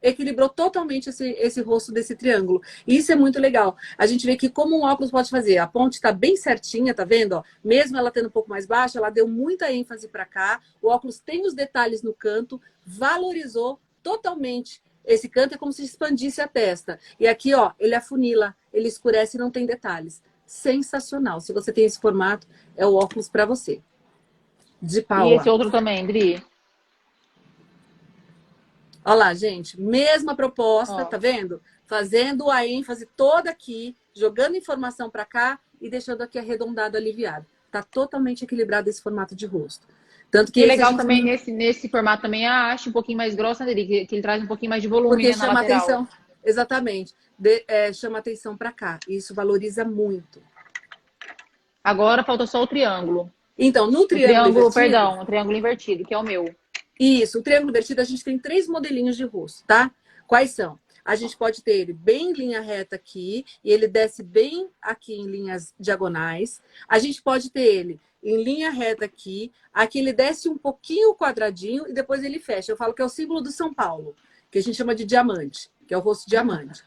Equilibrou 0.00 0.48
totalmente 0.48 1.08
esse, 1.08 1.30
esse 1.32 1.60
rosto 1.62 1.90
desse 1.90 2.14
triângulo. 2.14 2.62
E 2.86 2.96
isso 2.96 3.10
é 3.10 3.16
muito 3.16 3.40
legal. 3.40 3.76
A 3.98 4.06
gente 4.06 4.24
vê 4.24 4.36
que 4.36 4.48
como 4.48 4.78
um 4.78 4.84
óculos 4.84 5.10
pode 5.10 5.30
fazer. 5.30 5.58
A 5.58 5.66
ponte 5.66 6.00
tá 6.00 6.12
bem 6.12 6.36
certinha, 6.36 6.94
tá 6.94 7.04
vendo? 7.04 7.32
Ó, 7.32 7.42
mesmo 7.62 7.96
ela 7.96 8.10
tendo 8.10 8.28
um 8.28 8.30
pouco 8.30 8.48
mais 8.48 8.66
baixa, 8.66 8.98
ela 8.98 9.10
deu 9.10 9.26
muita 9.26 9.72
ênfase 9.72 10.06
para 10.06 10.24
cá. 10.24 10.60
O 10.80 10.88
óculos 10.88 11.18
tem 11.18 11.44
os 11.44 11.54
detalhes 11.54 12.02
no 12.02 12.14
canto, 12.14 12.60
valorizou 12.86 13.80
totalmente 14.00 14.80
esse 15.04 15.28
canto 15.28 15.54
é 15.54 15.58
como 15.58 15.72
se 15.72 15.84
expandisse 15.84 16.40
a 16.40 16.48
testa. 16.48 16.98
E 17.20 17.26
aqui, 17.26 17.54
ó, 17.54 17.72
ele 17.78 17.94
afunila, 17.94 18.56
ele 18.72 18.88
escurece 18.88 19.36
e 19.36 19.40
não 19.40 19.50
tem 19.50 19.66
detalhes. 19.66 20.22
Sensacional. 20.46 21.40
Se 21.40 21.52
você 21.52 21.72
tem 21.72 21.84
esse 21.84 22.00
formato, 22.00 22.46
é 22.76 22.86
o 22.86 22.94
óculos 22.94 23.28
para 23.28 23.44
você. 23.44 23.82
De 24.80 25.02
pau. 25.02 25.28
E 25.28 25.34
esse 25.34 25.48
outro 25.48 25.70
também, 25.70 26.06
Dri? 26.06 26.42
Olha 29.04 29.14
lá, 29.14 29.34
gente. 29.34 29.78
Mesma 29.78 30.34
proposta, 30.34 30.94
ó. 30.94 31.04
tá 31.04 31.18
vendo? 31.18 31.60
Fazendo 31.86 32.50
a 32.50 32.66
ênfase 32.66 33.06
toda 33.14 33.50
aqui, 33.50 33.94
jogando 34.14 34.56
informação 34.56 35.10
para 35.10 35.26
cá 35.26 35.60
e 35.80 35.90
deixando 35.90 36.22
aqui 36.22 36.38
arredondado, 36.38 36.96
aliviado. 36.96 37.46
Tá 37.70 37.82
totalmente 37.82 38.44
equilibrado 38.44 38.88
esse 38.88 39.02
formato 39.02 39.34
de 39.34 39.44
rosto. 39.44 39.86
Tanto 40.34 40.50
que 40.50 40.62
e 40.62 40.66
legal 40.66 40.96
também 40.96 41.22
nesse, 41.22 41.52
nesse 41.52 41.88
formato 41.88 42.22
também 42.22 42.44
a 42.44 42.72
haste 42.72 42.88
um 42.88 42.92
pouquinho 42.92 43.16
mais 43.16 43.36
grossa 43.36 43.64
dele, 43.64 43.86
que, 43.86 44.04
que 44.04 44.16
ele 44.16 44.22
traz 44.22 44.42
um 44.42 44.48
pouquinho 44.48 44.70
mais 44.70 44.82
de 44.82 44.88
volume 44.88 45.10
Porque 45.10 45.28
né, 45.28 45.32
chama 45.32 45.60
atenção, 45.60 46.08
exatamente, 46.44 47.14
de, 47.38 47.64
é, 47.68 47.92
chama 47.92 48.18
atenção 48.18 48.56
para 48.56 48.72
cá. 48.72 48.98
Isso 49.08 49.32
valoriza 49.32 49.84
muito. 49.84 50.42
Agora 51.84 52.24
falta 52.24 52.48
só 52.48 52.60
o 52.60 52.66
triângulo. 52.66 53.30
Então, 53.56 53.88
no 53.88 54.08
triângulo, 54.08 54.66
o 54.66 54.72
triângulo 54.72 54.72
perdão, 54.74 55.20
o 55.20 55.24
triângulo 55.24 55.56
invertido, 55.56 56.04
que 56.04 56.12
é 56.12 56.18
o 56.18 56.24
meu. 56.24 56.52
Isso, 56.98 57.38
o 57.38 57.42
triângulo 57.42 57.70
invertido 57.70 58.00
a 58.00 58.04
gente 58.04 58.24
tem 58.24 58.36
três 58.36 58.66
modelinhos 58.66 59.16
de 59.16 59.22
rosto, 59.22 59.64
tá? 59.68 59.88
Quais 60.26 60.50
são? 60.50 60.76
A 61.04 61.14
gente 61.14 61.36
pode 61.36 61.62
ter 61.62 61.76
ele 61.76 61.92
bem 61.92 62.30
em 62.30 62.32
linha 62.32 62.60
reta 62.60 62.96
aqui, 62.96 63.46
e 63.62 63.70
ele 63.70 63.86
desce 63.86 64.20
bem 64.20 64.68
aqui 64.82 65.14
em 65.14 65.28
linhas 65.28 65.72
diagonais. 65.78 66.60
A 66.88 66.98
gente 66.98 67.22
pode 67.22 67.50
ter 67.50 67.62
ele 67.62 68.00
em 68.24 68.42
linha 68.42 68.70
reta 68.70 69.04
aqui. 69.04 69.52
Aqui 69.72 69.98
ele 69.98 70.12
desce 70.12 70.48
um 70.48 70.56
pouquinho 70.56 71.14
quadradinho 71.14 71.86
e 71.86 71.92
depois 71.92 72.24
ele 72.24 72.38
fecha. 72.38 72.72
Eu 72.72 72.76
falo 72.76 72.94
que 72.94 73.02
é 73.02 73.04
o 73.04 73.08
símbolo 73.08 73.42
do 73.42 73.52
São 73.52 73.72
Paulo, 73.72 74.16
que 74.50 74.58
a 74.58 74.62
gente 74.62 74.76
chama 74.76 74.94
de 74.94 75.04
diamante, 75.04 75.70
que 75.86 75.92
é 75.92 75.98
o 75.98 76.00
rosto 76.00 76.28
diamante, 76.28 76.82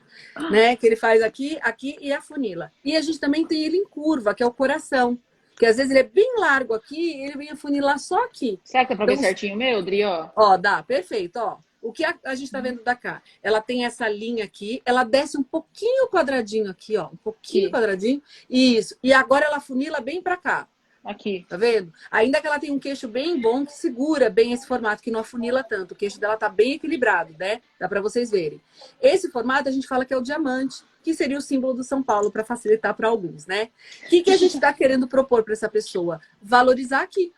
né? 0.50 0.76
Que 0.76 0.88
ele 0.88 0.96
faz 0.96 1.22
aqui, 1.22 1.58
aqui 1.62 1.96
e 2.02 2.12
afunila. 2.12 2.72
E 2.84 2.98
a 2.98 3.02
gente 3.02 3.20
também 3.20 3.46
tem 3.46 3.64
ele 3.64 3.78
em 3.78 3.86
curva, 3.86 4.34
que 4.34 4.42
é 4.42 4.46
o 4.46 4.52
coração. 4.52 5.18
Que 5.58 5.66
às 5.66 5.78
vezes 5.78 5.90
ele 5.90 6.02
é 6.02 6.04
bem 6.04 6.40
largo 6.40 6.74
aqui 6.76 7.18
e 7.18 7.26
ele 7.26 7.38
vem 7.38 7.50
afunilar 7.50 7.98
só 7.98 8.24
aqui. 8.26 8.60
Será 8.64 8.86
que 8.86 8.94
é 8.94 8.96
pra 8.96 9.06
então, 9.06 9.16
ver 9.16 9.22
certinho 9.22 9.58
meu, 9.58 9.82
Dri? 9.82 10.04
Ó, 10.04 10.30
ó 10.36 10.56
dá, 10.56 10.84
perfeito, 10.84 11.38
ó. 11.38 11.58
O 11.82 11.92
que 11.92 12.04
a, 12.04 12.16
a 12.26 12.36
gente 12.36 12.46
está 12.46 12.60
vendo 12.60 12.84
da 12.84 12.96
cá? 12.96 13.24
Ela 13.42 13.60
tem 13.60 13.86
essa 13.86 14.08
linha 14.08 14.44
aqui, 14.44 14.82
ela 14.86 15.04
desce 15.04 15.38
um 15.38 15.44
pouquinho 15.44 16.08
quadradinho 16.10 16.70
aqui, 16.70 16.96
ó, 16.98 17.08
um 17.08 17.16
pouquinho 17.16 17.66
aqui. 17.66 17.74
quadradinho. 17.74 18.22
Isso. 18.50 18.96
E 19.02 19.12
agora 19.12 19.46
ela 19.46 19.60
funila 19.60 20.00
bem 20.00 20.22
para 20.22 20.38
cá. 20.38 20.68
Aqui. 21.08 21.46
Tá 21.48 21.56
vendo? 21.56 21.94
Ainda 22.12 22.42
que 22.42 22.48
ela 22.48 22.60
tenha 22.60 22.74
um 22.74 22.80
queixo 22.80 23.08
bem 23.08 23.40
bom, 23.40 23.66
que 23.66 23.72
segura 23.72 24.30
bem 24.30 24.52
esse 24.52 24.68
formato, 24.68 25.02
que 25.02 25.10
não 25.10 25.22
afunila 25.22 25.64
tanto. 25.64 25.94
O 25.94 25.96
queixo 25.96 26.20
dela 26.20 26.36
tá 26.36 26.50
bem 26.50 26.74
equilibrado, 26.74 27.34
né? 27.40 27.62
Dá 27.80 27.88
para 27.88 28.02
vocês 28.02 28.30
verem. 28.30 28.62
Esse 29.02 29.32
formato 29.32 29.70
a 29.70 29.72
gente 29.72 29.88
fala 29.88 30.04
que 30.04 30.14
é 30.14 30.18
o 30.18 30.22
diamante, 30.22 30.84
que 31.02 31.14
seria 31.14 31.38
o 31.38 31.42
símbolo 31.42 31.76
do 31.76 31.84
São 31.84 32.04
Paulo 32.04 32.30
para 32.30 32.44
facilitar 32.44 32.94
para 32.94 33.08
alguns, 33.08 33.46
né? 33.46 33.70
O 34.06 34.10
que, 34.10 34.22
que 34.22 34.32
a 34.32 34.38
gente 34.38 34.56
está 34.56 34.74
querendo 34.74 35.08
propor 35.08 35.44
para 35.44 35.54
essa 35.54 35.70
pessoa? 35.70 36.20
Valorizar 36.42 37.04
aqui. 37.04 37.32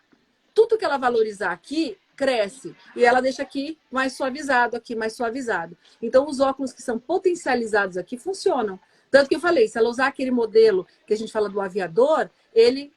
Tudo 0.51 0.75
que 0.75 0.83
ela 0.83 0.97
valorizar 0.97 1.51
aqui, 1.51 1.95
cresce. 2.15 2.75
E 2.95 3.05
ela 3.05 3.21
deixa 3.21 3.43
aqui 3.43 3.77
mais 3.91 4.13
suavizado, 4.13 4.75
aqui 4.75 4.95
mais 4.95 5.15
suavizado. 5.15 5.77
Então, 6.01 6.27
os 6.27 6.39
óculos 6.39 6.73
que 6.73 6.81
são 6.81 6.97
potencializados 6.97 7.97
aqui 7.97 8.17
funcionam. 8.17 8.79
Tanto 9.11 9.29
que 9.29 9.35
eu 9.35 9.39
falei, 9.39 9.67
se 9.67 9.77
ela 9.77 9.89
usar 9.89 10.07
aquele 10.07 10.31
modelo 10.31 10.87
que 11.05 11.13
a 11.13 11.17
gente 11.17 11.31
fala 11.31 11.47
do 11.47 11.61
aviador, 11.61 12.29
ele 12.53 12.91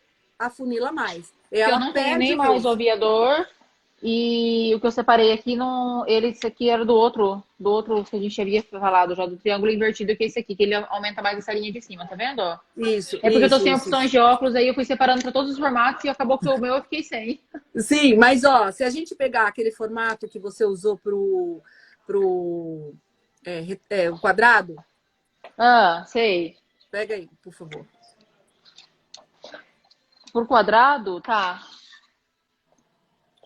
afunila 0.47 0.93
mais. 0.93 1.33
Ela 1.51 1.75
eu 1.75 1.81
não 1.81 1.93
tenho 1.93 2.19
nem 2.19 2.37
mais 2.37 2.65
o 2.65 2.69
aviador. 2.69 3.47
E 4.05 4.75
o 4.75 4.81
que 4.81 4.87
eu 4.89 4.91
separei 4.91 5.31
aqui, 5.31 5.55
não, 5.55 6.05
ele, 6.09 6.29
esse 6.29 6.45
aqui 6.45 6.69
era 6.69 6.85
do 6.85 6.93
outro, 6.93 7.41
do 7.57 7.71
outro 7.71 8.03
que 8.03 8.17
a 8.17 8.19
gente 8.19 8.41
havia 8.43 8.61
falado 8.61 9.15
já, 9.15 9.25
do 9.27 9.37
triângulo 9.37 9.71
invertido, 9.71 10.17
que 10.17 10.25
é 10.25 10.27
esse 10.27 10.41
aqui, 10.41 10.57
que 10.57 10.65
ele 10.65 10.75
aumenta 10.75 11.23
mais 11.23 11.39
essa 11.39 11.53
linha 11.53 11.71
de 11.71 11.81
cima, 11.81 12.05
tá 12.05 12.17
vendo? 12.17 12.43
Isso. 12.77 13.15
É 13.19 13.31
porque 13.31 13.37
isso, 13.37 13.45
eu 13.45 13.49
tô 13.49 13.61
sem 13.61 13.73
isso. 13.73 13.85
opções 13.85 14.11
de 14.11 14.19
óculos, 14.19 14.57
aí 14.57 14.67
eu 14.67 14.75
fui 14.75 14.85
separando 14.85 15.23
para 15.23 15.31
todos 15.31 15.53
os 15.53 15.59
formatos 15.59 16.03
e 16.03 16.09
acabou 16.09 16.37
que 16.37 16.49
o 16.49 16.59
meu 16.59 16.75
eu 16.75 16.83
fiquei 16.83 17.05
sem. 17.05 17.41
Sim, 17.77 18.17
mas 18.17 18.43
ó, 18.43 18.73
se 18.73 18.83
a 18.83 18.91
gente 18.91 19.15
pegar 19.15 19.47
aquele 19.47 19.71
formato 19.71 20.27
que 20.27 20.41
você 20.41 20.65
usou 20.65 20.99
pro, 20.99 21.63
pro 22.05 22.95
é, 23.47 23.65
é, 23.89 24.11
o 24.11 24.19
quadrado. 24.19 24.75
Ah, 25.57 26.03
sei. 26.09 26.57
Pega 26.91 27.15
aí, 27.15 27.29
por 27.41 27.53
favor. 27.53 27.87
Por 30.33 30.47
quadrado, 30.47 31.21
tá. 31.21 31.63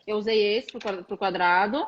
Eu 0.07 0.19
usei 0.19 0.57
esse 0.57 0.69
pro, 0.69 1.19
quadrado. 1.19 1.85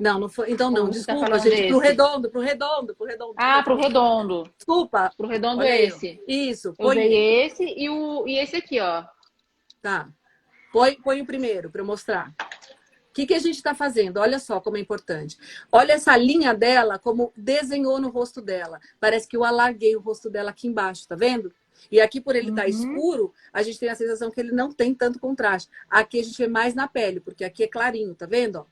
Não, 0.00 0.18
não 0.18 0.28
foi. 0.28 0.50
Então 0.50 0.70
não, 0.70 0.82
Como 0.82 0.92
tá 0.92 0.98
desculpa, 0.98 1.30
tá 1.30 1.38
gente. 1.38 1.50
Desse? 1.50 1.68
Pro 1.68 1.78
redondo, 1.78 2.30
pro 2.30 2.40
redondo, 2.40 2.94
pro 2.96 3.06
redondo. 3.06 3.34
Ah, 3.36 3.62
pro 3.62 3.76
redondo. 3.76 4.50
Desculpa. 4.56 5.12
Pro 5.16 5.28
redondo 5.28 5.60
Olha 5.60 5.80
esse. 5.80 6.20
Aí. 6.26 6.50
Isso. 6.50 6.74
Eu 6.76 6.88
usei 6.88 7.44
esse 7.44 7.64
e, 7.64 7.88
o, 7.88 8.26
e 8.26 8.38
esse 8.38 8.56
aqui, 8.56 8.80
ó. 8.80 9.04
Tá. 9.80 10.08
Põe, 10.72 11.00
põe 11.00 11.22
o 11.22 11.26
primeiro 11.26 11.70
para 11.70 11.80
eu 11.80 11.86
mostrar. 11.86 12.34
que, 13.12 13.26
que 13.26 13.34
a 13.34 13.38
gente 13.38 13.54
está 13.54 13.72
fazendo? 13.72 14.18
Olha 14.18 14.40
só 14.40 14.60
como 14.60 14.76
é 14.76 14.80
importante. 14.80 15.38
Olha 15.70 15.92
essa 15.92 16.16
linha 16.16 16.52
dela, 16.52 16.98
como 16.98 17.32
desenhou 17.36 18.00
no 18.00 18.10
rosto 18.10 18.42
dela. 18.42 18.80
Parece 18.98 19.28
que 19.28 19.36
eu 19.36 19.44
alarguei 19.44 19.94
o 19.94 20.00
rosto 20.00 20.28
dela 20.28 20.50
aqui 20.50 20.66
embaixo, 20.66 21.06
tá 21.06 21.14
vendo? 21.14 21.54
E 21.90 22.00
aqui, 22.00 22.20
por 22.20 22.36
ele 22.36 22.50
estar 22.50 22.62
tá 22.62 22.68
uhum. 22.68 22.74
escuro, 22.74 23.34
a 23.52 23.62
gente 23.62 23.78
tem 23.78 23.88
a 23.88 23.94
sensação 23.94 24.30
que 24.30 24.40
ele 24.40 24.52
não 24.52 24.72
tem 24.72 24.94
tanto 24.94 25.18
contraste. 25.18 25.70
Aqui 25.88 26.20
a 26.20 26.24
gente 26.24 26.36
vê 26.36 26.48
mais 26.48 26.74
na 26.74 26.88
pele, 26.88 27.20
porque 27.20 27.44
aqui 27.44 27.64
é 27.64 27.68
clarinho, 27.68 28.14
tá 28.14 28.26
vendo? 28.26 28.66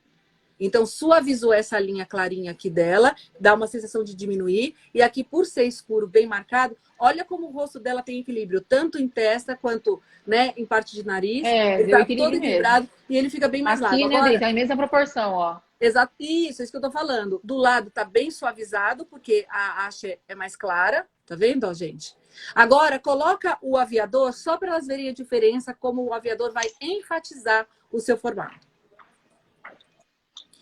Então, 0.59 0.85
suavizou 0.85 1.53
essa 1.53 1.79
linha 1.79 2.05
clarinha 2.05 2.51
aqui 2.51 2.69
dela, 2.69 3.13
dá 3.39 3.53
uma 3.53 3.67
sensação 3.67 4.03
de 4.03 4.15
diminuir. 4.15 4.75
E 4.93 5.01
aqui, 5.01 5.23
por 5.23 5.45
ser 5.45 5.65
escuro, 5.65 6.07
bem 6.07 6.25
marcado, 6.25 6.77
olha 6.97 7.25
como 7.25 7.47
o 7.47 7.51
rosto 7.51 7.79
dela 7.79 8.01
tem 8.01 8.19
equilíbrio, 8.19 8.61
tanto 8.61 8.97
em 8.97 9.07
testa 9.07 9.57
quanto 9.57 10.01
né, 10.25 10.53
em 10.55 10.65
parte 10.65 10.95
de 10.95 11.05
nariz. 11.05 11.43
É, 11.43 11.81
ele 11.81 11.91
tá 11.91 12.05
todo 12.05 12.35
equilibrado 12.35 12.85
mesmo. 12.85 13.05
e 13.09 13.17
ele 13.17 13.29
fica 13.29 13.47
bem 13.47 13.61
mais 13.61 13.81
aqui, 13.81 14.03
largo. 14.03 14.29
Né, 14.29 14.39
tá 14.39 14.49
em 14.49 14.53
mesma 14.53 14.77
proporção, 14.77 15.33
ó. 15.33 15.59
Exato, 15.81 16.13
isso, 16.17 16.61
é 16.61 16.63
isso 16.63 16.71
que 16.71 16.77
eu 16.77 16.81
tô 16.81 16.91
falando. 16.91 17.41
Do 17.43 17.57
lado 17.57 17.91
tá 17.91 18.05
bem 18.05 18.31
suavizado, 18.31 19.05
porque 19.05 19.45
a 19.49 19.85
haste 19.85 20.17
é 20.29 20.33
mais 20.33 20.55
clara. 20.55 21.05
Tá 21.25 21.35
vendo, 21.35 21.65
ó, 21.65 21.73
gente? 21.73 22.15
Agora, 22.53 22.99
coloca 22.99 23.57
o 23.61 23.77
aviador 23.77 24.33
só 24.33 24.57
para 24.57 24.69
elas 24.69 24.87
verem 24.87 25.09
a 25.09 25.13
diferença, 25.13 25.73
como 25.73 26.03
o 26.03 26.13
aviador 26.13 26.51
vai 26.51 26.65
enfatizar 26.81 27.67
o 27.91 27.99
seu 27.99 28.17
formato. 28.17 28.67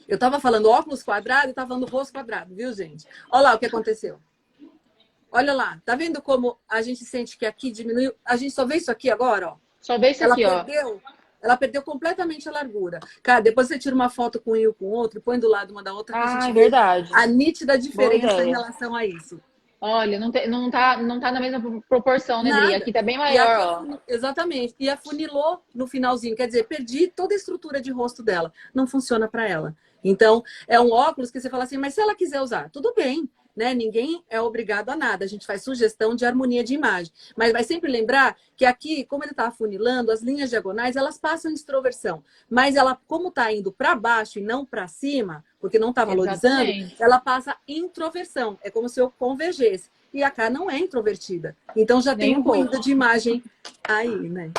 Eu 0.07 0.15
estava 0.15 0.39
falando 0.39 0.69
óculos 0.69 1.03
quadrado 1.03 1.47
e 1.47 1.49
estava 1.51 1.69
falando 1.69 1.87
rosto 1.87 2.11
quadrado, 2.13 2.53
viu, 2.53 2.73
gente? 2.73 3.07
Olha 3.31 3.43
lá 3.43 3.55
o 3.55 3.59
que 3.59 3.65
aconteceu. 3.65 4.19
Olha 5.31 5.53
lá, 5.53 5.81
tá 5.85 5.95
vendo 5.95 6.21
como 6.21 6.59
a 6.67 6.81
gente 6.81 7.05
sente 7.05 7.37
que 7.37 7.45
aqui 7.45 7.71
diminuiu? 7.71 8.13
A 8.25 8.35
gente 8.35 8.53
só 8.53 8.65
vê 8.65 8.75
isso 8.75 8.91
aqui 8.91 9.09
agora, 9.09 9.51
ó. 9.51 9.57
Só 9.79 9.97
vê 9.97 10.11
isso 10.11 10.23
ela 10.23 10.33
aqui, 10.33 10.43
perdeu, 10.43 11.01
ó. 11.05 11.11
Ela 11.41 11.57
perdeu 11.57 11.81
completamente 11.81 12.49
a 12.49 12.51
largura. 12.51 12.99
Cara, 13.23 13.39
depois 13.39 13.67
você 13.67 13.79
tira 13.79 13.95
uma 13.95 14.09
foto 14.09 14.39
com 14.39 14.51
um 14.51 14.55
e 14.55 14.73
com 14.73 14.85
o 14.85 14.91
outro, 14.91 15.21
põe 15.21 15.39
do 15.39 15.47
lado 15.47 15.71
uma 15.71 15.81
da 15.81 15.93
outra. 15.93 16.15
Ah, 16.17 16.49
é 16.49 16.53
verdade. 16.53 17.09
A 17.13 17.25
nítida 17.25 17.77
diferença 17.77 18.43
em 18.43 18.51
relação 18.51 18.93
a 18.93 19.05
isso. 19.05 19.41
Olha, 19.83 20.19
não, 20.19 20.31
te, 20.31 20.45
não, 20.45 20.69
tá, 20.69 20.97
não 20.97 21.19
tá 21.19 21.31
na 21.31 21.39
mesma 21.39 21.81
proporção, 21.89 22.43
né, 22.43 22.51
Dri? 22.51 22.75
Aqui 22.75 22.93
tá 22.93 23.01
bem 23.01 23.17
maior, 23.17 23.83
ó. 23.89 23.97
Exatamente. 24.07 24.75
E 24.79 24.87
afunilou 24.87 25.63
no 25.73 25.87
finalzinho. 25.87 26.35
Quer 26.35 26.45
dizer, 26.45 26.67
perdi 26.67 27.07
toda 27.07 27.33
a 27.33 27.37
estrutura 27.37 27.81
de 27.81 27.91
rosto 27.91 28.21
dela. 28.21 28.53
Não 28.75 28.85
funciona 28.85 29.27
para 29.27 29.49
ela. 29.49 29.75
Então, 30.03 30.43
é 30.67 30.79
um 30.79 30.91
óculos 30.91 31.31
que 31.31 31.41
você 31.41 31.49
fala 31.49 31.63
assim, 31.63 31.77
mas 31.77 31.95
se 31.95 32.01
ela 32.01 32.13
quiser 32.13 32.41
usar, 32.41 32.69
tudo 32.69 32.93
bem. 32.95 33.27
Né? 33.55 33.73
Ninguém 33.73 34.23
é 34.29 34.39
obrigado 34.39 34.89
a 34.91 34.95
nada. 34.95 35.25
A 35.25 35.27
gente 35.27 35.47
faz 35.47 35.63
sugestão 35.63 36.15
de 36.15 36.25
harmonia 36.27 36.63
de 36.63 36.75
imagem. 36.75 37.11
Mas 37.35 37.51
vai 37.51 37.63
sempre 37.63 37.91
lembrar 37.91 38.37
que 38.55 38.65
aqui, 38.65 39.03
como 39.05 39.23
ele 39.23 39.31
está 39.31 39.47
afunilando, 39.47 40.11
as 40.11 40.21
linhas 40.21 40.51
diagonais, 40.51 40.95
elas 40.95 41.17
passam 41.17 41.51
extroversão. 41.51 42.23
Mas 42.47 42.75
ela, 42.75 42.95
como 43.07 43.29
está 43.29 43.51
indo 43.51 43.71
para 43.71 43.95
baixo 43.95 44.37
e 44.37 44.43
não 44.43 44.63
para 44.63 44.87
cima, 44.87 45.43
porque 45.61 45.77
não 45.77 45.91
está 45.91 46.03
valorizando, 46.03 46.63
Exatamente. 46.63 46.95
ela 46.99 47.19
passa 47.19 47.55
introversão. 47.67 48.57
É 48.63 48.71
como 48.71 48.89
se 48.89 48.99
eu 48.99 49.11
convergesse. 49.11 49.89
E 50.13 50.23
a 50.23 50.31
cá 50.31 50.49
não 50.49 50.69
é 50.69 50.77
introvertida. 50.77 51.55
Então 51.75 52.01
já 52.01 52.13
Nem 52.13 52.33
tem 52.33 52.37
um 52.37 52.41
ruído 52.41 52.81
de 52.81 52.91
imagem 52.91 53.41
aí, 53.87 54.09
né? 54.09 54.51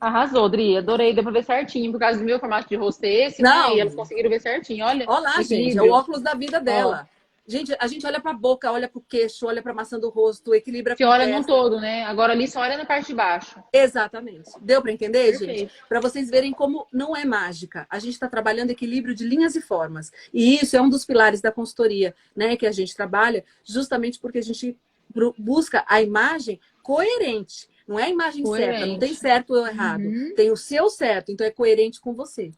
Arrasou, 0.00 0.48
Dri. 0.48 0.76
Adorei. 0.76 1.14
Deu 1.14 1.22
pra 1.22 1.32
ver 1.32 1.44
certinho. 1.44 1.90
Por 1.90 1.98
causa 1.98 2.18
do 2.18 2.24
meu 2.24 2.38
formato 2.38 2.68
de 2.68 2.76
rosto 2.76 3.04
esse, 3.04 3.40
né? 3.42 3.48
não. 3.48 3.74
Né? 3.74 3.80
Elas 3.80 3.94
conseguiram 3.94 4.28
ver 4.28 4.40
certinho. 4.40 4.84
Olha. 4.84 5.06
Olha 5.08 5.20
lá, 5.20 5.42
gente. 5.42 5.78
É 5.78 5.82
o 5.82 5.90
óculos 5.90 6.20
da 6.20 6.34
vida 6.34 6.60
dela. 6.60 7.08
Ó. 7.10 7.17
Gente, 7.48 7.74
a 7.80 7.86
gente 7.86 8.06
olha 8.06 8.20
pra 8.20 8.34
boca, 8.34 8.70
olha 8.70 8.86
pro 8.86 9.00
queixo, 9.00 9.46
olha 9.46 9.62
pra 9.62 9.72
maçã 9.72 9.98
do 9.98 10.10
rosto, 10.10 10.54
equilibra 10.54 10.94
Você 10.94 11.02
olha 11.02 11.26
no 11.26 11.46
todo, 11.46 11.80
né? 11.80 12.04
Agora 12.04 12.34
ali 12.34 12.46
só 12.46 12.60
olha 12.60 12.76
na 12.76 12.84
parte 12.84 13.06
de 13.06 13.14
baixo. 13.14 13.58
Exatamente. 13.72 14.50
Deu 14.60 14.82
para 14.82 14.92
entender, 14.92 15.30
Perfeito. 15.30 15.58
gente? 15.60 15.72
Para 15.88 15.98
vocês 15.98 16.28
verem 16.28 16.52
como 16.52 16.86
não 16.92 17.16
é 17.16 17.24
mágica. 17.24 17.86
A 17.88 17.98
gente 17.98 18.12
está 18.12 18.28
trabalhando 18.28 18.70
equilíbrio 18.70 19.14
de 19.14 19.24
linhas 19.24 19.56
e 19.56 19.62
formas. 19.62 20.12
E 20.32 20.56
isso 20.62 20.76
é 20.76 20.82
um 20.82 20.90
dos 20.90 21.06
pilares 21.06 21.40
da 21.40 21.50
consultoria, 21.50 22.14
né? 22.36 22.54
Que 22.54 22.66
a 22.66 22.72
gente 22.72 22.94
trabalha 22.94 23.42
justamente 23.64 24.20
porque 24.20 24.36
a 24.36 24.42
gente 24.42 24.76
busca 25.38 25.86
a 25.88 26.02
imagem 26.02 26.60
coerente. 26.82 27.66
Não 27.88 27.98
é 27.98 28.04
a 28.04 28.10
imagem 28.10 28.42
coerente. 28.42 28.72
certa, 28.72 28.86
não 28.86 28.98
tem 28.98 29.14
certo 29.14 29.54
ou 29.54 29.66
errado. 29.66 30.02
Uhum. 30.02 30.34
Tem 30.36 30.50
o 30.50 30.56
seu 30.56 30.90
certo, 30.90 31.32
então 31.32 31.46
é 31.46 31.50
coerente 31.50 31.98
com 31.98 32.12
você. 32.12 32.52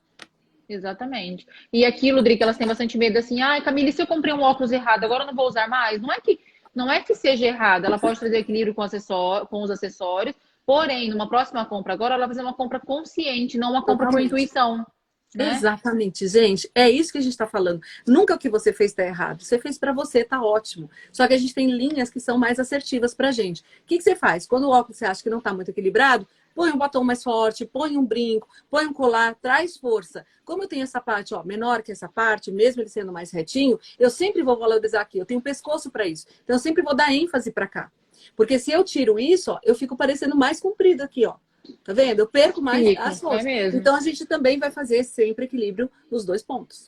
Exatamente. 0.71 1.47
E 1.73 1.85
aquilo, 1.85 2.23
Dri, 2.23 2.37
que 2.37 2.43
elas 2.45 2.57
têm 2.57 2.67
bastante 2.67 2.97
medo 2.97 3.19
assim, 3.19 3.41
ai, 3.43 3.61
Camille, 3.61 3.93
se 3.93 4.01
eu 4.01 4.07
comprei 4.07 4.33
um 4.33 4.41
óculos 4.41 4.71
errado, 4.71 5.03
agora 5.03 5.25
eu 5.25 5.27
não 5.27 5.35
vou 5.35 5.49
usar 5.49 5.69
mais. 5.69 6.01
Não 6.01 6.13
é 6.13 6.21
que, 6.21 6.39
não 6.73 6.91
é 6.91 7.03
que 7.03 7.13
seja 7.15 7.47
errado, 7.47 7.87
ela 7.87 7.99
pode 7.99 8.21
trazer 8.21 8.39
equilíbrio 8.39 8.73
com, 8.73 8.83
acessório, 8.83 9.49
com 9.49 9.63
os 9.63 9.71
acessórios, 9.71 10.37
porém, 10.65 11.11
numa 11.11 11.29
próxima 11.29 11.67
compra 11.67 11.93
agora, 11.93 12.15
ela 12.15 12.27
vai 12.27 12.37
fazer 12.37 12.47
uma 12.47 12.55
compra 12.55 12.79
consciente, 12.79 13.59
não 13.59 13.73
uma 13.73 13.81
compra 13.81 14.07
Totalmente. 14.07 14.31
por 14.31 14.39
intuição. 14.39 14.87
Né? 15.35 15.55
Exatamente, 15.55 16.27
gente. 16.27 16.71
É 16.75 16.91
isso 16.91 17.13
que 17.13 17.19
a 17.19 17.21
gente 17.21 17.33
está 17.33 17.47
falando. 17.47 17.81
Nunca 18.07 18.35
o 18.35 18.39
que 18.39 18.49
você 18.49 18.73
fez 18.73 18.91
está 18.91 19.05
errado. 19.05 19.43
Você 19.43 19.59
fez 19.59 19.79
para 19.79 19.93
você, 19.93 20.25
tá 20.25 20.43
ótimo. 20.43 20.91
Só 21.13 21.27
que 21.27 21.35
a 21.35 21.39
gente 21.39 21.55
tem 21.55 21.71
linhas 21.71 22.11
que 22.11 22.19
são 22.19 22.37
mais 22.37 22.59
assertivas 22.59 23.15
para 23.15 23.31
gente. 23.31 23.61
O 23.61 23.65
que, 23.87 23.99
que 23.99 24.03
você 24.03 24.17
faz? 24.17 24.45
Quando 24.45 24.65
o 24.65 24.71
óculos 24.71 24.99
você 24.99 25.05
acha 25.05 25.23
que 25.23 25.31
não 25.31 25.39
está 25.39 25.55
muito 25.55 25.71
equilibrado, 25.71 26.27
põe 26.61 26.71
um 26.73 26.77
batom 26.77 27.03
mais 27.03 27.23
forte, 27.23 27.65
põe 27.65 27.97
um 27.97 28.05
brinco, 28.05 28.47
põe 28.69 28.85
um 28.85 28.93
colar, 28.93 29.35
traz 29.35 29.79
força. 29.79 30.27
Como 30.45 30.63
eu 30.63 30.69
tenho 30.69 30.83
essa 30.83 31.01
parte 31.01 31.35
ó, 31.35 31.43
menor 31.43 31.83
que 31.83 31.91
essa 31.91 32.07
parte, 32.07 32.53
mesmo 32.53 32.83
ele 32.83 32.91
sendo 32.91 33.11
mais 33.11 33.31
retinho, 33.31 33.81
eu 33.99 34.11
sempre 34.11 34.43
vou 34.43 34.59
valorizar 34.59 35.01
aqui. 35.01 35.17
Eu 35.17 35.25
tenho 35.25 35.41
pescoço 35.41 35.91
para 35.91 36.07
isso. 36.07 36.27
Então 36.45 36.57
eu 36.57 36.61
sempre 36.61 36.83
vou 36.83 36.95
dar 36.95 37.11
ênfase 37.15 37.51
para 37.51 37.67
cá. 37.67 37.91
Porque 38.37 38.59
se 38.59 38.71
eu 38.71 38.85
tiro 38.85 39.19
isso, 39.19 39.53
ó, 39.53 39.61
eu 39.63 39.75
fico 39.75 39.97
parecendo 39.97 40.37
mais 40.37 40.61
comprido 40.61 41.01
aqui, 41.01 41.25
ó. 41.25 41.37
Tá 41.83 41.95
vendo? 41.95 42.19
Eu 42.19 42.27
perco 42.27 42.61
mais 42.61 42.87
Fica, 42.87 43.05
as 43.05 43.21
forças. 43.21 43.47
É 43.47 43.69
então 43.69 43.97
a 43.97 44.01
gente 44.01 44.27
também 44.27 44.59
vai 44.59 44.71
fazer 44.71 45.03
sempre 45.03 45.47
equilíbrio 45.47 45.91
nos 46.11 46.27
dois 46.27 46.43
pontos. 46.43 46.87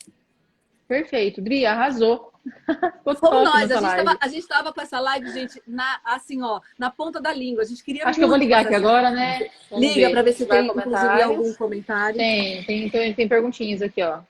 Perfeito. 0.93 1.41
Dri, 1.41 1.65
arrasou. 1.65 2.31
Como 3.19 3.45
nós, 3.45 3.71
a 3.71 4.29
gente, 4.29 4.41
estava 4.41 4.75
com 4.75 4.81
essa 4.83 5.01
live, 5.01 5.31
gente, 5.33 5.63
na, 5.67 6.01
assim, 6.05 6.43
ó, 6.43 6.61
na 6.79 6.91
ponta 6.91 7.19
da 7.19 7.33
língua. 7.33 7.63
A 7.63 7.65
gente 7.65 7.83
queria. 7.83 8.07
Acho 8.07 8.19
que 8.19 8.25
eu 8.25 8.29
vou 8.29 8.37
ligar 8.37 8.67
aqui 8.67 8.75
agora, 8.75 9.11
né? 9.11 9.49
Vamos 9.71 9.87
Liga 9.87 10.11
para 10.11 10.21
ver 10.21 10.33
se 10.35 10.45
tem, 10.45 10.67
inclusive, 10.67 11.23
algum 11.23 11.55
comentário. 11.55 12.19
Tem, 12.19 12.63
tem, 12.65 12.91
tem, 12.91 13.15
tem 13.15 13.29
perguntinhas 13.29 13.81
aqui, 13.81 14.03
ó. 14.03 14.21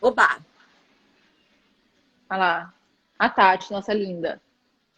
Oba! 0.00 0.38
Olha 2.28 2.38
lá. 2.38 2.74
A 3.16 3.28
Tati, 3.28 3.70
nossa 3.70 3.94
linda. 3.94 4.40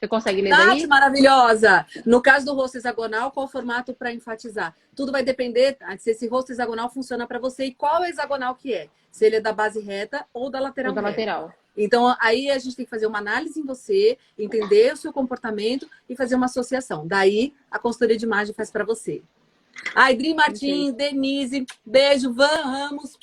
Você 0.02 0.08
consegue 0.08 0.42
ler 0.42 0.50
Tati, 0.50 0.66
daí? 0.66 0.86
maravilhosa! 0.88 1.86
No 2.04 2.20
caso 2.20 2.44
do 2.44 2.54
rosto 2.54 2.76
hexagonal, 2.76 3.30
qual 3.30 3.46
o 3.46 3.48
formato 3.48 3.94
para 3.94 4.12
enfatizar? 4.12 4.74
Tudo 4.96 5.12
vai 5.12 5.22
depender 5.22 5.78
se 5.96 6.10
esse 6.10 6.26
rosto 6.26 6.50
hexagonal 6.50 6.90
funciona 6.90 7.24
para 7.24 7.38
você 7.38 7.66
e 7.66 7.74
qual 7.74 8.04
hexagonal 8.04 8.56
que 8.56 8.74
é. 8.74 8.88
Se 9.12 9.24
ele 9.24 9.36
é 9.36 9.40
da 9.40 9.52
base 9.52 9.78
reta 9.78 10.26
ou 10.34 10.50
da 10.50 10.58
lateral 10.58 10.90
ou 10.90 10.96
da 10.96 11.02
reta. 11.02 11.10
lateral. 11.10 11.54
Então, 11.76 12.16
aí 12.20 12.50
a 12.50 12.58
gente 12.58 12.74
tem 12.74 12.84
que 12.84 12.90
fazer 12.90 13.06
uma 13.06 13.18
análise 13.18 13.60
em 13.60 13.64
você, 13.64 14.18
entender 14.36 14.92
o 14.92 14.96
seu 14.96 15.12
comportamento 15.12 15.88
e 16.08 16.16
fazer 16.16 16.34
uma 16.34 16.46
associação. 16.46 17.06
Daí, 17.06 17.54
a 17.70 17.78
consultoria 17.78 18.16
de 18.16 18.24
imagem 18.24 18.52
faz 18.52 18.72
para 18.72 18.84
você. 18.84 19.22
Ai, 19.94 20.16
Dri 20.16 20.34
Martins, 20.34 20.94
Denise, 20.94 21.64
beijo, 21.86 22.32
Van 22.32 22.64
Ramos. 22.64 23.16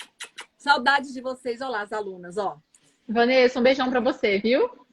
Saudades 0.58 1.14
de 1.14 1.20
vocês. 1.20 1.60
Olá, 1.60 1.82
as 1.82 1.92
alunas, 1.92 2.38
ó. 2.38 2.58
Vanessa, 3.06 3.60
um 3.60 3.64
beijão 3.64 3.90
para 3.90 4.00
você, 4.00 4.40
viu? 4.40 4.88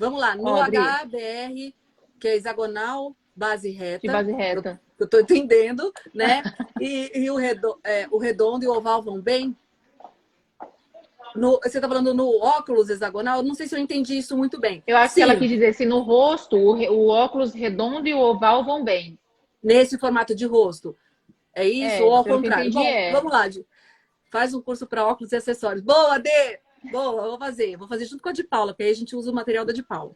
Vamos 0.00 0.18
lá, 0.18 0.34
no 0.34 0.46
Ó, 0.46 0.64
HBR, 0.64 1.74
que 2.18 2.26
é 2.26 2.34
hexagonal, 2.34 3.14
base 3.36 3.68
reta. 3.68 4.00
De 4.00 4.10
base 4.10 4.32
reta. 4.32 4.80
Eu 4.98 5.04
estou 5.04 5.20
entendendo, 5.20 5.92
né? 6.14 6.42
e, 6.80 7.12
e 7.14 7.30
o, 7.30 7.36
redondo, 7.36 7.78
é, 7.84 8.08
o 8.10 8.16
redondo 8.16 8.64
e 8.64 8.68
o 8.68 8.72
oval 8.72 9.02
vão 9.02 9.20
bem? 9.20 9.54
No, 11.36 11.60
você 11.62 11.76
está 11.76 11.86
falando 11.86 12.14
no 12.14 12.34
óculos 12.40 12.88
hexagonal? 12.88 13.42
Não 13.42 13.54
sei 13.54 13.68
se 13.68 13.74
eu 13.74 13.78
entendi 13.78 14.16
isso 14.16 14.38
muito 14.38 14.58
bem. 14.58 14.82
Eu 14.86 14.96
acho 14.96 15.12
Sim. 15.12 15.20
que 15.20 15.22
ela 15.22 15.36
quis 15.36 15.50
dizer 15.50 15.74
se 15.74 15.84
no 15.84 16.00
rosto 16.00 16.56
o, 16.56 16.76
o, 16.76 17.08
óculos 17.08 17.52
redondo 17.52 18.08
e 18.08 18.14
o 18.14 18.20
oval 18.20 18.64
vão 18.64 18.82
bem. 18.82 19.18
Nesse 19.62 19.98
formato 19.98 20.34
de 20.34 20.46
rosto. 20.46 20.96
É 21.54 21.68
isso 21.68 22.02
é, 22.02 22.06
ou 22.06 22.14
ao 22.14 22.24
contrário? 22.24 22.72
Bom, 22.72 22.80
é. 22.80 23.12
Vamos 23.12 23.30
lá, 23.30 23.44
faz 24.32 24.54
um 24.54 24.62
curso 24.62 24.86
para 24.86 25.06
óculos 25.06 25.30
e 25.32 25.36
acessórios. 25.36 25.84
Boa, 25.84 26.18
Dê! 26.18 26.58
Boa, 26.90 27.28
vou 27.28 27.38
fazer. 27.38 27.76
Vou 27.76 27.88
fazer 27.88 28.06
junto 28.06 28.22
com 28.22 28.28
a 28.28 28.32
de 28.32 28.44
Paula, 28.44 28.72
porque 28.72 28.84
aí 28.84 28.90
a 28.90 28.94
gente 28.94 29.14
usa 29.14 29.30
o 29.30 29.34
material 29.34 29.64
da 29.64 29.72
de 29.72 29.82
Paula. 29.82 30.14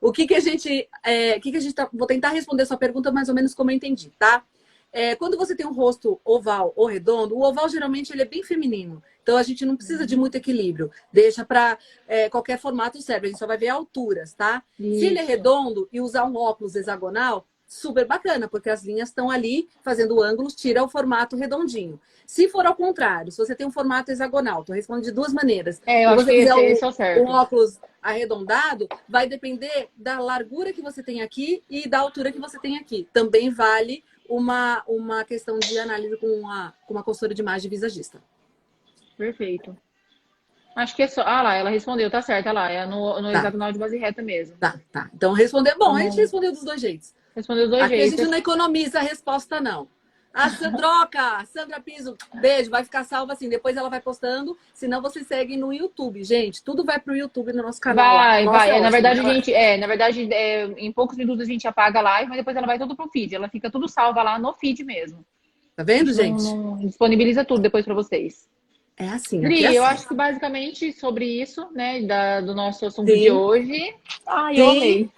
O 0.00 0.12
que 0.12 0.26
que 0.26 0.34
a 0.34 0.40
gente... 0.40 0.88
É, 1.04 1.38
que 1.38 1.50
que 1.50 1.56
a 1.56 1.60
gente 1.60 1.74
tá... 1.74 1.88
Vou 1.92 2.06
tentar 2.06 2.30
responder 2.30 2.66
sua 2.66 2.76
pergunta 2.76 3.12
mais 3.12 3.28
ou 3.28 3.34
menos 3.34 3.54
como 3.54 3.70
eu 3.70 3.76
entendi, 3.76 4.12
tá? 4.18 4.44
É, 4.92 5.14
quando 5.14 5.36
você 5.36 5.54
tem 5.54 5.66
um 5.66 5.72
rosto 5.72 6.20
oval 6.24 6.72
ou 6.74 6.86
redondo, 6.86 7.36
o 7.36 7.42
oval 7.42 7.68
geralmente 7.68 8.12
ele 8.12 8.22
é 8.22 8.24
bem 8.24 8.42
feminino. 8.42 9.02
Então 9.22 9.36
a 9.36 9.42
gente 9.42 9.64
não 9.64 9.76
precisa 9.76 10.04
de 10.04 10.16
muito 10.16 10.34
equilíbrio. 10.34 10.90
Deixa 11.12 11.44
para 11.44 11.78
é, 12.08 12.28
qualquer 12.28 12.58
formato 12.58 13.00
serve. 13.00 13.26
A 13.26 13.30
gente 13.30 13.38
só 13.38 13.46
vai 13.46 13.56
ver 13.56 13.68
alturas, 13.68 14.34
tá? 14.34 14.62
Isso. 14.78 15.00
Se 15.00 15.06
ele 15.06 15.18
é 15.18 15.22
redondo 15.22 15.88
e 15.92 16.00
usar 16.00 16.24
um 16.24 16.36
óculos 16.36 16.74
hexagonal, 16.74 17.46
super 17.70 18.04
bacana, 18.04 18.48
porque 18.48 18.68
as 18.68 18.82
linhas 18.82 19.10
estão 19.10 19.30
ali 19.30 19.68
fazendo 19.80 20.20
ângulos, 20.20 20.56
tira 20.56 20.82
o 20.82 20.88
formato 20.88 21.36
redondinho. 21.36 22.00
Se 22.26 22.48
for 22.48 22.66
ao 22.66 22.74
contrário, 22.74 23.30
se 23.30 23.38
você 23.38 23.54
tem 23.54 23.64
um 23.64 23.70
formato 23.70 24.10
hexagonal, 24.10 24.60
estou 24.62 24.74
respondendo 24.74 25.04
de 25.04 25.12
duas 25.12 25.32
maneiras. 25.32 25.80
É, 25.86 26.04
eu 26.04 26.10
se 26.10 26.16
você 26.16 26.32
fizer 26.32 26.58
esse, 26.64 26.84
um, 26.84 26.88
esse 26.88 27.20
um 27.20 27.28
óculos 27.28 27.78
arredondado, 28.02 28.88
vai 29.08 29.28
depender 29.28 29.88
da 29.96 30.18
largura 30.18 30.72
que 30.72 30.82
você 30.82 31.00
tem 31.00 31.22
aqui 31.22 31.62
e 31.70 31.88
da 31.88 32.00
altura 32.00 32.32
que 32.32 32.40
você 32.40 32.58
tem 32.58 32.76
aqui. 32.76 33.06
Também 33.12 33.50
vale 33.50 34.02
uma, 34.28 34.82
uma 34.88 35.24
questão 35.24 35.56
de 35.60 35.78
análise 35.78 36.16
com 36.16 36.26
uma, 36.26 36.74
com 36.88 36.94
uma 36.94 37.04
consultora 37.04 37.34
de 37.34 37.40
imagem 37.40 37.70
visagista. 37.70 38.20
Perfeito. 39.16 39.76
Acho 40.74 40.96
que 40.96 41.02
é 41.02 41.08
só. 41.08 41.22
Ah 41.22 41.42
lá, 41.42 41.54
ela 41.54 41.70
respondeu, 41.70 42.10
tá 42.10 42.20
certo, 42.20 42.48
ah 42.48 42.52
lá, 42.52 42.70
é 42.70 42.84
no, 42.84 43.20
no 43.20 43.30
Tá. 43.30 43.38
exato 43.38 43.56
nó 43.56 43.70
de 43.70 43.78
base 43.78 43.96
reta 43.96 44.22
mesmo. 44.22 44.56
Tá, 44.56 44.80
tá. 44.90 45.08
Então 45.14 45.32
responder. 45.32 45.76
Bom, 45.76 45.94
a 45.94 46.00
gente 46.00 46.16
Bom. 46.16 46.20
respondeu 46.22 46.50
dos 46.50 46.64
dois 46.64 46.80
jeitos. 46.80 47.14
Respondeu 47.34 47.68
dois 47.68 47.82
Aqui 47.84 47.94
a 47.94 47.96
jeitos. 47.98 48.18
gente 48.18 48.28
não 48.28 48.38
economiza 48.38 48.98
a 48.98 49.02
resposta, 49.02 49.60
não. 49.60 49.88
A 50.32 50.48
Sandroca, 50.48 51.44
Sandra 51.46 51.80
Piso, 51.80 52.16
beijo, 52.40 52.70
vai 52.70 52.84
ficar 52.84 53.02
salva 53.02 53.32
assim. 53.32 53.48
Depois 53.48 53.76
ela 53.76 53.88
vai 53.90 54.00
postando, 54.00 54.56
senão 54.72 55.02
você 55.02 55.24
segue 55.24 55.56
no 55.56 55.72
YouTube, 55.72 56.22
gente. 56.22 56.62
Tudo 56.62 56.84
vai 56.84 57.00
pro 57.00 57.16
YouTube 57.16 57.52
no 57.52 57.62
nosso 57.64 57.80
canal. 57.80 58.16
Vai, 58.16 58.44
Nossa, 58.44 58.58
vai. 58.58 58.70
é 58.70 58.76
É, 58.76 58.80
na 58.80 58.90
verdade, 58.90 59.18
a 59.20 59.22
gente, 59.24 59.52
é, 59.52 59.76
na 59.76 59.88
verdade, 59.88 60.32
é, 60.32 60.66
em 60.76 60.92
poucos 60.92 61.16
minutos 61.16 61.42
a 61.42 61.50
gente 61.50 61.66
apaga 61.66 61.98
a 61.98 62.02
live, 62.02 62.28
mas 62.28 62.38
depois 62.38 62.56
ela 62.56 62.66
vai 62.66 62.78
tudo 62.78 62.94
pro 62.94 63.08
feed. 63.08 63.34
Ela 63.34 63.48
fica 63.48 63.68
tudo 63.70 63.88
salva 63.88 64.22
lá 64.22 64.38
no 64.38 64.52
feed 64.54 64.84
mesmo. 64.84 65.24
Tá 65.74 65.82
vendo, 65.82 66.12
gente? 66.12 66.42
Não- 66.44 66.56
não- 66.56 66.78
disponibiliza 66.78 67.44
tudo 67.44 67.60
depois 67.60 67.84
para 67.84 67.94
vocês. 67.94 68.48
É 68.96 69.08
assim. 69.08 69.40
Dri, 69.40 69.64
é 69.64 69.72
eu 69.76 69.82
assim. 69.84 69.94
acho 69.94 70.08
que 70.08 70.14
basicamente 70.14 70.92
sobre 70.92 71.24
isso, 71.24 71.66
né, 71.72 72.02
da- 72.02 72.40
do 72.42 72.54
nosso 72.54 72.86
assunto 72.86 73.10
Sim. 73.10 73.18
de 73.18 73.30
hoje. 73.32 73.94
Ai, 74.28 74.60
eu 74.60 74.70
Sim. 74.70 74.76
amei. 74.76 75.10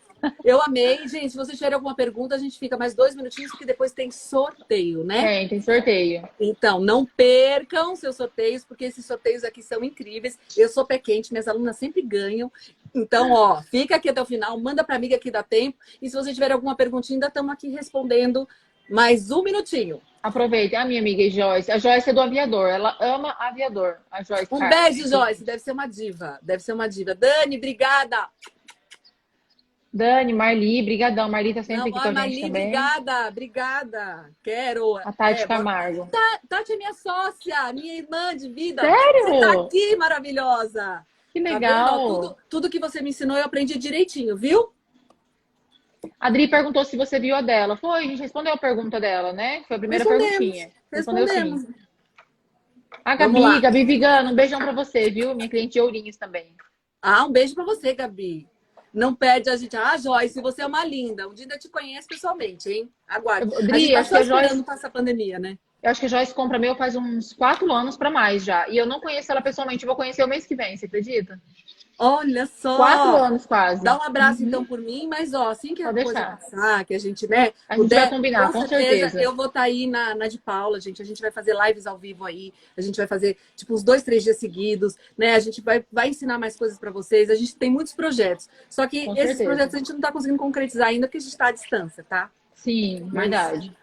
Eu 0.44 0.60
amei. 0.62 1.06
Gente, 1.08 1.30
se 1.30 1.36
vocês 1.36 1.56
tiverem 1.56 1.74
alguma 1.74 1.94
pergunta, 1.94 2.34
a 2.34 2.38
gente 2.38 2.58
fica 2.58 2.76
mais 2.76 2.94
dois 2.94 3.14
minutinhos, 3.14 3.50
porque 3.50 3.66
depois 3.66 3.92
tem 3.92 4.10
sorteio, 4.10 5.04
né? 5.04 5.44
É, 5.44 5.48
tem 5.48 5.60
sorteio. 5.60 6.28
Então, 6.38 6.80
não 6.80 7.04
percam 7.04 7.96
seus 7.96 8.16
sorteios, 8.16 8.64
porque 8.64 8.84
esses 8.84 9.04
sorteios 9.04 9.44
aqui 9.44 9.62
são 9.62 9.82
incríveis. 9.82 10.38
Eu 10.56 10.68
sou 10.68 10.84
pé 10.84 10.98
quente, 10.98 11.32
minhas 11.32 11.48
alunas 11.48 11.76
sempre 11.76 12.02
ganham. 12.02 12.50
Então, 12.94 13.32
ó, 13.32 13.62
fica 13.62 13.96
aqui 13.96 14.08
até 14.08 14.20
o 14.20 14.26
final, 14.26 14.58
manda 14.60 14.84
para 14.84 14.96
amiga 14.96 15.18
que 15.18 15.30
dá 15.30 15.42
tempo. 15.42 15.78
E 16.00 16.08
se 16.08 16.16
você 16.16 16.32
tiver 16.32 16.52
alguma 16.52 16.76
perguntinha, 16.76 17.16
ainda 17.16 17.28
estamos 17.28 17.52
aqui 17.52 17.68
respondendo 17.68 18.46
mais 18.90 19.30
um 19.30 19.42
minutinho. 19.42 20.00
Aproveitem. 20.22 20.78
A 20.78 20.84
minha 20.84 21.00
amiga 21.00 21.28
Joyce. 21.28 21.70
A 21.70 21.78
Joyce 21.78 22.10
é 22.10 22.12
do 22.12 22.20
aviador. 22.20 22.68
Ela 22.68 22.96
ama 23.00 23.34
aviador. 23.40 23.96
A 24.10 24.22
Joyce. 24.22 24.46
Um 24.52 24.68
beijo, 24.68 25.08
Joyce. 25.08 25.42
Deve 25.42 25.58
ser 25.58 25.72
uma 25.72 25.86
diva. 25.86 26.38
Deve 26.42 26.62
ser 26.62 26.72
uma 26.72 26.88
diva. 26.88 27.14
Dani, 27.14 27.56
obrigada. 27.56 28.28
Dani, 29.92 30.32
Marli, 30.32 30.82
brigadão. 30.82 31.28
Marli 31.28 31.52
tá 31.52 31.62
sempre 31.62 31.76
Não, 31.76 31.82
aqui 31.84 31.92
com 31.92 31.98
a 31.98 32.04
gente 32.06 32.14
Marli, 32.14 32.40
também. 32.40 32.62
obrigada, 32.68 33.28
obrigada. 33.28 34.30
Quero. 34.42 34.96
A 34.96 35.12
Tati 35.12 35.42
É, 35.42 35.46
Camargo. 35.46 36.08
Tati 36.48 36.72
é 36.72 36.76
minha 36.76 36.94
sócia, 36.94 37.72
minha 37.74 37.94
irmã 37.98 38.34
de 38.34 38.48
vida. 38.48 38.80
Sério? 38.82 39.24
Você 39.24 39.40
tá 39.40 39.52
aqui, 39.62 39.96
maravilhosa. 39.96 41.06
Que 41.32 41.42
Tá 41.42 41.50
legal. 41.50 42.00
Ó, 42.00 42.14
Tudo, 42.20 42.36
tudo 42.48 42.70
que 42.70 42.78
você 42.78 43.02
me 43.02 43.10
ensinou 43.10 43.36
eu 43.36 43.44
aprendi 43.44 43.78
direitinho, 43.78 44.34
viu? 44.36 44.72
A 46.18 46.30
Dri 46.30 46.48
perguntou 46.48 46.84
se 46.84 46.96
você 46.96 47.20
viu 47.20 47.34
a 47.36 47.42
dela. 47.42 47.76
Foi, 47.76 48.00
a 48.04 48.06
gente 48.06 48.20
respondeu 48.22 48.52
a 48.54 48.58
pergunta 48.58 48.98
dela, 48.98 49.32
né? 49.32 49.62
Foi 49.68 49.76
a 49.76 49.78
primeira 49.78 50.04
perguntinha. 50.04 50.70
Respondeu 50.92 51.26
Respondemos. 51.26 51.62
sim. 51.62 51.74
A. 53.04 53.14
Gabi, 53.16 53.60
Gabi 53.60 53.84
Vigano, 53.84 54.30
um 54.30 54.34
beijão 54.34 54.58
pra 54.58 54.72
você, 54.72 55.10
viu? 55.10 55.34
Minha 55.34 55.48
cliente 55.48 55.74
de 55.74 55.80
Ourinhos 55.80 56.16
também. 56.16 56.54
Ah, 57.00 57.24
um 57.24 57.30
beijo 57.32 57.54
pra 57.54 57.64
você, 57.64 57.94
Gabi. 57.94 58.48
Não 58.92 59.14
perde 59.14 59.48
a 59.48 59.56
gente. 59.56 59.76
Ah, 59.76 59.96
Joyce, 59.96 60.40
você 60.40 60.62
é 60.62 60.66
uma 60.66 60.84
linda. 60.84 61.28
Um 61.28 61.32
dia 61.34 61.46
eu 61.50 61.58
te 61.58 61.68
conheço 61.68 62.06
pessoalmente, 62.06 62.68
hein? 62.70 62.90
Aguarde. 63.08 63.48
Dri, 63.66 63.72
a 63.72 63.78
gente 63.78 63.92
tá 63.92 64.00
acho 64.00 64.08
que 64.10 64.16
a 64.16 64.22
Joyce- 64.22 64.42
esperando 64.44 64.64
passar 64.64 64.88
a 64.88 64.90
pandemia, 64.90 65.38
né? 65.38 65.58
Eu 65.82 65.90
acho 65.90 65.98
que 66.00 66.06
a 66.06 66.08
Joyce 66.08 66.34
compra 66.34 66.58
meu 66.58 66.76
faz 66.76 66.94
uns 66.94 67.32
quatro 67.32 67.72
anos 67.72 67.96
pra 67.96 68.10
mais 68.10 68.44
já. 68.44 68.68
E 68.68 68.76
eu 68.76 68.86
não 68.86 69.00
conheço 69.00 69.32
ela 69.32 69.40
pessoalmente. 69.42 69.82
Eu 69.84 69.88
vou 69.88 69.96
conhecer 69.96 70.22
o 70.22 70.28
mês 70.28 70.46
que 70.46 70.54
vem, 70.54 70.76
você 70.76 70.86
acredita? 70.86 71.40
Olha 71.98 72.46
só. 72.46 72.76
Quatro 72.76 73.16
anos 73.16 73.46
quase. 73.46 73.82
Dá 73.82 73.96
um 73.96 74.02
abraço, 74.02 74.42
então, 74.42 74.64
por 74.64 74.80
mim, 74.80 75.06
mas, 75.08 75.34
ó, 75.34 75.50
assim 75.50 75.74
que 75.74 75.82
a 75.82 75.86
Pode 75.92 76.04
coisa 76.04 76.18
deixar. 76.18 76.36
passar, 76.36 76.84
que 76.84 76.94
a 76.94 76.98
gente, 76.98 77.28
né, 77.28 77.52
A 77.68 77.76
gente 77.76 77.94
vai 77.94 78.10
combinar, 78.10 78.52
com 78.52 78.66
certeza. 78.66 79.20
Eu 79.22 79.34
vou 79.36 79.46
estar 79.46 79.62
aí 79.62 79.86
na, 79.86 80.14
na 80.14 80.26
de 80.26 80.38
Paula, 80.38 80.80
gente. 80.80 81.00
A 81.00 81.04
gente 81.04 81.20
vai 81.20 81.30
fazer 81.30 81.54
lives 81.66 81.86
ao 81.86 81.98
vivo 81.98 82.24
aí. 82.24 82.52
A 82.76 82.80
gente 82.80 82.96
vai 82.96 83.06
fazer, 83.06 83.36
tipo, 83.54 83.74
uns 83.74 83.82
dois, 83.82 84.02
três 84.02 84.24
dias 84.24 84.38
seguidos, 84.38 84.96
né? 85.16 85.34
A 85.34 85.38
gente 85.40 85.60
vai, 85.60 85.84
vai 85.92 86.08
ensinar 86.08 86.38
mais 86.38 86.56
coisas 86.56 86.78
para 86.78 86.90
vocês. 86.90 87.30
A 87.30 87.34
gente 87.34 87.54
tem 87.56 87.70
muitos 87.70 87.92
projetos. 87.92 88.48
Só 88.68 88.86
que 88.86 89.04
Com 89.06 89.12
esses 89.12 89.36
certeza. 89.36 89.44
projetos 89.44 89.74
a 89.74 89.78
gente 89.78 89.90
não 89.90 89.98
está 89.98 90.10
conseguindo 90.10 90.38
concretizar 90.38 90.88
ainda, 90.88 91.06
porque 91.06 91.18
a 91.18 91.20
gente 91.20 91.30
está 91.30 91.46
à 91.46 91.52
distância, 91.52 92.04
tá? 92.08 92.30
Sim, 92.54 93.08
verdade. 93.10 93.76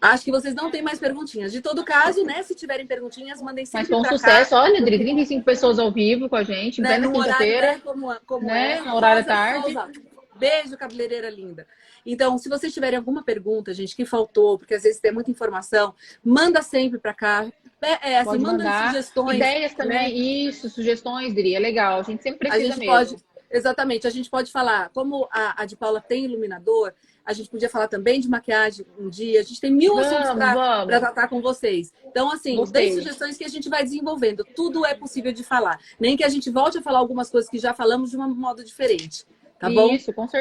Acho 0.00 0.24
que 0.24 0.30
vocês 0.30 0.54
não 0.54 0.70
têm 0.70 0.80
mais 0.80 0.98
perguntinhas. 0.98 1.50
De 1.50 1.60
todo 1.60 1.84
caso, 1.84 2.22
né? 2.24 2.42
Se 2.42 2.54
tiverem 2.54 2.86
perguntinhas, 2.86 3.42
mandem 3.42 3.66
sempre 3.66 3.90
Mas 3.90 4.08
com 4.08 4.16
sucesso. 4.16 4.50
cá. 4.50 4.62
Olha, 4.62 4.80
Dri, 4.80 4.98
35 4.98 5.44
pessoas 5.44 5.78
ao 5.78 5.90
vivo 5.90 6.28
com 6.28 6.36
a 6.36 6.44
gente, 6.44 6.80
né, 6.80 6.98
horário, 6.98 7.12
quinta-feira. 7.12 7.72
né, 7.72 7.80
como, 7.84 8.14
como 8.24 8.46
né, 8.46 8.78
é. 8.78 8.80
no 8.82 8.94
horário 8.94 9.22
Rosa 9.22 9.34
tarde. 9.34 10.00
Beijo, 10.36 10.76
cabeleireira 10.76 11.28
linda. 11.28 11.66
Então, 12.06 12.38
se 12.38 12.48
vocês 12.48 12.72
tiverem 12.72 12.96
alguma 12.96 13.24
pergunta, 13.24 13.74
gente, 13.74 13.96
que 13.96 14.04
faltou, 14.04 14.56
porque 14.56 14.74
às 14.74 14.84
vezes 14.84 15.00
tem 15.00 15.10
muita 15.10 15.32
informação, 15.32 15.92
manda 16.24 16.62
sempre 16.62 16.98
para 16.98 17.12
cá. 17.12 17.46
É, 17.82 18.12
é, 18.12 18.16
assim, 18.18 18.30
Pode 18.30 18.42
manda 18.42 18.64
mandar. 18.64 18.86
sugestões. 18.88 19.36
Ideias 19.36 19.74
também, 19.74 20.46
isso, 20.46 20.70
sugestões, 20.70 21.34
Dri, 21.34 21.56
é 21.56 21.58
legal. 21.58 21.98
A 21.98 22.02
gente 22.04 22.22
sempre 22.22 22.48
A 22.48 22.50
precisa 22.52 22.74
gente 22.74 22.86
mesmo. 22.86 22.94
pode, 22.94 23.16
exatamente, 23.50 24.06
a 24.06 24.10
gente 24.10 24.30
pode 24.30 24.52
falar, 24.52 24.90
como 24.90 25.28
a, 25.32 25.60
a 25.62 25.66
de 25.66 25.76
Paula 25.76 26.00
tem 26.00 26.24
iluminador, 26.24 26.94
a 27.28 27.34
gente 27.34 27.50
podia 27.50 27.68
falar 27.68 27.88
também 27.88 28.20
de 28.20 28.26
maquiagem 28.26 28.86
um 28.98 29.10
dia. 29.10 29.40
A 29.40 29.42
gente 29.42 29.60
tem 29.60 29.70
mil 29.70 29.98
assuntos 29.98 30.28
Vamos, 30.28 30.38
para 30.38 30.54
vamos. 30.54 30.98
tratar 30.98 31.28
com 31.28 31.42
vocês. 31.42 31.92
Então, 32.06 32.32
assim, 32.32 32.56
Gostei. 32.56 32.86
deem 32.86 32.94
sugestões 32.94 33.36
que 33.36 33.44
a 33.44 33.48
gente 33.48 33.68
vai 33.68 33.84
desenvolvendo. 33.84 34.46
Tudo 34.56 34.86
é 34.86 34.94
possível 34.94 35.30
de 35.30 35.44
falar. 35.44 35.78
Nem 36.00 36.16
que 36.16 36.24
a 36.24 36.28
gente 36.30 36.48
volte 36.48 36.78
a 36.78 36.82
falar 36.82 37.00
algumas 37.00 37.28
coisas 37.28 37.50
que 37.50 37.58
já 37.58 37.74
falamos 37.74 38.10
de 38.10 38.16
um 38.16 38.34
modo 38.34 38.64
diferente. 38.64 39.26
Tá 39.60 39.68
bom? 39.68 39.92
Isso, 39.92 40.10
com 40.12 40.22
certeza. 40.22 40.36